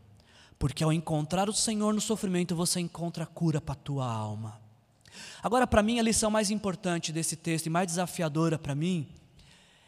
Porque 0.58 0.82
ao 0.82 0.92
encontrar 0.92 1.48
o 1.48 1.52
Senhor 1.52 1.92
no 1.92 2.00
sofrimento, 2.00 2.54
você 2.54 2.80
encontra 2.80 3.26
cura 3.26 3.60
para 3.60 3.72
a 3.72 3.76
tua 3.76 4.06
alma. 4.06 4.60
Agora, 5.42 5.66
para 5.66 5.82
mim, 5.82 5.98
a 5.98 6.02
lição 6.02 6.30
mais 6.30 6.50
importante 6.50 7.12
desse 7.12 7.36
texto 7.36 7.66
e 7.66 7.70
mais 7.70 7.86
desafiadora 7.86 8.58
para 8.58 8.74
mim 8.74 9.08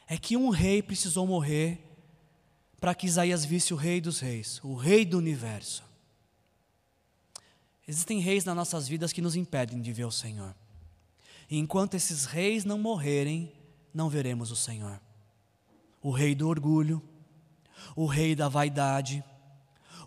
é 0.06 0.16
que 0.16 0.36
um 0.36 0.50
rei 0.50 0.82
precisou 0.82 1.26
morrer 1.26 1.80
para 2.80 2.94
que 2.94 3.06
Isaías 3.06 3.44
visse 3.44 3.72
o 3.72 3.76
rei 3.76 4.00
dos 4.00 4.20
reis, 4.20 4.60
o 4.62 4.74
rei 4.74 5.04
do 5.04 5.18
universo. 5.18 5.82
Existem 7.88 8.20
reis 8.20 8.44
nas 8.44 8.56
nossas 8.56 8.88
vidas 8.88 9.12
que 9.12 9.22
nos 9.22 9.36
impedem 9.36 9.80
de 9.80 9.92
ver 9.92 10.04
o 10.04 10.10
Senhor. 10.10 10.54
E 11.48 11.58
enquanto 11.58 11.94
esses 11.94 12.24
reis 12.24 12.64
não 12.64 12.78
morrerem, 12.78 13.52
não 13.94 14.08
veremos 14.08 14.50
o 14.50 14.56
Senhor. 14.56 15.00
O 16.02 16.10
rei 16.10 16.34
do 16.34 16.48
orgulho, 16.48 17.02
o 17.94 18.06
rei 18.06 18.34
da 18.34 18.48
vaidade, 18.48 19.24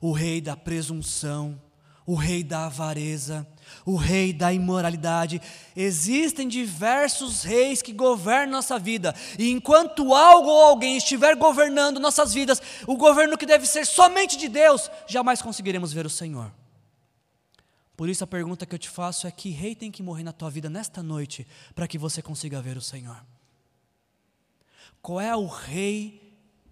o 0.01 0.11
rei 0.11 0.41
da 0.41 0.55
presunção, 0.55 1.59
o 2.05 2.15
rei 2.15 2.43
da 2.43 2.65
avareza, 2.65 3.47
o 3.85 3.95
rei 3.95 4.33
da 4.33 4.51
imoralidade. 4.51 5.39
Existem 5.75 6.47
diversos 6.47 7.43
reis 7.43 7.81
que 7.81 7.93
governam 7.93 8.53
nossa 8.53 8.79
vida, 8.79 9.13
e 9.37 9.51
enquanto 9.51 10.13
algo 10.15 10.49
ou 10.49 10.63
alguém 10.63 10.97
estiver 10.97 11.35
governando 11.35 11.99
nossas 11.99 12.33
vidas, 12.33 12.61
o 12.87 12.97
governo 12.97 13.37
que 13.37 13.45
deve 13.45 13.67
ser 13.67 13.85
somente 13.85 14.37
de 14.37 14.47
Deus, 14.47 14.89
jamais 15.07 15.41
conseguiremos 15.41 15.93
ver 15.93 16.05
o 16.05 16.09
Senhor. 16.09 16.51
Por 17.95 18.07
isso 18.07 18.23
a 18.23 18.27
pergunta 18.27 18.65
que 18.65 18.73
eu 18.73 18.79
te 18.79 18.89
faço 18.89 19.27
é: 19.27 19.31
que 19.31 19.49
rei 19.49 19.75
tem 19.75 19.91
que 19.91 20.01
morrer 20.01 20.23
na 20.23 20.31
tua 20.31 20.49
vida 20.49 20.69
nesta 20.69 21.03
noite 21.03 21.45
para 21.75 21.87
que 21.87 21.97
você 21.97 22.21
consiga 22.21 22.61
ver 22.61 22.77
o 22.77 22.81
Senhor? 22.81 23.21
Qual 25.01 25.19
é 25.21 25.35
o 25.35 25.45
rei 25.45 26.28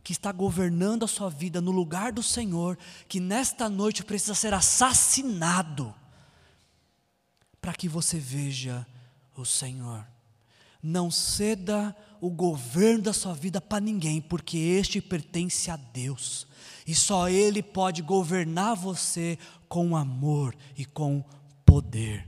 que 0.08 0.14
está 0.14 0.32
governando 0.32 1.04
a 1.04 1.08
sua 1.08 1.30
vida 1.30 1.60
no 1.60 1.70
lugar 1.70 2.14
do 2.14 2.24
Senhor, 2.24 2.78
que 3.10 3.20
nesta 3.20 3.68
noite 3.68 4.06
precisa 4.06 4.34
ser 4.34 4.54
assassinado, 4.54 5.94
para 7.60 7.74
que 7.74 7.90
você 7.90 8.18
veja 8.18 8.88
o 9.36 9.44
Senhor. 9.44 10.08
Não 10.82 11.12
ceda 11.12 11.94
o 12.22 12.30
governo 12.30 13.04
da 13.04 13.12
sua 13.12 13.34
vida 13.34 13.60
para 13.60 13.82
ninguém, 13.82 14.22
porque 14.22 14.58
este 14.58 15.02
pertence 15.02 15.70
a 15.70 15.76
Deus, 15.76 16.48
e 16.88 16.96
só 16.96 17.28
Ele 17.28 17.62
pode 17.62 18.02
governar 18.02 18.78
você 18.78 19.38
com 19.68 19.94
amor 19.94 20.56
e 20.78 20.86
com 20.86 21.22
poder. 21.66 22.26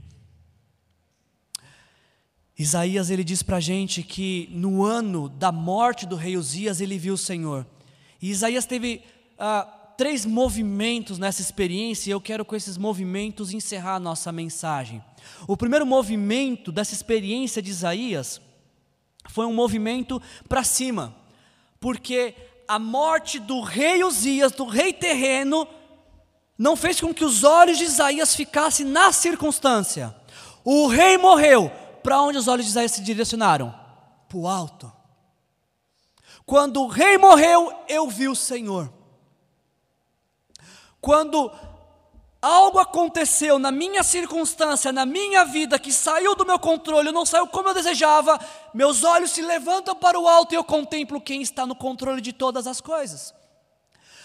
Isaías 2.60 3.08
ele 3.08 3.24
diz 3.24 3.42
para 3.42 3.56
a 3.56 3.60
gente 3.60 4.02
que 4.02 4.46
no 4.52 4.84
ano 4.84 5.30
da 5.30 5.50
morte 5.50 6.04
do 6.04 6.14
rei 6.14 6.36
Uzias 6.36 6.78
ele 6.78 6.98
viu 6.98 7.14
o 7.14 7.18
Senhor. 7.18 7.66
E 8.20 8.30
Isaías 8.30 8.66
teve 8.66 9.00
ah, 9.38 9.62
três 9.96 10.26
movimentos 10.26 11.18
nessa 11.18 11.40
experiência 11.40 12.10
e 12.10 12.12
eu 12.12 12.20
quero 12.20 12.44
com 12.44 12.54
esses 12.54 12.76
movimentos 12.76 13.54
encerrar 13.54 13.94
a 13.94 13.98
nossa 13.98 14.30
mensagem. 14.30 15.02
O 15.48 15.56
primeiro 15.56 15.86
movimento 15.86 16.70
dessa 16.70 16.92
experiência 16.92 17.62
de 17.62 17.70
Isaías 17.70 18.42
foi 19.30 19.46
um 19.46 19.54
movimento 19.54 20.20
para 20.46 20.62
cima, 20.62 21.16
porque 21.80 22.34
a 22.68 22.78
morte 22.78 23.38
do 23.38 23.62
rei 23.62 24.04
Uzias, 24.04 24.52
do 24.52 24.66
rei 24.66 24.92
terreno, 24.92 25.66
não 26.58 26.76
fez 26.76 27.00
com 27.00 27.14
que 27.14 27.24
os 27.24 27.42
olhos 27.42 27.78
de 27.78 27.84
Isaías 27.84 28.36
ficassem 28.36 28.84
na 28.84 29.12
circunstância. 29.12 30.14
O 30.62 30.88
rei 30.88 31.16
morreu, 31.16 31.72
para 32.02 32.20
onde 32.20 32.38
os 32.38 32.48
olhos 32.48 32.64
de 32.66 32.70
Isaías 32.70 32.92
se 32.92 33.02
direcionaram? 33.02 33.74
Para 34.28 34.38
o 34.38 34.48
alto. 34.48 34.92
Quando 36.44 36.82
o 36.82 36.88
rei 36.88 37.16
morreu, 37.16 37.72
eu 37.88 38.08
vi 38.08 38.28
o 38.28 38.34
Senhor. 38.34 38.92
Quando 41.00 41.50
algo 42.42 42.78
aconteceu 42.78 43.58
na 43.58 43.70
minha 43.70 44.02
circunstância, 44.02 44.92
na 44.92 45.04
minha 45.04 45.44
vida, 45.44 45.78
que 45.78 45.92
saiu 45.92 46.34
do 46.34 46.46
meu 46.46 46.58
controle, 46.58 47.12
não 47.12 47.26
saiu 47.26 47.46
como 47.46 47.68
eu 47.68 47.74
desejava, 47.74 48.38
meus 48.72 49.04
olhos 49.04 49.30
se 49.30 49.42
levantam 49.42 49.94
para 49.94 50.18
o 50.18 50.26
alto 50.26 50.52
e 50.52 50.56
eu 50.56 50.64
contemplo 50.64 51.20
quem 51.20 51.42
está 51.42 51.66
no 51.66 51.74
controle 51.74 52.20
de 52.20 52.32
todas 52.32 52.66
as 52.66 52.80
coisas. 52.80 53.34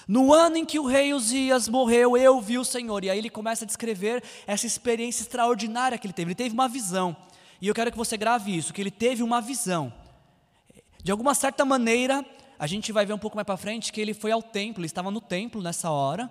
No 0.07 0.33
ano 0.33 0.57
em 0.57 0.65
que 0.65 0.79
o 0.79 0.85
rei 0.85 1.13
Uzias 1.13 1.67
morreu, 1.67 2.15
eu 2.15 2.39
vi 2.39 2.59
o 2.59 2.65
Senhor. 2.65 3.03
E 3.03 3.09
aí 3.09 3.17
ele 3.17 3.29
começa 3.29 3.65
a 3.65 3.67
descrever 3.67 4.23
essa 4.45 4.67
experiência 4.67 5.23
extraordinária 5.23 5.97
que 5.97 6.05
ele 6.05 6.13
teve. 6.13 6.29
Ele 6.29 6.35
teve 6.35 6.53
uma 6.53 6.67
visão. 6.67 7.17
E 7.61 7.67
eu 7.67 7.73
quero 7.73 7.91
que 7.91 7.97
você 7.97 8.17
grave 8.17 8.55
isso, 8.55 8.73
que 8.73 8.81
ele 8.81 8.91
teve 8.91 9.23
uma 9.23 9.41
visão. 9.41 9.93
De 11.03 11.11
alguma 11.11 11.33
certa 11.33 11.63
maneira, 11.63 12.25
a 12.57 12.67
gente 12.67 12.91
vai 12.91 13.05
ver 13.05 13.13
um 13.13 13.17
pouco 13.17 13.37
mais 13.37 13.45
para 13.45 13.57
frente 13.57 13.91
que 13.91 14.01
ele 14.01 14.13
foi 14.13 14.31
ao 14.31 14.41
templo, 14.41 14.81
ele 14.81 14.87
estava 14.87 15.11
no 15.11 15.21
templo 15.21 15.61
nessa 15.61 15.89
hora, 15.91 16.29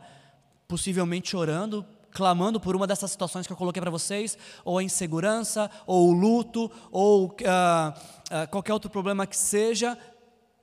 possivelmente 0.66 1.36
orando, 1.36 1.86
clamando 2.10 2.60
por 2.60 2.76
uma 2.76 2.86
dessas 2.86 3.10
situações 3.10 3.46
que 3.46 3.52
eu 3.52 3.56
coloquei 3.56 3.80
para 3.80 3.90
vocês, 3.90 4.38
ou 4.64 4.78
a 4.78 4.82
insegurança, 4.82 5.70
ou 5.86 6.08
o 6.08 6.12
luto, 6.12 6.70
ou 6.90 7.26
uh, 7.26 7.28
uh, 7.28 8.48
qualquer 8.50 8.72
outro 8.72 8.90
problema 8.90 9.26
que 9.26 9.36
seja, 9.36 9.98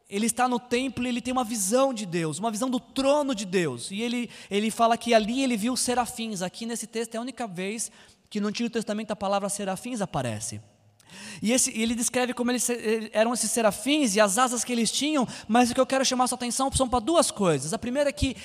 ele 0.09 0.26
está 0.26 0.47
no 0.47 0.59
templo 0.59 1.05
e 1.05 1.09
ele 1.09 1.22
tem 1.22 1.32
uma 1.32 1.43
visão 1.43 1.93
de 1.93 2.05
Deus, 2.05 2.38
uma 2.38 2.51
visão 2.51 2.70
do 2.70 2.80
trono 2.80 3.34
de 3.34 3.45
Deus. 3.45 3.91
E 3.91 4.01
ele, 4.01 4.30
ele 4.49 4.70
fala 4.70 4.97
que 4.97 5.14
ali 5.14 5.41
ele 5.41 5.55
viu 5.55 5.76
serafins. 5.78 6.41
Aqui 6.41 6.66
nesse 6.66 6.86
texto 6.86 7.16
é 7.16 7.18
a 7.18 7.22
única 7.22 7.47
vez 7.47 7.89
que 8.32 8.40
no 8.40 8.48
Antigo 8.48 8.70
Testamento 8.70 9.12
a 9.12 9.16
palavra 9.16 9.50
serafins 9.50 10.00
aparece. 10.00 10.62
E 11.42 11.52
esse, 11.52 11.70
ele 11.78 11.94
descreve 11.94 12.34
como 12.34 12.50
eles 12.50 12.66
eram 13.12 13.34
esses 13.34 13.52
serafins 13.52 14.16
e 14.16 14.22
as 14.22 14.38
asas 14.38 14.64
que 14.64 14.72
eles 14.72 14.90
tinham, 14.90 15.28
mas 15.50 15.70
o 15.70 15.76
que 15.76 15.82
eu 15.82 15.86
quero 15.86 16.06
chamar 16.06 16.28
sua 16.28 16.38
atenção 16.38 16.72
são 16.72 16.88
para 16.88 17.02
duas 17.02 17.30
coisas. 17.30 17.74
A 17.74 17.78
primeira 17.78 18.10
é 18.10 18.14
que 18.14 18.38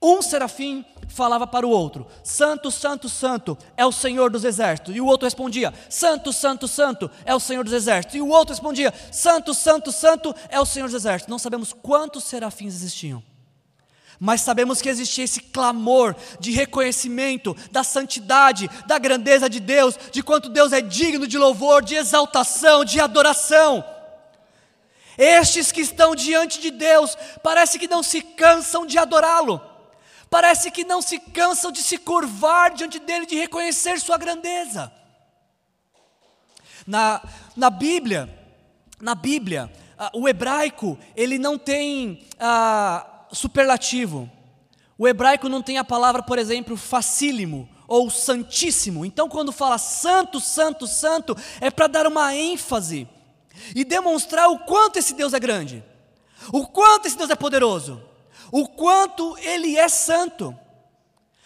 um 0.00 0.22
serafim 0.22 0.86
falava 1.08 1.46
para 1.46 1.66
o 1.66 1.70
outro: 1.70 2.06
Santo, 2.24 2.70
Santo, 2.70 3.10
Santo 3.10 3.58
é 3.76 3.84
o 3.84 3.92
Senhor 3.92 4.30
dos 4.30 4.42
exércitos. 4.42 4.96
E 4.96 5.02
o 5.02 5.06
outro 5.06 5.26
respondia: 5.26 5.74
Santo, 5.90 6.32
Santo, 6.32 6.66
Santo 6.66 7.10
é 7.26 7.34
o 7.34 7.40
Senhor 7.40 7.62
dos 7.62 7.74
exércitos. 7.74 8.16
E 8.16 8.22
o 8.22 8.28
outro 8.28 8.54
respondia: 8.54 8.92
Santo, 9.12 9.52
Santo, 9.52 9.92
Santo 9.92 10.34
é 10.48 10.58
o 10.58 10.64
Senhor 10.64 10.86
dos 10.86 10.94
exércitos. 10.94 11.30
Não 11.30 11.38
sabemos 11.38 11.74
quantos 11.74 12.24
serafins 12.24 12.74
existiam. 12.74 13.22
Mas 14.18 14.40
sabemos 14.40 14.80
que 14.80 14.88
existia 14.88 15.24
esse 15.24 15.40
clamor 15.40 16.16
de 16.40 16.50
reconhecimento 16.50 17.56
da 17.70 17.84
santidade, 17.84 18.70
da 18.86 18.98
grandeza 18.98 19.48
de 19.48 19.60
Deus, 19.60 19.98
de 20.10 20.22
quanto 20.22 20.48
Deus 20.48 20.72
é 20.72 20.80
digno 20.80 21.26
de 21.26 21.36
louvor, 21.36 21.82
de 21.82 21.94
exaltação, 21.94 22.84
de 22.84 23.00
adoração. 23.00 23.84
Estes 25.18 25.72
que 25.72 25.80
estão 25.80 26.14
diante 26.14 26.60
de 26.60 26.70
Deus, 26.70 27.16
parece 27.42 27.78
que 27.78 27.88
não 27.88 28.02
se 28.02 28.20
cansam 28.20 28.86
de 28.86 28.98
adorá-lo 28.98 29.60
parece 30.30 30.70
que 30.70 30.84
não 30.84 31.00
se 31.00 31.18
cansam 31.18 31.72
de 31.72 31.82
se 31.82 31.98
curvar 31.98 32.74
diante 32.74 32.98
dele, 32.98 33.26
de 33.26 33.36
reconhecer 33.36 33.98
sua 34.00 34.18
grandeza. 34.18 34.92
Na, 36.86 37.22
na 37.56 37.70
Bíblia, 37.70 38.28
na 39.00 39.14
Bíblia, 39.14 39.72
o 40.12 40.28
hebraico, 40.28 40.98
ele 41.16 41.38
não 41.38 41.58
tem 41.58 42.26
uh, 42.34 43.15
superlativo. 43.32 44.30
O 44.98 45.06
hebraico 45.06 45.48
não 45.48 45.62
tem 45.62 45.78
a 45.78 45.84
palavra, 45.84 46.22
por 46.22 46.38
exemplo, 46.38 46.76
facílimo 46.76 47.68
ou 47.86 48.10
santíssimo. 48.10 49.04
Então, 49.04 49.28
quando 49.28 49.52
fala 49.52 49.78
santo, 49.78 50.40
santo, 50.40 50.86
santo, 50.86 51.36
é 51.60 51.70
para 51.70 51.86
dar 51.86 52.06
uma 52.06 52.34
ênfase 52.34 53.08
e 53.74 53.84
demonstrar 53.84 54.48
o 54.50 54.60
quanto 54.60 54.98
esse 54.98 55.14
Deus 55.14 55.32
é 55.32 55.40
grande, 55.40 55.84
o 56.52 56.66
quanto 56.66 57.06
esse 57.06 57.16
Deus 57.16 57.30
é 57.30 57.36
poderoso 57.36 58.02
o 58.50 58.66
quanto 58.66 59.36
ele 59.38 59.76
é 59.76 59.88
santo. 59.88 60.56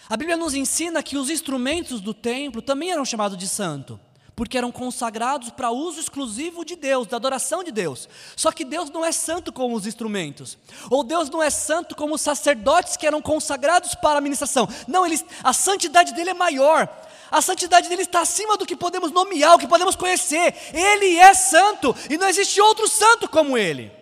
A 0.09 0.17
Bíblia 0.17 0.37
nos 0.37 0.55
ensina 0.55 1.03
que 1.03 1.17
os 1.17 1.31
instrumentos 1.31 2.01
do 2.01 2.13
templo 2.13 2.61
também 2.61 2.91
eram 2.91 3.05
chamados 3.05 3.39
de 3.39 3.47
santo, 3.47 3.99
porque 4.41 4.57
eram 4.57 4.73
consagrados 4.73 5.51
para 5.51 5.71
uso 5.71 6.01
exclusivo 6.01 6.65
de 6.65 6.75
Deus, 6.75 7.07
da 7.07 7.19
adoração 7.19 7.63
de 7.63 7.71
Deus. 7.71 8.09
Só 8.35 8.51
que 8.51 8.65
Deus 8.65 8.89
não 8.89 9.05
é 9.05 9.13
santo 9.13 9.53
como 9.53 9.77
os 9.77 9.87
instrumentos, 9.87 10.57
ou 10.89 11.05
Deus 11.05 11.29
não 11.29 11.43
é 11.43 11.51
santo 11.51 11.95
como 11.95 12.15
os 12.15 12.23
sacerdotes 12.23 12.97
que 12.97 13.07
eram 13.07 13.21
consagrados 13.21 13.95
para 13.95 14.17
a 14.17 14.21
ministração. 14.23 14.67
Não, 14.89 15.05
ele, 15.05 15.23
a 15.45 15.53
santidade 15.53 16.15
dele 16.15 16.31
é 16.31 16.33
maior. 16.33 16.89
A 17.31 17.43
santidade 17.43 17.91
dele 17.91 18.01
está 18.01 18.23
acima 18.23 18.57
do 18.57 18.65
que 18.65 18.75
podemos 18.75 19.13
nomear, 19.13 19.57
o 19.57 19.59
que 19.59 19.69
podemos 19.69 19.95
conhecer. 19.95 20.55
Ele 20.73 21.19
é 21.19 21.35
santo 21.35 21.95
e 22.09 22.17
não 22.17 22.27
existe 22.27 22.63
outro 22.63 22.89
santo 22.89 23.29
como 23.29 23.59
ele. 23.59 23.93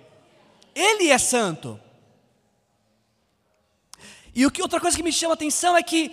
Ele 0.73 1.11
é 1.11 1.19
santo. 1.19 1.81
E 4.33 4.47
o 4.47 4.53
que 4.53 4.63
outra 4.63 4.79
coisa 4.79 4.97
que 4.97 5.03
me 5.03 5.13
chama 5.13 5.33
a 5.33 5.35
atenção 5.35 5.77
é 5.77 5.83
que 5.83 6.13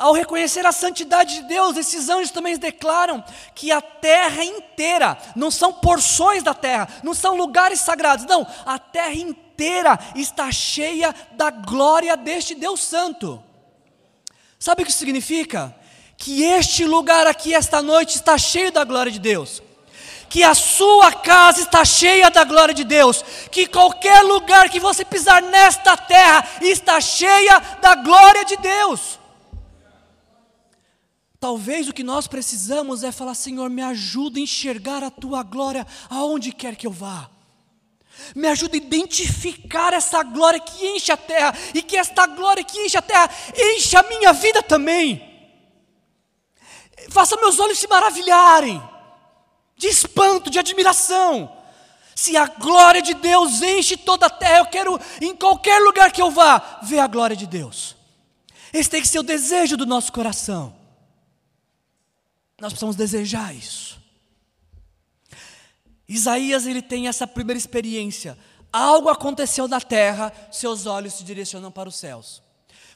ao 0.00 0.14
reconhecer 0.14 0.64
a 0.64 0.72
santidade 0.72 1.34
de 1.34 1.42
Deus, 1.42 1.76
esses 1.76 2.08
anjos 2.08 2.30
também 2.30 2.56
declaram 2.56 3.22
que 3.54 3.70
a 3.70 3.82
terra 3.82 4.42
inteira, 4.42 5.18
não 5.36 5.50
são 5.50 5.74
porções 5.74 6.42
da 6.42 6.54
terra, 6.54 6.88
não 7.02 7.12
são 7.12 7.36
lugares 7.36 7.80
sagrados, 7.80 8.24
não, 8.24 8.46
a 8.64 8.78
terra 8.78 9.12
inteira 9.12 9.98
está 10.16 10.50
cheia 10.50 11.14
da 11.32 11.50
glória 11.50 12.16
deste 12.16 12.54
Deus 12.54 12.82
Santo. 12.82 13.42
Sabe 14.58 14.80
o 14.80 14.84
que 14.86 14.90
isso 14.90 15.00
significa? 15.00 15.76
Que 16.16 16.44
este 16.44 16.86
lugar 16.86 17.26
aqui, 17.26 17.54
esta 17.54 17.82
noite, 17.82 18.16
está 18.16 18.38
cheio 18.38 18.72
da 18.72 18.84
glória 18.84 19.12
de 19.12 19.18
Deus 19.18 19.62
que 20.30 20.44
a 20.44 20.54
sua 20.54 21.10
casa 21.10 21.60
está 21.60 21.84
cheia 21.84 22.30
da 22.30 22.44
glória 22.44 22.72
de 22.72 22.84
Deus, 22.84 23.24
que 23.50 23.66
qualquer 23.66 24.22
lugar 24.22 24.70
que 24.70 24.78
você 24.78 25.04
pisar 25.04 25.42
nesta 25.42 25.96
terra 25.96 26.46
está 26.60 27.00
cheia 27.00 27.58
da 27.82 27.96
glória 27.96 28.44
de 28.44 28.56
Deus. 28.58 29.19
Talvez 31.40 31.88
o 31.88 31.94
que 31.94 32.04
nós 32.04 32.26
precisamos 32.26 33.02
é 33.02 33.10
falar: 33.10 33.34
Senhor, 33.34 33.70
me 33.70 33.80
ajuda 33.80 34.38
a 34.38 34.42
enxergar 34.42 35.02
a 35.02 35.10
tua 35.10 35.42
glória 35.42 35.86
aonde 36.10 36.52
quer 36.52 36.76
que 36.76 36.86
eu 36.86 36.92
vá. 36.92 37.30
Me 38.34 38.46
ajuda 38.46 38.74
a 38.74 38.76
identificar 38.76 39.94
essa 39.94 40.22
glória 40.22 40.60
que 40.60 40.86
enche 40.86 41.10
a 41.10 41.16
terra 41.16 41.56
e 41.74 41.82
que 41.82 41.96
esta 41.96 42.26
glória 42.26 42.62
que 42.62 42.78
enche 42.78 42.98
a 42.98 43.02
terra 43.02 43.30
enche 43.56 43.96
a 43.96 44.02
minha 44.02 44.34
vida 44.34 44.62
também. 44.62 45.26
Faça 47.08 47.34
meus 47.36 47.58
olhos 47.58 47.78
se 47.78 47.88
maravilharem 47.88 48.80
de 49.78 49.88
espanto, 49.88 50.50
de 50.50 50.58
admiração. 50.58 51.50
Se 52.14 52.36
a 52.36 52.44
glória 52.44 53.00
de 53.00 53.14
Deus 53.14 53.62
enche 53.62 53.96
toda 53.96 54.26
a 54.26 54.30
terra, 54.30 54.58
eu 54.58 54.66
quero, 54.66 55.00
em 55.22 55.34
qualquer 55.34 55.80
lugar 55.80 56.12
que 56.12 56.20
eu 56.20 56.30
vá, 56.30 56.80
ver 56.82 56.98
a 56.98 57.06
glória 57.06 57.34
de 57.34 57.46
Deus. 57.46 57.96
Esse 58.74 58.90
tem 58.90 59.00
que 59.00 59.08
ser 59.08 59.20
o 59.20 59.22
desejo 59.22 59.78
do 59.78 59.86
nosso 59.86 60.12
coração. 60.12 60.79
Nós 62.60 62.72
precisamos 62.72 62.96
desejar 62.96 63.54
isso. 63.54 64.00
Isaías 66.08 66.66
ele 66.66 66.82
tem 66.82 67.08
essa 67.08 67.26
primeira 67.26 67.58
experiência. 67.58 68.36
Algo 68.72 69.08
aconteceu 69.08 69.66
na 69.66 69.80
terra, 69.80 70.32
seus 70.50 70.86
olhos 70.86 71.14
se 71.14 71.24
direcionam 71.24 71.70
para 71.70 71.88
os 71.88 71.96
céus. 71.96 72.42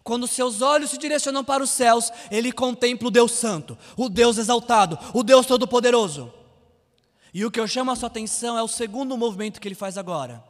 Quando 0.02 0.26
seus 0.26 0.60
olhos 0.60 0.90
se 0.90 0.98
direcionam 0.98 1.42
para 1.42 1.62
os 1.62 1.70
céus, 1.70 2.12
ele 2.30 2.52
contempla 2.52 3.08
o 3.08 3.10
Deus 3.10 3.32
Santo, 3.32 3.78
o 3.96 4.08
Deus 4.08 4.36
exaltado, 4.36 4.98
o 5.14 5.22
Deus 5.22 5.46
Todo-Poderoso. 5.46 6.32
E 7.32 7.44
o 7.44 7.50
que 7.50 7.58
eu 7.58 7.66
chamo 7.66 7.90
a 7.90 7.96
sua 7.96 8.08
atenção 8.08 8.58
é 8.58 8.62
o 8.62 8.68
segundo 8.68 9.16
movimento 9.16 9.60
que 9.60 9.66
ele 9.66 9.74
faz 9.74 9.96
agora. 9.96 10.44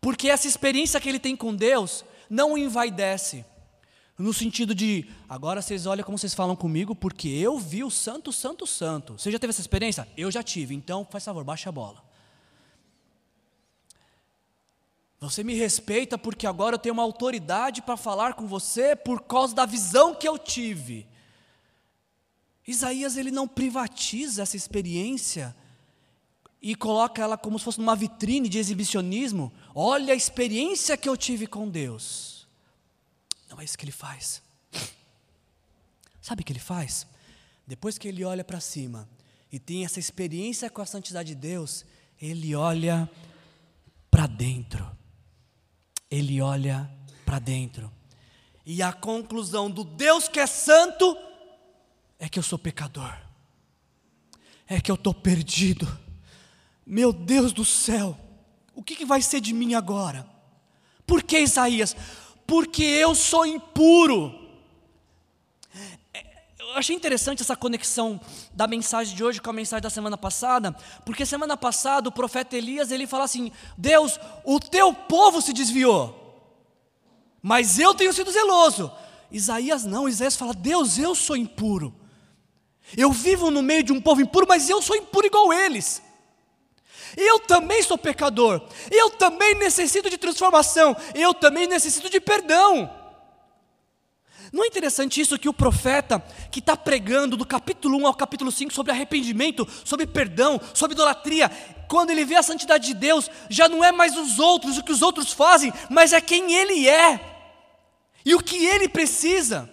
Porque 0.00 0.28
essa 0.28 0.48
experiência 0.48 1.00
que 1.00 1.08
ele 1.08 1.20
tem 1.20 1.36
com 1.36 1.54
Deus 1.54 2.04
não 2.28 2.54
o 2.54 2.58
envaidece. 2.58 3.44
No 4.18 4.32
sentido 4.32 4.74
de, 4.74 5.08
agora 5.28 5.62
vocês 5.62 5.86
olham 5.86 6.04
como 6.04 6.18
vocês 6.18 6.34
falam 6.34 6.54
comigo, 6.54 6.94
porque 6.94 7.28
eu 7.28 7.58
vi 7.58 7.82
o 7.82 7.90
santo, 7.90 8.32
santo, 8.32 8.66
santo. 8.66 9.14
Você 9.14 9.32
já 9.32 9.38
teve 9.38 9.50
essa 9.50 9.60
experiência? 9.60 10.06
Eu 10.16 10.30
já 10.30 10.42
tive, 10.42 10.74
então 10.74 11.06
faz 11.10 11.24
favor, 11.24 11.42
baixa 11.42 11.70
a 11.70 11.72
bola. 11.72 12.02
Você 15.18 15.44
me 15.44 15.54
respeita 15.54 16.18
porque 16.18 16.46
agora 16.46 16.74
eu 16.74 16.78
tenho 16.78 16.92
uma 16.92 17.02
autoridade 17.02 17.80
para 17.80 17.96
falar 17.96 18.34
com 18.34 18.46
você 18.46 18.96
por 18.96 19.22
causa 19.22 19.54
da 19.54 19.64
visão 19.64 20.14
que 20.14 20.26
eu 20.26 20.36
tive. 20.36 21.06
Isaías 22.66 23.16
ele 23.16 23.30
não 23.30 23.46
privatiza 23.46 24.42
essa 24.42 24.56
experiência 24.56 25.54
e 26.60 26.74
coloca 26.74 27.22
ela 27.22 27.36
como 27.36 27.58
se 27.58 27.64
fosse 27.64 27.78
numa 27.78 27.96
vitrine 27.96 28.48
de 28.48 28.58
exibicionismo. 28.58 29.52
Olha 29.74 30.12
a 30.12 30.16
experiência 30.16 30.96
que 30.96 31.08
eu 31.08 31.16
tive 31.16 31.46
com 31.46 31.68
Deus. 31.68 32.31
Não 33.52 33.60
é 33.60 33.64
isso 33.64 33.76
que 33.76 33.84
ele 33.84 33.92
faz. 33.92 34.42
Sabe 36.20 36.42
o 36.42 36.44
que 36.44 36.52
ele 36.52 36.58
faz? 36.58 37.06
Depois 37.66 37.98
que 37.98 38.08
ele 38.08 38.24
olha 38.24 38.42
para 38.42 38.58
cima 38.58 39.08
e 39.52 39.58
tem 39.58 39.84
essa 39.84 40.00
experiência 40.00 40.70
com 40.70 40.80
a 40.80 40.86
santidade 40.86 41.28
de 41.28 41.34
Deus, 41.34 41.84
ele 42.20 42.54
olha 42.54 43.08
para 44.10 44.26
dentro. 44.26 44.90
Ele 46.10 46.40
olha 46.40 46.90
para 47.24 47.38
dentro. 47.38 47.92
E 48.64 48.82
a 48.82 48.92
conclusão 48.92 49.70
do 49.70 49.84
Deus 49.84 50.28
que 50.28 50.40
é 50.40 50.46
santo 50.46 51.16
é 52.18 52.28
que 52.28 52.38
eu 52.38 52.42
sou 52.42 52.58
pecador. 52.58 53.14
É 54.66 54.80
que 54.80 54.90
eu 54.90 54.94
estou 54.94 55.12
perdido 55.12 55.86
meu 56.86 57.12
Deus 57.12 57.52
do 57.52 57.64
céu, 57.64 58.18
o 58.74 58.82
que, 58.82 58.96
que 58.96 59.04
vai 59.04 59.22
ser 59.22 59.40
de 59.40 59.52
mim 59.52 59.74
agora? 59.74 60.26
Por 61.06 61.22
que 61.22 61.38
Isaías? 61.38 61.94
Porque 62.46 62.82
eu 62.82 63.14
sou 63.14 63.46
impuro. 63.46 64.34
É, 66.12 66.24
eu 66.58 66.74
achei 66.74 66.94
interessante 66.94 67.42
essa 67.42 67.56
conexão 67.56 68.20
da 68.52 68.66
mensagem 68.66 69.14
de 69.14 69.24
hoje 69.24 69.40
com 69.40 69.50
a 69.50 69.54
mensagem 69.54 69.82
da 69.82 69.90
semana 69.90 70.16
passada, 70.18 70.72
porque 71.04 71.24
semana 71.24 71.56
passada 71.56 72.08
o 72.08 72.12
profeta 72.12 72.56
Elias 72.56 72.90
ele 72.90 73.06
fala 73.06 73.24
assim: 73.24 73.50
Deus, 73.76 74.18
o 74.44 74.60
teu 74.60 74.92
povo 74.92 75.40
se 75.40 75.52
desviou, 75.52 76.54
mas 77.40 77.78
eu 77.78 77.94
tenho 77.94 78.12
sido 78.12 78.30
zeloso. 78.30 78.92
Isaías 79.30 79.84
não, 79.84 80.08
Isaías 80.08 80.36
fala: 80.36 80.52
Deus, 80.52 80.98
eu 80.98 81.14
sou 81.14 81.36
impuro. 81.36 81.94
Eu 82.96 83.10
vivo 83.10 83.50
no 83.50 83.62
meio 83.62 83.82
de 83.82 83.92
um 83.92 84.00
povo 84.00 84.20
impuro, 84.20 84.46
mas 84.48 84.68
eu 84.68 84.82
sou 84.82 84.96
impuro 84.96 85.26
igual 85.26 85.52
eles. 85.52 86.02
Eu 87.16 87.40
também 87.40 87.82
sou 87.82 87.98
pecador. 87.98 88.62
Eu 88.90 89.10
também 89.10 89.54
necessito 89.54 90.08
de 90.08 90.18
transformação. 90.18 90.96
Eu 91.14 91.34
também 91.34 91.66
necessito 91.66 92.08
de 92.08 92.20
perdão. 92.20 92.90
Não 94.52 94.64
é 94.64 94.66
interessante 94.66 95.18
isso 95.18 95.38
que 95.38 95.48
o 95.48 95.54
profeta 95.54 96.22
que 96.50 96.58
está 96.58 96.76
pregando 96.76 97.38
do 97.38 97.46
capítulo 97.46 97.96
1 97.98 98.06
ao 98.06 98.14
capítulo 98.14 98.52
5 98.52 98.72
sobre 98.72 98.92
arrependimento, 98.92 99.66
sobre 99.82 100.06
perdão, 100.06 100.60
sobre 100.74 100.92
idolatria, 100.94 101.50
quando 101.88 102.10
ele 102.10 102.24
vê 102.24 102.36
a 102.36 102.42
santidade 102.42 102.86
de 102.86 102.94
Deus, 102.94 103.30
já 103.48 103.66
não 103.66 103.82
é 103.82 103.90
mais 103.90 104.14
os 104.14 104.38
outros, 104.38 104.76
o 104.76 104.84
que 104.84 104.92
os 104.92 105.00
outros 105.00 105.32
fazem, 105.32 105.72
mas 105.88 106.12
é 106.12 106.20
quem 106.20 106.52
ele 106.52 106.86
é 106.86 107.18
e 108.24 108.34
o 108.34 108.40
que 108.40 108.62
ele 108.64 108.88
precisa. 108.88 109.70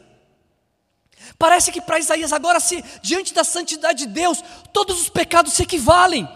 Parece 1.38 1.72
que 1.72 1.82
para 1.82 2.00
Isaías 2.00 2.32
agora, 2.32 2.60
se 2.60 2.84
diante 3.02 3.34
da 3.34 3.44
santidade 3.44 4.06
de 4.06 4.08
Deus, 4.08 4.42
todos 4.72 5.02
os 5.02 5.10
pecados 5.10 5.54
se 5.54 5.64
equivalem. 5.64 6.28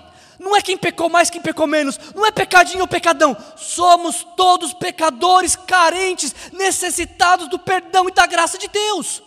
Não 0.43 0.57
é 0.57 0.61
quem 0.61 0.77
pecou 0.77 1.07
mais, 1.07 1.29
quem 1.29 1.41
pecou 1.41 1.65
menos. 1.65 1.97
Não 2.13 2.25
é 2.25 2.31
pecadinho 2.31 2.81
ou 2.81 2.87
pecadão. 2.87 3.35
Somos 3.55 4.27
todos 4.35 4.73
pecadores, 4.73 5.55
carentes, 5.55 6.35
necessitados 6.51 7.47
do 7.47 7.57
perdão 7.57 8.09
e 8.09 8.11
da 8.11 8.27
graça 8.27 8.57
de 8.57 8.67
Deus. 8.67 9.23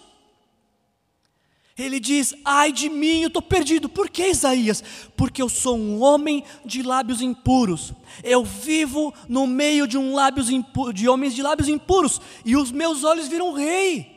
Ele 1.77 1.99
diz: 1.99 2.35
Ai 2.45 2.71
de 2.71 2.91
mim, 2.91 3.23
eu 3.23 3.29
estou 3.29 3.41
perdido. 3.41 3.89
Por 3.89 4.11
que, 4.11 4.29
Isaías? 4.29 4.85
Porque 5.17 5.41
eu 5.41 5.49
sou 5.49 5.79
um 5.79 6.03
homem 6.03 6.45
de 6.67 6.83
lábios 6.83 7.23
impuros. 7.23 7.95
Eu 8.23 8.45
vivo 8.45 9.14
no 9.27 9.47
meio 9.47 9.87
de, 9.87 9.97
um 9.97 10.14
lábios 10.14 10.49
de 10.93 11.09
homens 11.09 11.35
de 11.35 11.43
lábios 11.43 11.69
impuros. 11.69 12.21
E 12.45 12.57
os 12.57 12.71
meus 12.71 13.05
olhos 13.05 13.27
viram 13.27 13.55
rei. 13.55 14.14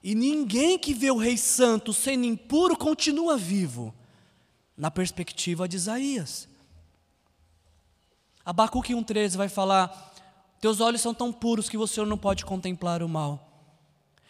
E 0.00 0.14
ninguém 0.14 0.78
que 0.78 0.94
vê 0.94 1.10
o 1.10 1.16
Rei 1.16 1.36
Santo 1.36 1.92
sendo 1.92 2.24
impuro 2.24 2.76
continua 2.76 3.36
vivo 3.36 3.92
na 4.76 4.90
perspectiva 4.90 5.68
de 5.68 5.76
Isaías. 5.76 6.48
Abacuque 8.44 8.92
1,13 8.92 9.36
vai 9.36 9.48
falar: 9.48 10.12
Teus 10.60 10.80
olhos 10.80 11.00
são 11.00 11.14
tão 11.14 11.32
puros 11.32 11.68
que 11.68 11.76
você 11.76 12.04
não 12.04 12.18
pode 12.18 12.44
contemplar 12.44 13.02
o 13.02 13.08
mal. 13.08 13.42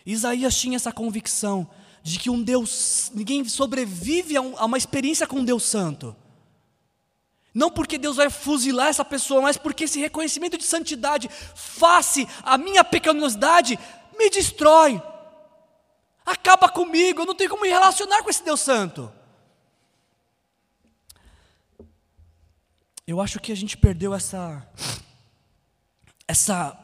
Isaías 0.04 0.56
tinha 0.56 0.76
essa 0.76 0.92
convicção 0.92 1.68
de 2.02 2.18
que 2.18 2.30
um 2.30 2.40
Deus, 2.40 3.10
ninguém 3.14 3.44
sobrevive 3.48 4.36
a, 4.36 4.40
um, 4.40 4.54
uma 4.54 4.78
experiência 4.78 5.26
com 5.26 5.40
um 5.40 5.44
Deus 5.44 5.64
Santo. 5.64 6.14
Não 7.52 7.70
porque 7.70 7.98
Deus 7.98 8.16
vai 8.16 8.30
fuzilar 8.30 8.88
essa 8.88 9.04
pessoa, 9.04 9.42
mas 9.42 9.56
porque 9.56 9.84
esse 9.84 9.98
reconhecimento 9.98 10.56
de 10.56 10.64
santidade, 10.64 11.28
face 11.54 12.28
a 12.42 12.56
minha 12.56 12.84
pecaminosidade, 12.84 13.78
me 14.16 14.30
destrói. 14.30 15.02
Acaba 16.24 16.68
comigo, 16.68 17.22
eu 17.22 17.26
não 17.26 17.34
tenho 17.34 17.50
como 17.50 17.62
me 17.62 17.68
relacionar 17.68 18.22
com 18.22 18.30
esse 18.30 18.44
Deus 18.44 18.60
Santo. 18.60 19.10
Eu 23.06 23.20
acho 23.20 23.38
que 23.38 23.52
a 23.52 23.56
gente 23.56 23.76
perdeu 23.76 24.12
essa 24.12 24.66
essa 26.26 26.76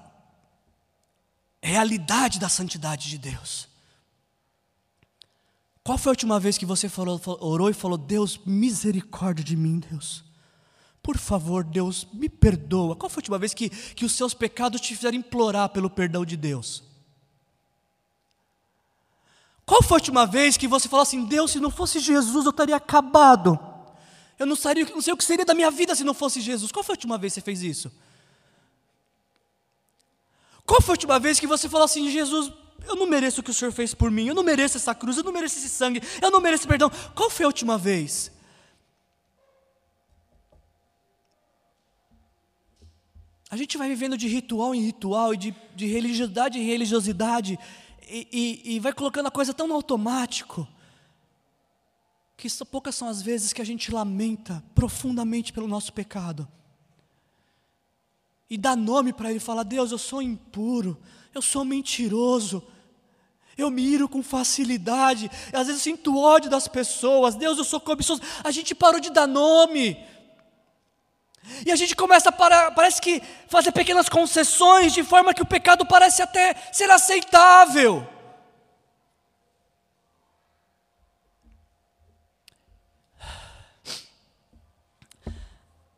realidade 1.60 2.38
da 2.38 2.48
santidade 2.48 3.08
de 3.08 3.18
Deus. 3.18 3.68
Qual 5.82 5.98
foi 5.98 6.10
a 6.10 6.14
última 6.14 6.38
vez 6.38 6.56
que 6.56 6.64
você 6.64 6.88
falou, 6.88 7.20
orou 7.40 7.68
e 7.68 7.74
falou: 7.74 7.98
Deus, 7.98 8.38
misericórdia 8.46 9.44
de 9.44 9.56
mim, 9.56 9.80
Deus? 9.80 10.24
Por 11.02 11.18
favor, 11.18 11.64
Deus, 11.64 12.06
me 12.12 12.28
perdoa. 12.28 12.94
Qual 12.94 13.10
foi 13.10 13.20
a 13.20 13.22
última 13.22 13.38
vez 13.38 13.52
que, 13.52 13.68
que 13.68 14.04
os 14.04 14.12
seus 14.12 14.32
pecados 14.32 14.80
te 14.80 14.94
fizeram 14.94 15.18
implorar 15.18 15.70
pelo 15.70 15.90
perdão 15.90 16.24
de 16.24 16.36
Deus? 16.36 16.84
Qual 19.66 19.82
foi 19.82 19.96
a 19.96 20.00
última 20.00 20.24
vez 20.24 20.56
que 20.56 20.68
você 20.68 20.88
falou 20.88 21.02
assim: 21.02 21.24
Deus, 21.24 21.50
se 21.50 21.58
não 21.58 21.70
fosse 21.70 21.98
Jesus, 21.98 22.44
eu 22.44 22.50
estaria 22.50 22.76
acabado? 22.76 23.71
Eu 24.38 24.46
não, 24.46 24.56
saria, 24.56 24.84
não 24.86 25.00
sei 25.00 25.12
o 25.12 25.16
que 25.16 25.24
seria 25.24 25.44
da 25.44 25.54
minha 25.54 25.70
vida 25.70 25.94
se 25.94 26.04
não 26.04 26.14
fosse 26.14 26.40
Jesus. 26.40 26.72
Qual 26.72 26.82
foi 26.82 26.94
a 26.94 26.96
última 26.96 27.18
vez 27.18 27.32
que 27.32 27.40
você 27.40 27.44
fez 27.44 27.62
isso? 27.62 27.92
Qual 30.64 30.80
foi 30.80 30.92
a 30.92 30.96
última 30.96 31.18
vez 31.18 31.38
que 31.38 31.46
você 31.46 31.68
falou 31.68 31.84
assim, 31.84 32.10
Jesus, 32.10 32.52
eu 32.86 32.96
não 32.96 33.06
mereço 33.06 33.40
o 33.40 33.44
que 33.44 33.50
o 33.50 33.54
Senhor 33.54 33.72
fez 33.72 33.94
por 33.94 34.10
mim, 34.10 34.26
eu 34.26 34.34
não 34.34 34.42
mereço 34.42 34.76
essa 34.76 34.94
cruz, 34.94 35.16
eu 35.16 35.24
não 35.24 35.32
mereço 35.32 35.58
esse 35.58 35.68
sangue, 35.68 36.02
eu 36.20 36.30
não 36.30 36.40
mereço 36.40 36.66
perdão. 36.66 36.90
Qual 37.14 37.30
foi 37.30 37.44
a 37.44 37.48
última 37.48 37.76
vez? 37.76 38.30
A 43.50 43.56
gente 43.56 43.76
vai 43.76 43.88
vivendo 43.88 44.16
de 44.16 44.28
ritual 44.28 44.74
em 44.74 44.80
ritual, 44.80 45.34
e 45.34 45.36
de, 45.36 45.54
de 45.76 45.86
religiosidade 45.86 46.58
em 46.58 46.64
religiosidade, 46.64 47.58
e, 48.08 48.26
e, 48.32 48.76
e 48.76 48.80
vai 48.80 48.92
colocando 48.92 49.26
a 49.26 49.30
coisa 49.30 49.52
tão 49.52 49.68
no 49.68 49.74
automático 49.74 50.66
que 52.36 52.48
poucas 52.64 52.94
são 52.94 53.08
as 53.08 53.22
vezes 53.22 53.52
que 53.52 53.62
a 53.62 53.64
gente 53.64 53.92
lamenta 53.92 54.62
profundamente 54.74 55.52
pelo 55.52 55.68
nosso 55.68 55.92
pecado. 55.92 56.48
E 58.50 58.58
dá 58.58 58.76
nome 58.76 59.12
para 59.12 59.30
ele, 59.30 59.40
fala: 59.40 59.64
Deus, 59.64 59.92
eu 59.92 59.98
sou 59.98 60.20
impuro, 60.20 61.00
eu 61.34 61.40
sou 61.40 61.64
mentiroso, 61.64 62.62
eu 63.56 63.70
me 63.70 63.82
iro 63.82 64.08
com 64.08 64.22
facilidade, 64.22 65.30
às 65.52 65.66
vezes 65.66 65.82
sinto 65.82 66.18
ódio 66.18 66.50
das 66.50 66.68
pessoas, 66.68 67.34
Deus, 67.34 67.58
eu 67.58 67.64
sou 67.64 67.80
cobiçoso. 67.80 68.20
A 68.42 68.50
gente 68.50 68.74
parou 68.74 69.00
de 69.00 69.10
dar 69.10 69.26
nome. 69.26 69.96
E 71.66 71.72
a 71.72 71.76
gente 71.76 71.96
começa 71.96 72.28
a 72.28 72.32
parar, 72.32 72.70
parece 72.72 73.00
que 73.00 73.20
fazer 73.48 73.72
pequenas 73.72 74.08
concessões, 74.08 74.92
de 74.92 75.02
forma 75.02 75.34
que 75.34 75.42
o 75.42 75.46
pecado 75.46 75.84
parece 75.84 76.22
até 76.22 76.54
ser 76.72 76.90
aceitável. 76.90 78.06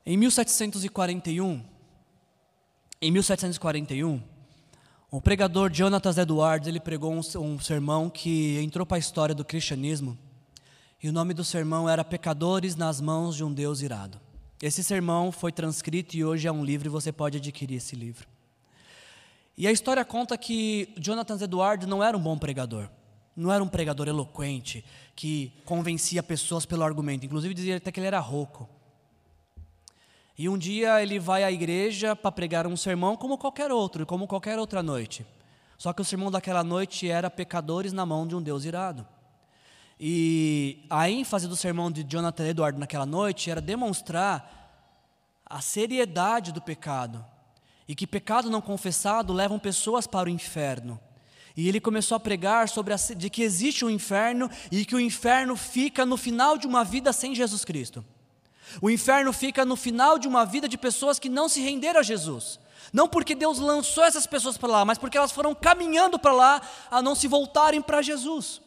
Em 0.07 0.19
1741, 0.19 1.65
em 3.01 3.11
1741, 3.11 4.23
o 5.11 5.19
pregador 5.19 5.71
Jonathan 5.71 6.11
Edwards 6.21 6.69
ele 6.69 6.79
pregou 6.79 7.11
um, 7.11 7.21
um 7.41 7.59
sermão 7.59 8.11
que 8.11 8.59
entrou 8.63 8.85
para 8.85 8.99
a 8.99 9.01
história 9.01 9.35
do 9.35 9.47
cristianismo. 9.47 10.19
E 11.03 11.09
o 11.09 11.13
nome 11.13 11.33
do 11.33 11.43
sermão 11.43 11.89
era 11.89 12.05
Pecadores 12.05 12.77
nas 12.77 13.01
mãos 13.01 13.35
de 13.35 13.43
um 13.43 13.51
Deus 13.51 13.81
irado. 13.81 14.21
Esse 14.61 14.85
sermão 14.85 15.33
foi 15.33 15.51
transcrito 15.51 16.19
e 16.19 16.23
hoje 16.23 16.47
é 16.47 16.53
um 16.53 16.63
livro 16.63 16.87
e 16.87 16.91
você 16.91 17.11
pode 17.11 17.39
adquirir 17.39 17.77
esse 17.77 17.97
livro. 17.97 18.29
E 19.57 19.67
a 19.67 19.73
história 19.73 20.05
conta 20.05 20.37
que 20.37 20.93
Jonathan 20.99 21.43
Edwards 21.43 21.89
não 21.89 22.05
era 22.05 22.15
um 22.15 22.21
bom 22.21 22.37
pregador. 22.37 22.91
Não 23.35 23.51
era 23.51 23.65
um 23.65 23.69
pregador 23.69 24.07
eloquente 24.07 24.85
que 25.17 25.51
convencia 25.65 26.23
pessoas 26.23 26.67
pelo 26.67 26.83
argumento. 26.83 27.25
Inclusive 27.25 27.55
dizia 27.55 27.79
até 27.79 27.91
que 27.91 28.01
ele 28.01 28.07
era 28.07 28.21
rouco. 28.21 28.69
E 30.37 30.49
um 30.49 30.59
dia 30.59 31.01
ele 31.01 31.19
vai 31.19 31.45
à 31.45 31.53
igreja 31.53 32.17
para 32.17 32.33
pregar 32.33 32.67
um 32.67 32.77
sermão 32.77 33.17
como 33.17 33.39
qualquer 33.39 33.71
outro, 33.71 34.05
como 34.05 34.27
qualquer 34.27 34.59
outra 34.59 34.83
noite. 34.83 35.25
Só 35.79 35.93
que 35.93 36.03
o 36.03 36.05
sermão 36.05 36.31
daquela 36.31 36.65
noite 36.65 37.09
era 37.09 37.31
pecadores 37.31 37.93
na 37.93 38.05
mão 38.05 38.27
de 38.27 38.35
um 38.35 38.43
Deus 38.43 38.65
irado. 38.65 39.07
E 39.99 40.85
a 40.91 41.09
ênfase 41.09 41.47
do 41.47 41.55
sermão 41.55 41.91
de 41.91 42.03
Jonathan 42.03 42.49
Edward 42.49 42.79
naquela 42.79 43.07
noite 43.07 43.49
era 43.49 43.61
demonstrar 43.61 44.65
a 45.47 45.61
seriedade 45.61 46.51
do 46.53 46.61
pecado 46.61 47.25
e 47.87 47.95
que 47.95 48.07
pecado 48.07 48.51
não 48.51 48.61
confessado 48.61 49.33
levam 49.33 49.59
pessoas 49.59 50.07
para 50.07 50.29
o 50.29 50.33
inferno. 50.33 50.99
E 51.57 51.69
ele 51.69 51.81
começou 51.81 52.17
a 52.17 52.21
pregar 52.21 52.69
sobre 52.69 52.93
a, 52.93 52.97
de 52.97 53.31
que 53.31 53.43
existe 53.43 53.85
um 53.85 53.91
inferno 53.91 54.51
e 54.73 54.85
que 54.85 54.97
o 54.97 55.01
inferno 55.01 55.55
fica 55.55 56.05
no 56.05 56.17
final 56.17 56.59
de 56.59 56.67
uma 56.67 56.83
vida 56.83 57.13
sem 57.13 57.35
Jesus 57.35 57.65
Cristo. 57.65 58.05
O 58.81 58.91
inferno 58.91 59.33
fica 59.33 59.65
no 59.65 59.77
final 59.77 60.19
de 60.19 60.29
uma 60.29 60.45
vida 60.45 60.69
de 60.69 60.79
pessoas 60.79 61.19
que 61.19 61.29
não 61.29 61.49
se 61.49 61.61
renderam 61.61 62.01
a 62.01 62.03
Jesus. 62.03 62.59
Não 62.93 63.09
porque 63.09 63.35
Deus 63.35 63.59
lançou 63.59 64.05
essas 64.05 64.27
pessoas 64.27 64.57
para 64.57 64.69
lá, 64.69 64.85
mas 64.85 64.99
porque 64.99 65.19
elas 65.19 65.33
foram 65.33 65.55
caminhando 65.55 66.19
para 66.19 66.33
lá 66.33 66.63
a 66.91 67.03
não 67.03 67.15
se 67.15 67.27
voltarem 67.27 67.83
para 67.83 68.03
Jesus. 68.03 68.61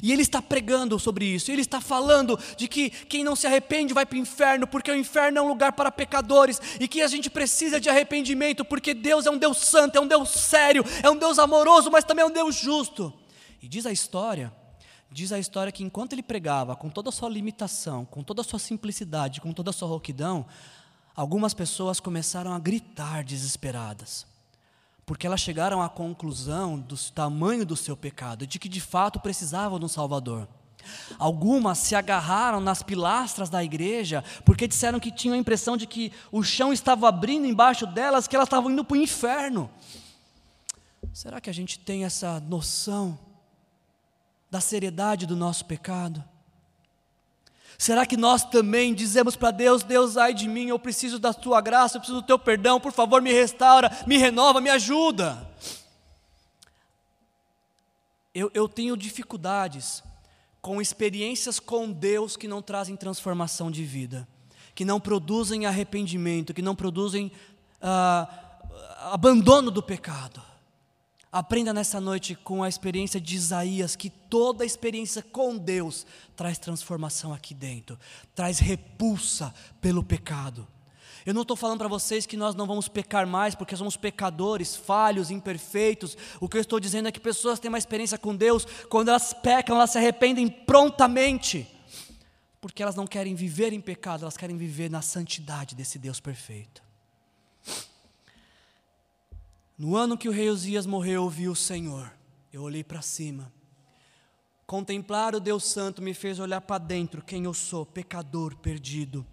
E 0.00 0.12
ele 0.12 0.22
está 0.22 0.40
pregando 0.40 0.96
sobre 0.98 1.24
isso, 1.24 1.50
ele 1.50 1.60
está 1.60 1.80
falando 1.80 2.38
de 2.56 2.68
que 2.68 2.88
quem 2.88 3.24
não 3.24 3.34
se 3.34 3.48
arrepende 3.48 3.92
vai 3.92 4.06
para 4.06 4.16
o 4.16 4.20
inferno, 4.20 4.66
porque 4.66 4.90
o 4.90 4.96
inferno 4.96 5.38
é 5.38 5.42
um 5.42 5.48
lugar 5.48 5.72
para 5.72 5.90
pecadores, 5.90 6.60
e 6.78 6.86
que 6.86 7.02
a 7.02 7.08
gente 7.08 7.28
precisa 7.28 7.80
de 7.80 7.90
arrependimento, 7.90 8.64
porque 8.64 8.94
Deus 8.94 9.26
é 9.26 9.30
um 9.30 9.36
Deus 9.36 9.58
santo, 9.58 9.96
é 9.96 10.00
um 10.00 10.06
Deus 10.06 10.30
sério, 10.30 10.84
é 11.02 11.10
um 11.10 11.16
Deus 11.16 11.38
amoroso, 11.38 11.90
mas 11.90 12.04
também 12.04 12.22
é 12.22 12.26
um 12.26 12.30
Deus 12.30 12.54
justo. 12.54 13.12
E 13.60 13.66
diz 13.66 13.84
a 13.84 13.90
história 13.90 14.52
Diz 15.12 15.30
a 15.30 15.38
história 15.38 15.70
que 15.70 15.84
enquanto 15.84 16.14
ele 16.14 16.22
pregava, 16.22 16.74
com 16.74 16.88
toda 16.88 17.10
a 17.10 17.12
sua 17.12 17.28
limitação, 17.28 18.06
com 18.06 18.22
toda 18.22 18.40
a 18.40 18.44
sua 18.44 18.58
simplicidade, 18.58 19.42
com 19.42 19.52
toda 19.52 19.68
a 19.68 19.72
sua 19.72 19.86
rouquidão, 19.86 20.46
algumas 21.14 21.52
pessoas 21.52 22.00
começaram 22.00 22.54
a 22.54 22.58
gritar 22.58 23.22
desesperadas. 23.22 24.26
Porque 25.04 25.26
elas 25.26 25.40
chegaram 25.40 25.82
à 25.82 25.88
conclusão 25.90 26.78
do 26.78 26.96
tamanho 26.96 27.66
do 27.66 27.76
seu 27.76 27.94
pecado, 27.94 28.46
de 28.46 28.58
que 28.58 28.70
de 28.70 28.80
fato 28.80 29.20
precisavam 29.20 29.78
de 29.78 29.84
um 29.84 29.88
Salvador. 29.88 30.48
Algumas 31.18 31.76
se 31.76 31.94
agarraram 31.94 32.58
nas 32.58 32.82
pilastras 32.82 33.50
da 33.50 33.62
igreja, 33.62 34.24
porque 34.46 34.66
disseram 34.66 34.98
que 34.98 35.12
tinham 35.12 35.34
a 35.34 35.38
impressão 35.38 35.76
de 35.76 35.86
que 35.86 36.10
o 36.30 36.42
chão 36.42 36.72
estava 36.72 37.06
abrindo 37.06 37.46
embaixo 37.46 37.86
delas, 37.86 38.26
que 38.26 38.34
elas 38.34 38.46
estavam 38.46 38.70
indo 38.70 38.82
para 38.82 38.96
o 38.96 39.00
inferno. 39.00 39.70
Será 41.12 41.38
que 41.38 41.50
a 41.50 41.54
gente 41.54 41.78
tem 41.78 42.04
essa 42.04 42.40
noção? 42.40 43.18
Da 44.52 44.60
seriedade 44.60 45.26
do 45.26 45.34
nosso 45.34 45.64
pecado? 45.64 46.22
Será 47.76 48.06
que 48.06 48.16
nós 48.16 48.44
também 48.44 48.94
dizemos 48.94 49.34
para 49.34 49.50
Deus: 49.50 49.82
Deus, 49.82 50.16
ai 50.16 50.32
de 50.32 50.46
mim, 50.46 50.68
eu 50.68 50.78
preciso 50.78 51.18
da 51.18 51.34
tua 51.34 51.60
graça, 51.60 51.96
eu 51.96 52.00
preciso 52.00 52.20
do 52.20 52.26
teu 52.26 52.38
perdão, 52.38 52.78
por 52.78 52.92
favor, 52.92 53.20
me 53.20 53.32
restaura, 53.32 53.90
me 54.06 54.16
renova, 54.16 54.60
me 54.60 54.70
ajuda? 54.70 55.50
eu, 58.34 58.50
eu 58.54 58.68
tenho 58.68 58.96
dificuldades 58.96 60.02
com 60.60 60.80
experiências 60.80 61.58
com 61.58 61.90
Deus 61.90 62.36
que 62.36 62.48
não 62.48 62.62
trazem 62.62 62.96
transformação 62.96 63.70
de 63.70 63.84
vida, 63.84 64.26
que 64.74 64.84
não 64.84 65.00
produzem 65.00 65.66
arrependimento, 65.66 66.54
que 66.54 66.62
não 66.62 66.74
produzem 66.74 67.32
ah, 67.80 68.28
abandono 69.12 69.70
do 69.70 69.82
pecado. 69.82 70.51
Aprenda 71.32 71.72
nessa 71.72 71.98
noite 71.98 72.34
com 72.34 72.62
a 72.62 72.68
experiência 72.68 73.18
de 73.18 73.36
Isaías 73.36 73.96
que 73.96 74.10
toda 74.10 74.66
experiência 74.66 75.22
com 75.22 75.56
Deus 75.56 76.06
traz 76.36 76.58
transformação 76.58 77.32
aqui 77.32 77.54
dentro, 77.54 77.98
traz 78.34 78.58
repulsa 78.58 79.54
pelo 79.80 80.04
pecado. 80.04 80.68
Eu 81.24 81.32
não 81.32 81.40
estou 81.40 81.56
falando 81.56 81.78
para 81.78 81.88
vocês 81.88 82.26
que 82.26 82.36
nós 82.36 82.54
não 82.54 82.66
vamos 82.66 82.86
pecar 82.86 83.26
mais 83.26 83.54
porque 83.54 83.74
somos 83.74 83.96
pecadores, 83.96 84.76
falhos, 84.76 85.30
imperfeitos. 85.30 86.18
O 86.38 86.50
que 86.50 86.58
eu 86.58 86.60
estou 86.60 86.78
dizendo 86.78 87.08
é 87.08 87.12
que 87.12 87.20
pessoas 87.20 87.58
têm 87.58 87.70
uma 87.70 87.78
experiência 87.78 88.18
com 88.18 88.36
Deus, 88.36 88.66
quando 88.90 89.08
elas 89.08 89.32
pecam, 89.32 89.76
elas 89.76 89.88
se 89.90 89.96
arrependem 89.96 90.50
prontamente, 90.50 91.66
porque 92.60 92.82
elas 92.82 92.94
não 92.94 93.06
querem 93.06 93.34
viver 93.34 93.72
em 93.72 93.80
pecado, 93.80 94.24
elas 94.24 94.36
querem 94.36 94.58
viver 94.58 94.90
na 94.90 95.00
santidade 95.00 95.74
desse 95.74 95.98
Deus 95.98 96.20
perfeito. 96.20 96.91
No 99.82 99.96
ano 99.96 100.16
que 100.16 100.28
o 100.28 100.32
rei 100.32 100.48
Uzias 100.48 100.86
morreu, 100.86 101.24
eu 101.24 101.28
vi 101.28 101.48
o 101.48 101.56
Senhor, 101.56 102.12
eu 102.52 102.62
olhei 102.62 102.84
para 102.84 103.02
cima. 103.02 103.52
Contemplar 104.64 105.34
o 105.34 105.40
Deus 105.40 105.64
Santo 105.64 106.00
me 106.00 106.14
fez 106.14 106.38
olhar 106.38 106.60
para 106.60 106.78
dentro, 106.78 107.20
quem 107.20 107.46
eu 107.46 107.52
sou, 107.52 107.84
pecador 107.84 108.54
perdido. 108.54 109.26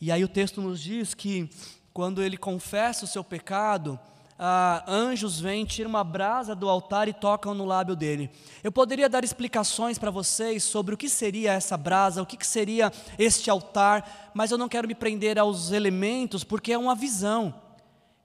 E 0.00 0.12
aí 0.12 0.22
o 0.22 0.28
texto 0.28 0.60
nos 0.60 0.80
diz 0.80 1.14
que 1.14 1.50
quando 1.92 2.22
ele 2.22 2.36
confessa 2.36 3.04
o 3.04 3.08
seu 3.08 3.24
pecado, 3.24 3.98
ah, 4.38 4.84
anjos 4.86 5.40
vêm, 5.40 5.64
tiram 5.64 5.90
uma 5.90 6.04
brasa 6.04 6.54
do 6.54 6.68
altar 6.68 7.08
e 7.08 7.12
tocam 7.12 7.52
no 7.52 7.64
lábio 7.64 7.96
dele. 7.96 8.30
Eu 8.62 8.70
poderia 8.70 9.08
dar 9.08 9.24
explicações 9.24 9.98
para 9.98 10.12
vocês 10.12 10.62
sobre 10.62 10.94
o 10.94 10.96
que 10.96 11.08
seria 11.08 11.54
essa 11.54 11.76
brasa, 11.76 12.22
o 12.22 12.26
que, 12.26 12.36
que 12.36 12.46
seria 12.46 12.92
este 13.18 13.50
altar, 13.50 14.30
mas 14.32 14.52
eu 14.52 14.58
não 14.58 14.68
quero 14.68 14.86
me 14.86 14.94
prender 14.94 15.40
aos 15.40 15.72
elementos, 15.72 16.44
porque 16.44 16.72
é 16.72 16.78
uma 16.78 16.94
visão. 16.94 17.65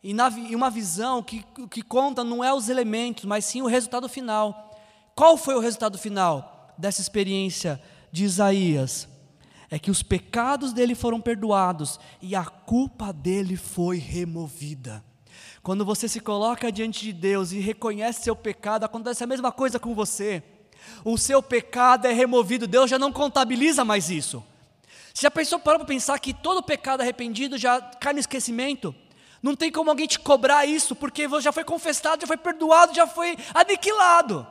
E, 0.04 0.14
na, 0.14 0.30
e 0.30 0.56
uma 0.56 0.70
visão 0.70 1.22
que, 1.22 1.46
que 1.70 1.82
conta 1.82 2.24
não 2.24 2.44
é 2.44 2.54
os 2.54 2.70
elementos, 2.70 3.26
mas 3.26 3.46
sim 3.46 3.62
o 3.62 3.68
resultado 3.68 4.10
final. 4.10 4.72
Qual 5.16 5.38
foi 5.38 5.56
o 5.56 5.60
resultado 5.60 5.98
final 5.98 6.74
dessa 6.78 7.02
experiência 7.02 7.82
de 8.12 8.24
Isaías? 8.24 9.08
é 9.72 9.80
que 9.80 9.90
os 9.90 10.04
pecados 10.04 10.74
dele 10.74 10.94
foram 10.94 11.22
perdoados 11.22 11.98
e 12.22 12.36
a 12.36 12.44
culpa 12.44 13.14
dele 13.14 13.56
foi 13.56 13.98
removida. 13.98 15.02
Quando 15.64 15.86
você 15.86 16.10
se 16.10 16.20
coloca 16.20 16.70
diante 16.70 17.06
de 17.06 17.14
Deus 17.14 17.54
e 17.54 17.60
reconhece 17.60 18.22
seu 18.22 18.36
pecado, 18.36 18.84
acontece 18.84 19.24
a 19.24 19.28
mesma 19.28 19.50
coisa 19.50 19.80
com 19.80 19.96
você. 19.96 20.44
O 21.06 21.18
seu 21.18 21.42
pecado 21.42 22.06
é 22.06 22.12
removido, 22.12 22.68
Deus 22.68 22.90
já 22.90 23.00
não 23.00 23.14
contabiliza 23.14 23.86
mais 23.86 24.10
isso. 24.10 24.44
A 25.26 25.32
pessoa 25.32 25.60
parar 25.60 25.78
para 25.78 25.88
pensar 25.88 26.20
que 26.20 26.34
todo 26.34 26.62
pecado 26.62 27.00
arrependido 27.00 27.58
já 27.58 27.80
cai 27.80 28.12
no 28.12 28.20
esquecimento, 28.20 28.94
não 29.42 29.56
tem 29.56 29.72
como 29.72 29.90
alguém 29.90 30.08
te 30.08 30.20
cobrar 30.20 30.66
isso, 30.66 30.96
porque 30.96 31.28
já 31.42 31.52
foi 31.52 31.64
confessado, 31.64 32.22
já 32.22 32.28
foi 32.28 32.38
perdoado, 32.38 32.94
já 32.94 33.08
foi 33.08 33.36
aniquilado. 33.54 34.46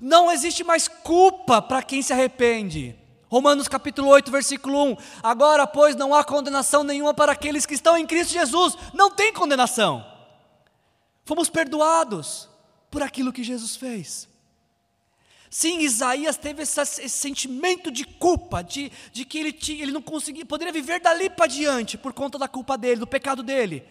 Não 0.00 0.30
existe 0.30 0.64
mais 0.64 0.88
culpa 0.88 1.60
para 1.60 1.82
quem 1.82 2.00
se 2.00 2.12
arrepende. 2.12 2.96
Romanos 3.28 3.68
capítulo 3.68 4.08
8, 4.08 4.30
versículo 4.30 4.92
1. 4.92 4.96
Agora, 5.22 5.66
pois, 5.66 5.94
não 5.94 6.14
há 6.14 6.24
condenação 6.24 6.82
nenhuma 6.82 7.12
para 7.12 7.32
aqueles 7.32 7.66
que 7.66 7.74
estão 7.74 7.96
em 7.96 8.06
Cristo 8.06 8.32
Jesus. 8.32 8.76
Não 8.94 9.10
tem 9.10 9.32
condenação. 9.32 10.06
Fomos 11.24 11.50
perdoados 11.50 12.48
por 12.90 13.02
aquilo 13.02 13.32
que 13.32 13.44
Jesus 13.44 13.76
fez. 13.76 14.26
Sim, 15.50 15.80
Isaías 15.80 16.36
teve 16.36 16.62
esse, 16.62 17.08
sentimento 17.08 17.90
de 17.90 18.04
culpa, 18.04 18.62
de, 18.62 18.92
de 19.12 19.24
que 19.24 19.38
ele, 19.38 19.52
tinha, 19.52 19.82
ele 19.82 19.92
não 19.92 20.02
conseguia, 20.02 20.44
poderia 20.44 20.72
viver 20.72 21.00
dali 21.00 21.30
para 21.30 21.46
diante 21.46 21.96
por 21.96 22.12
conta 22.12 22.38
da 22.38 22.46
culpa 22.46 22.76
dele, 22.76 23.00
do 23.00 23.06
pecado 23.06 23.42
dele. 23.42 23.84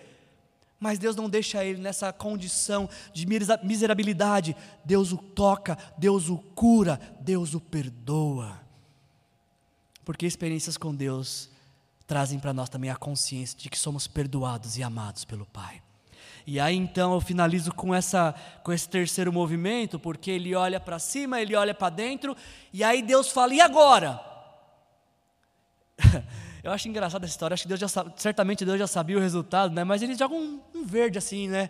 Mas 0.79 0.99
Deus 0.99 1.15
não 1.15 1.27
deixa 1.27 1.65
ele 1.65 1.81
nessa 1.81 2.13
condição 2.13 2.87
de 3.11 3.25
miserabilidade. 3.63 4.55
Deus 4.85 5.11
o 5.11 5.17
toca, 5.17 5.77
Deus 5.97 6.29
o 6.29 6.37
cura, 6.37 7.01
Deus 7.19 7.55
o 7.55 7.59
perdoa. 7.59 8.61
Porque 10.05 10.27
experiências 10.27 10.77
com 10.77 10.93
Deus 10.93 11.49
trazem 12.05 12.39
para 12.39 12.53
nós 12.53 12.69
também 12.69 12.91
a 12.91 12.95
consciência 12.95 13.57
de 13.57 13.69
que 13.69 13.77
somos 13.77 14.07
perdoados 14.07 14.77
e 14.77 14.83
amados 14.83 15.25
pelo 15.25 15.45
Pai. 15.47 15.81
E 16.47 16.61
aí 16.61 16.77
então 16.77 17.13
eu 17.13 17.19
finalizo 17.19 17.73
com 17.73 17.93
essa 17.93 18.33
com 18.63 18.71
esse 18.71 18.87
terceiro 18.87 19.33
movimento, 19.33 19.99
porque 19.99 20.31
ele 20.31 20.55
olha 20.55 20.79
para 20.79 20.97
cima, 20.97 21.41
ele 21.41 21.53
olha 21.53 21.73
para 21.73 21.89
dentro, 21.89 22.37
e 22.71 22.85
aí 22.85 23.01
Deus 23.01 23.29
fala: 23.29 23.53
"E 23.53 23.59
agora?" 23.59 24.17
eu 26.63 26.71
acho 26.71 26.87
engraçada 26.87 27.25
essa 27.25 27.33
história, 27.33 27.53
acho 27.53 27.63
que 27.63 27.67
Deus 27.67 27.81
já 27.81 27.87
certamente 28.15 28.63
Deus 28.63 28.79
já 28.79 28.87
sabia 28.87 29.17
o 29.17 29.19
resultado, 29.19 29.75
né? 29.75 29.83
Mas 29.83 30.01
ele 30.01 30.15
joga 30.15 30.35
um, 30.35 30.61
um 30.73 30.85
verde 30.85 31.17
assim, 31.17 31.49
né? 31.49 31.69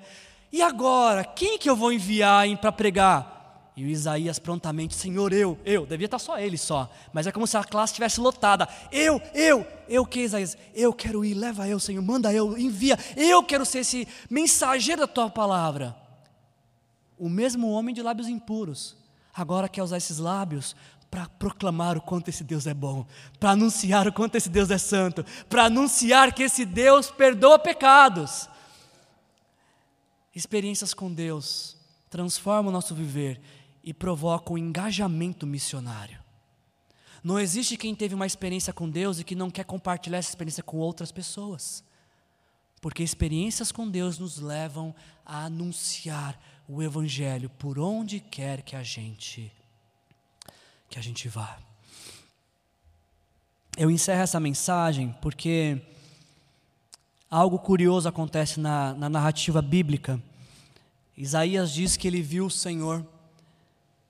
E 0.51 0.61
agora, 0.61 1.23
quem 1.23 1.57
que 1.57 1.67
eu 1.67 1.75
vou 1.75 1.91
enviar 1.91 2.45
para 2.57 2.71
pregar? 2.71 3.36
E 3.77 3.85
o 3.85 3.87
Isaías 3.87 4.39
prontamente, 4.39 4.95
Senhor, 4.95 5.31
eu, 5.31 5.55
eu, 5.63 5.85
devia 5.85 6.05
estar 6.05 6.17
só 6.17 6.39
ele 6.39 6.57
só, 6.57 6.91
mas 7.13 7.27
é 7.27 7.31
como 7.31 7.45
se 7.45 7.55
a 7.57 7.63
classe 7.63 7.93
estivesse 7.93 8.19
lotada. 8.19 8.67
Eu, 8.91 9.21
eu, 9.35 9.67
eu 9.87 10.03
que 10.03 10.21
Isaías? 10.21 10.57
Eu 10.73 10.91
quero 10.91 11.23
ir, 11.23 11.35
leva 11.35 11.67
eu, 11.67 11.79
Senhor, 11.79 12.01
manda 12.01 12.33
eu, 12.33 12.57
envia. 12.57 12.97
Eu 13.15 13.43
quero 13.43 13.63
ser 13.63 13.79
esse 13.79 14.07
mensageiro 14.31 15.01
da 15.01 15.07
tua 15.07 15.29
palavra. 15.29 15.95
O 17.19 17.29
mesmo 17.29 17.69
homem 17.69 17.93
de 17.93 18.01
lábios 18.01 18.27
impuros, 18.27 18.97
agora 19.31 19.69
quer 19.69 19.83
usar 19.83 19.97
esses 19.97 20.17
lábios 20.17 20.75
para 21.11 21.29
proclamar 21.29 21.97
o 21.97 22.01
quanto 22.01 22.29
esse 22.29 22.43
Deus 22.43 22.65
é 22.65 22.73
bom, 22.73 23.05
para 23.39 23.51
anunciar 23.51 24.07
o 24.07 24.13
quanto 24.13 24.33
esse 24.37 24.49
Deus 24.49 24.71
é 24.71 24.79
santo, 24.79 25.23
para 25.47 25.65
anunciar 25.65 26.33
que 26.33 26.41
esse 26.41 26.65
Deus 26.65 27.11
perdoa 27.11 27.59
pecados. 27.59 28.49
Experiências 30.33 30.95
com 30.95 31.13
Deus 31.13 31.77
transformam 32.09 32.69
o 32.69 32.73
nosso 32.73 32.95
viver 32.95 33.39
e 33.87 33.93
provoca 33.93 34.51
um 34.51 34.57
engajamento 34.57 35.47
missionário. 35.47 36.19
Não 37.23 37.39
existe 37.39 37.77
quem 37.77 37.95
teve 37.95 38.13
uma 38.13 38.25
experiência 38.25 38.73
com 38.73 38.89
Deus 38.89 39.17
e 39.17 39.23
que 39.23 39.33
não 39.33 39.49
quer 39.49 39.63
compartilhar 39.63 40.17
essa 40.17 40.27
experiência 40.27 40.61
com 40.61 40.75
outras 40.75 41.09
pessoas. 41.09 41.81
Porque 42.81 43.01
experiências 43.01 43.71
com 43.71 43.89
Deus 43.89 44.19
nos 44.19 44.39
levam 44.39 44.93
a 45.25 45.45
anunciar 45.45 46.37
o 46.67 46.83
evangelho 46.83 47.49
por 47.51 47.79
onde 47.79 48.19
quer 48.19 48.61
que 48.61 48.75
a 48.75 48.83
gente 48.83 49.49
que 50.89 50.99
a 50.99 51.01
gente 51.01 51.29
vá. 51.29 51.57
Eu 53.77 53.89
encerro 53.89 54.21
essa 54.21 54.39
mensagem 54.39 55.15
porque 55.21 55.81
algo 57.31 57.57
curioso 57.57 58.09
acontece 58.09 58.59
na, 58.59 58.93
na 58.95 59.07
narrativa 59.07 59.61
bíblica. 59.61 60.21
Isaías 61.15 61.71
diz 61.71 61.95
que 61.95 62.05
ele 62.05 62.21
viu 62.21 62.47
o 62.47 62.51
Senhor 62.51 63.05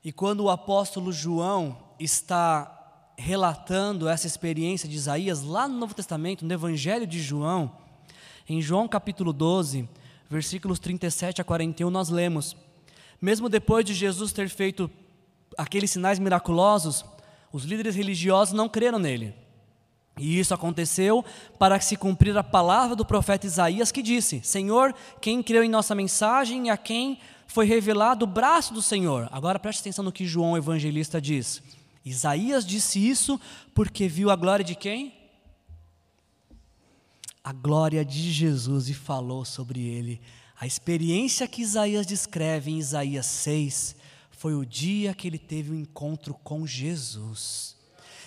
e 0.04 0.12
quando 0.12 0.44
o 0.44 0.50
apóstolo 0.50 1.12
João 1.12 1.76
está 1.98 2.74
relatando 3.16 4.08
essa 4.08 4.26
experiência 4.26 4.88
de 4.88 4.94
Isaías 4.94 5.42
lá 5.42 5.66
no 5.66 5.76
Novo 5.76 5.94
Testamento, 5.94 6.44
no 6.44 6.54
Evangelho 6.54 7.06
de 7.06 7.20
João, 7.20 7.72
em 8.48 8.62
João 8.62 8.86
capítulo 8.86 9.32
12, 9.32 9.88
versículos 10.30 10.78
37 10.78 11.40
a 11.40 11.44
41, 11.44 11.90
nós 11.90 12.08
lemos: 12.08 12.56
Mesmo 13.20 13.48
depois 13.48 13.84
de 13.84 13.92
Jesus 13.92 14.32
ter 14.32 14.48
feito 14.48 14.88
aqueles 15.56 15.90
sinais 15.90 16.18
miraculosos, 16.18 17.04
os 17.52 17.64
líderes 17.64 17.96
religiosos 17.96 18.54
não 18.54 18.68
creram 18.68 18.98
nele. 18.98 19.34
E 20.16 20.38
isso 20.38 20.52
aconteceu 20.52 21.24
para 21.58 21.78
que 21.78 21.84
se 21.84 21.96
cumprir 21.96 22.36
a 22.36 22.44
palavra 22.44 22.96
do 22.96 23.04
profeta 23.04 23.46
Isaías 23.46 23.90
que 23.90 24.02
disse: 24.02 24.40
Senhor, 24.42 24.94
quem 25.20 25.42
creu 25.42 25.64
em 25.64 25.68
nossa 25.68 25.94
mensagem 25.94 26.66
e 26.66 26.70
a 26.70 26.76
quem 26.76 27.18
foi 27.48 27.64
revelado 27.64 28.24
o 28.24 28.28
braço 28.28 28.74
do 28.74 28.82
Senhor. 28.82 29.26
Agora 29.32 29.58
preste 29.58 29.80
atenção 29.80 30.04
no 30.04 30.12
que 30.12 30.26
João 30.26 30.56
evangelista 30.56 31.20
diz. 31.20 31.62
Isaías 32.04 32.64
disse 32.64 32.98
isso 33.00 33.40
porque 33.74 34.06
viu 34.06 34.30
a 34.30 34.36
glória 34.36 34.64
de 34.64 34.74
quem? 34.74 35.14
A 37.42 37.52
glória 37.52 38.04
de 38.04 38.30
Jesus 38.30 38.90
e 38.90 38.94
falou 38.94 39.46
sobre 39.46 39.80
ele. 39.80 40.20
A 40.60 40.66
experiência 40.66 41.48
que 41.48 41.62
Isaías 41.62 42.06
descreve 42.06 42.70
em 42.70 42.78
Isaías 42.78 43.26
6 43.26 43.96
foi 44.30 44.54
o 44.54 44.66
dia 44.66 45.14
que 45.14 45.26
ele 45.26 45.38
teve 45.38 45.70
o 45.70 45.74
um 45.74 45.80
encontro 45.80 46.34
com 46.34 46.66
Jesus. 46.66 47.76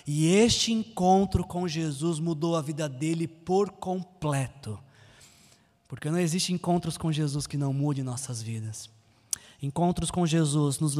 E 0.04 0.26
este 0.26 0.72
encontro 0.72 1.44
com 1.44 1.68
Jesus 1.68 2.18
mudou 2.18 2.56
a 2.56 2.60
vida 2.60 2.88
dele 2.88 3.28
por 3.28 3.70
completo. 3.70 4.78
Porque 5.86 6.10
não 6.10 6.18
existe 6.18 6.52
encontros 6.52 6.98
com 6.98 7.12
Jesus 7.12 7.46
que 7.46 7.56
não 7.56 7.72
mude 7.72 8.02
nossas 8.02 8.42
vidas. 8.42 8.91
Encontros 9.62 10.10
com 10.10 10.26
Jesus 10.26 10.80
nos 10.80 10.96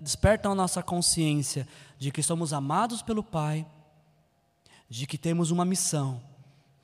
despertam 0.00 0.52
a 0.52 0.54
nossa 0.54 0.82
consciência 0.82 1.68
de 1.98 2.10
que 2.10 2.22
somos 2.22 2.54
amados 2.54 3.02
pelo 3.02 3.22
Pai, 3.22 3.66
de 4.88 5.06
que 5.06 5.18
temos 5.18 5.50
uma 5.50 5.66
missão 5.66 6.22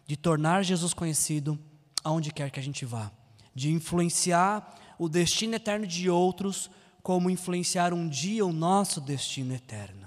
de 0.06 0.14
tornar 0.14 0.62
Jesus 0.62 0.92
conhecido 0.92 1.58
aonde 2.04 2.30
quer 2.30 2.50
que 2.50 2.60
a 2.60 2.62
gente 2.62 2.84
vá, 2.84 3.10
de 3.54 3.72
influenciar 3.72 4.74
o 4.98 5.08
destino 5.08 5.54
eterno 5.54 5.86
de 5.86 6.10
outros 6.10 6.70
como 7.02 7.30
influenciar 7.30 7.94
um 7.94 8.06
dia 8.06 8.44
o 8.44 8.52
nosso 8.52 9.00
destino 9.00 9.54
eterno. 9.54 10.06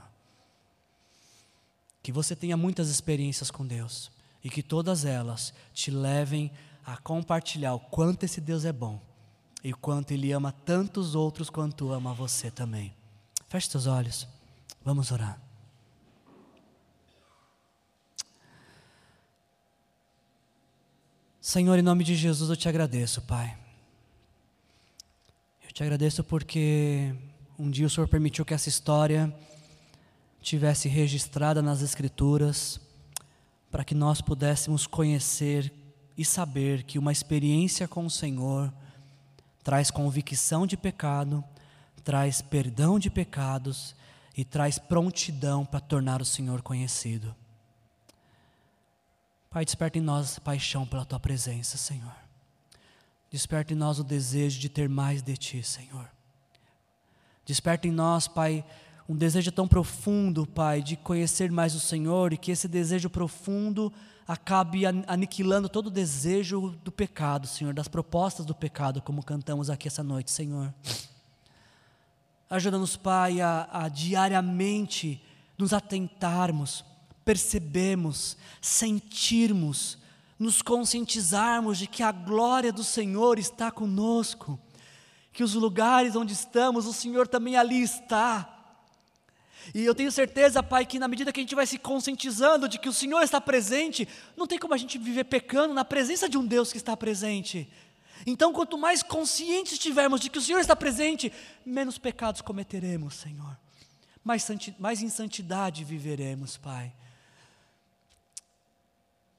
Que 2.03 2.11
você 2.11 2.35
tenha 2.35 2.55
muitas 2.55 2.87
experiências 2.87 3.49
com 3.49 3.65
Deus 3.65 4.11
e 4.43 4.49
que 4.49 4.61
todas 4.61 5.05
elas 5.05 5.53
te 5.73 5.89
levem 5.89 6.51
a 6.85 6.97
compartilhar 6.97 7.73
o 7.73 7.79
quanto 7.79 8.23
esse 8.25 8.39
Deus 8.39 8.63
é 8.63 8.71
bom 8.71 9.08
e 9.63 9.73
quanto 9.73 10.11
Ele 10.11 10.31
ama 10.31 10.51
tantos 10.51 11.15
outros 11.15 11.49
quanto 11.49 11.91
ama 11.91 12.13
você 12.13 12.49
também. 12.49 12.93
Feche 13.47 13.69
seus 13.69 13.87
olhos, 13.87 14.27
vamos 14.83 15.11
orar. 15.11 15.41
Senhor, 21.41 21.79
em 21.79 21.81
nome 21.81 22.03
de 22.03 22.15
Jesus 22.15 22.49
eu 22.49 22.55
te 22.55 22.69
agradeço, 22.69 23.21
Pai. 23.21 23.57
Eu 25.65 25.71
te 25.71 25.81
agradeço 25.81 26.23
porque 26.23 27.15
um 27.57 27.69
dia 27.69 27.87
o 27.87 27.89
Senhor 27.89 28.07
permitiu 28.07 28.45
que 28.45 28.53
essa 28.53 28.69
história 28.69 29.33
tivesse 30.41 30.87
registrada 30.87 31.61
nas 31.61 31.81
Escrituras, 31.81 32.79
para 33.71 33.83
que 33.83 33.95
nós 33.95 34.21
pudéssemos 34.21 34.87
conhecer 34.87 35.73
e 36.17 36.23
saber 36.23 36.83
que 36.83 36.99
uma 36.99 37.11
experiência 37.11 37.87
com 37.87 38.05
o 38.05 38.09
Senhor 38.09 38.71
traz 39.69 39.91
convicção 39.91 40.65
de 40.65 40.75
pecado, 40.75 41.43
traz 42.03 42.41
perdão 42.41 42.97
de 42.97 43.07
pecados 43.07 43.95
e 44.35 44.43
traz 44.43 44.79
prontidão 44.79 45.63
para 45.63 45.79
tornar 45.79 46.23
o 46.23 46.25
Senhor 46.25 46.63
conhecido. 46.63 47.35
Pai, 49.47 49.63
desperta 49.63 49.99
em 49.99 50.01
nós 50.01 50.31
essa 50.31 50.41
paixão 50.41 50.87
pela 50.87 51.05
tua 51.05 51.19
presença, 51.19 51.77
Senhor. 51.77 52.15
Desperta 53.29 53.71
em 53.71 53.75
nós 53.75 53.99
o 53.99 54.03
desejo 54.03 54.59
de 54.59 54.69
ter 54.69 54.89
mais 54.89 55.21
de 55.21 55.37
ti, 55.37 55.61
Senhor. 55.61 56.09
Desperta 57.45 57.87
em 57.87 57.91
nós, 57.91 58.27
Pai, 58.27 58.65
um 59.09 59.15
desejo 59.15 59.51
tão 59.51 59.67
profundo, 59.67 60.45
Pai, 60.45 60.81
de 60.81 60.95
conhecer 60.95 61.51
mais 61.51 61.73
o 61.73 61.79
Senhor 61.79 62.31
e 62.31 62.37
que 62.37 62.51
esse 62.51 62.67
desejo 62.67 63.09
profundo 63.09 63.91
acabe 64.27 64.85
aniquilando 64.85 65.67
todo 65.67 65.87
o 65.87 65.91
desejo 65.91 66.77
do 66.83 66.91
pecado, 66.91 67.47
Senhor, 67.47 67.73
das 67.73 67.87
propostas 67.87 68.45
do 68.45 68.53
pecado, 68.53 69.01
como 69.01 69.23
cantamos 69.23 69.69
aqui 69.69 69.87
essa 69.87 70.03
noite, 70.03 70.29
Senhor. 70.29 70.71
Ajuda-nos, 72.47 72.95
Pai, 72.95 73.41
a, 73.41 73.67
a 73.71 73.89
diariamente 73.89 75.21
nos 75.57 75.73
atentarmos 75.73 76.85
percebemos, 77.29 78.35
sentirmos, 78.59 79.99
nos 80.39 80.63
conscientizarmos 80.63 81.77
de 81.77 81.85
que 81.85 82.01
a 82.01 82.11
glória 82.11 82.73
do 82.73 82.83
Senhor 82.83 83.37
está 83.37 83.69
conosco, 83.69 84.59
que 85.31 85.43
os 85.43 85.53
lugares 85.53 86.15
onde 86.15 86.33
estamos, 86.33 86.87
o 86.87 86.93
Senhor 86.93 87.27
também 87.27 87.55
ali 87.55 87.83
está. 87.83 88.58
E 89.73 89.83
eu 89.83 89.93
tenho 89.93 90.11
certeza, 90.11 90.63
Pai, 90.63 90.85
que 90.85 90.99
na 90.99 91.07
medida 91.07 91.31
que 91.31 91.39
a 91.39 91.43
gente 91.43 91.55
vai 91.55 91.67
se 91.67 91.77
conscientizando 91.77 92.67
de 92.67 92.79
que 92.79 92.89
o 92.89 92.93
Senhor 92.93 93.21
está 93.21 93.39
presente, 93.39 94.07
não 94.35 94.47
tem 94.47 94.57
como 94.57 94.73
a 94.73 94.77
gente 94.77 94.97
viver 94.97 95.25
pecando 95.25 95.73
na 95.73 95.85
presença 95.85 96.27
de 96.27 96.37
um 96.37 96.45
Deus 96.45 96.71
que 96.71 96.77
está 96.77 96.95
presente. 96.97 97.69
Então, 98.25 98.51
quanto 98.51 98.77
mais 98.77 99.01
conscientes 99.01 99.73
estivermos 99.73 100.21
de 100.21 100.29
que 100.29 100.37
o 100.37 100.41
Senhor 100.41 100.59
está 100.59 100.75
presente, 100.75 101.31
menos 101.65 101.97
pecados 101.97 102.41
cometeremos, 102.41 103.15
Senhor. 103.15 103.57
Mais, 104.23 104.45
mais 104.77 105.01
em 105.01 105.09
santidade 105.09 105.83
viveremos, 105.83 106.57
Pai. 106.57 106.91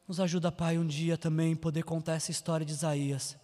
Nos 0.09 0.19
ajuda, 0.19 0.51
Pai, 0.51 0.79
um 0.79 0.87
dia 0.87 1.17
também 1.17 1.55
poder 1.55 1.85
contar 1.85 2.15
essa 2.15 2.31
história 2.31 2.67
de 2.67 2.73
Isaías, 2.73 3.37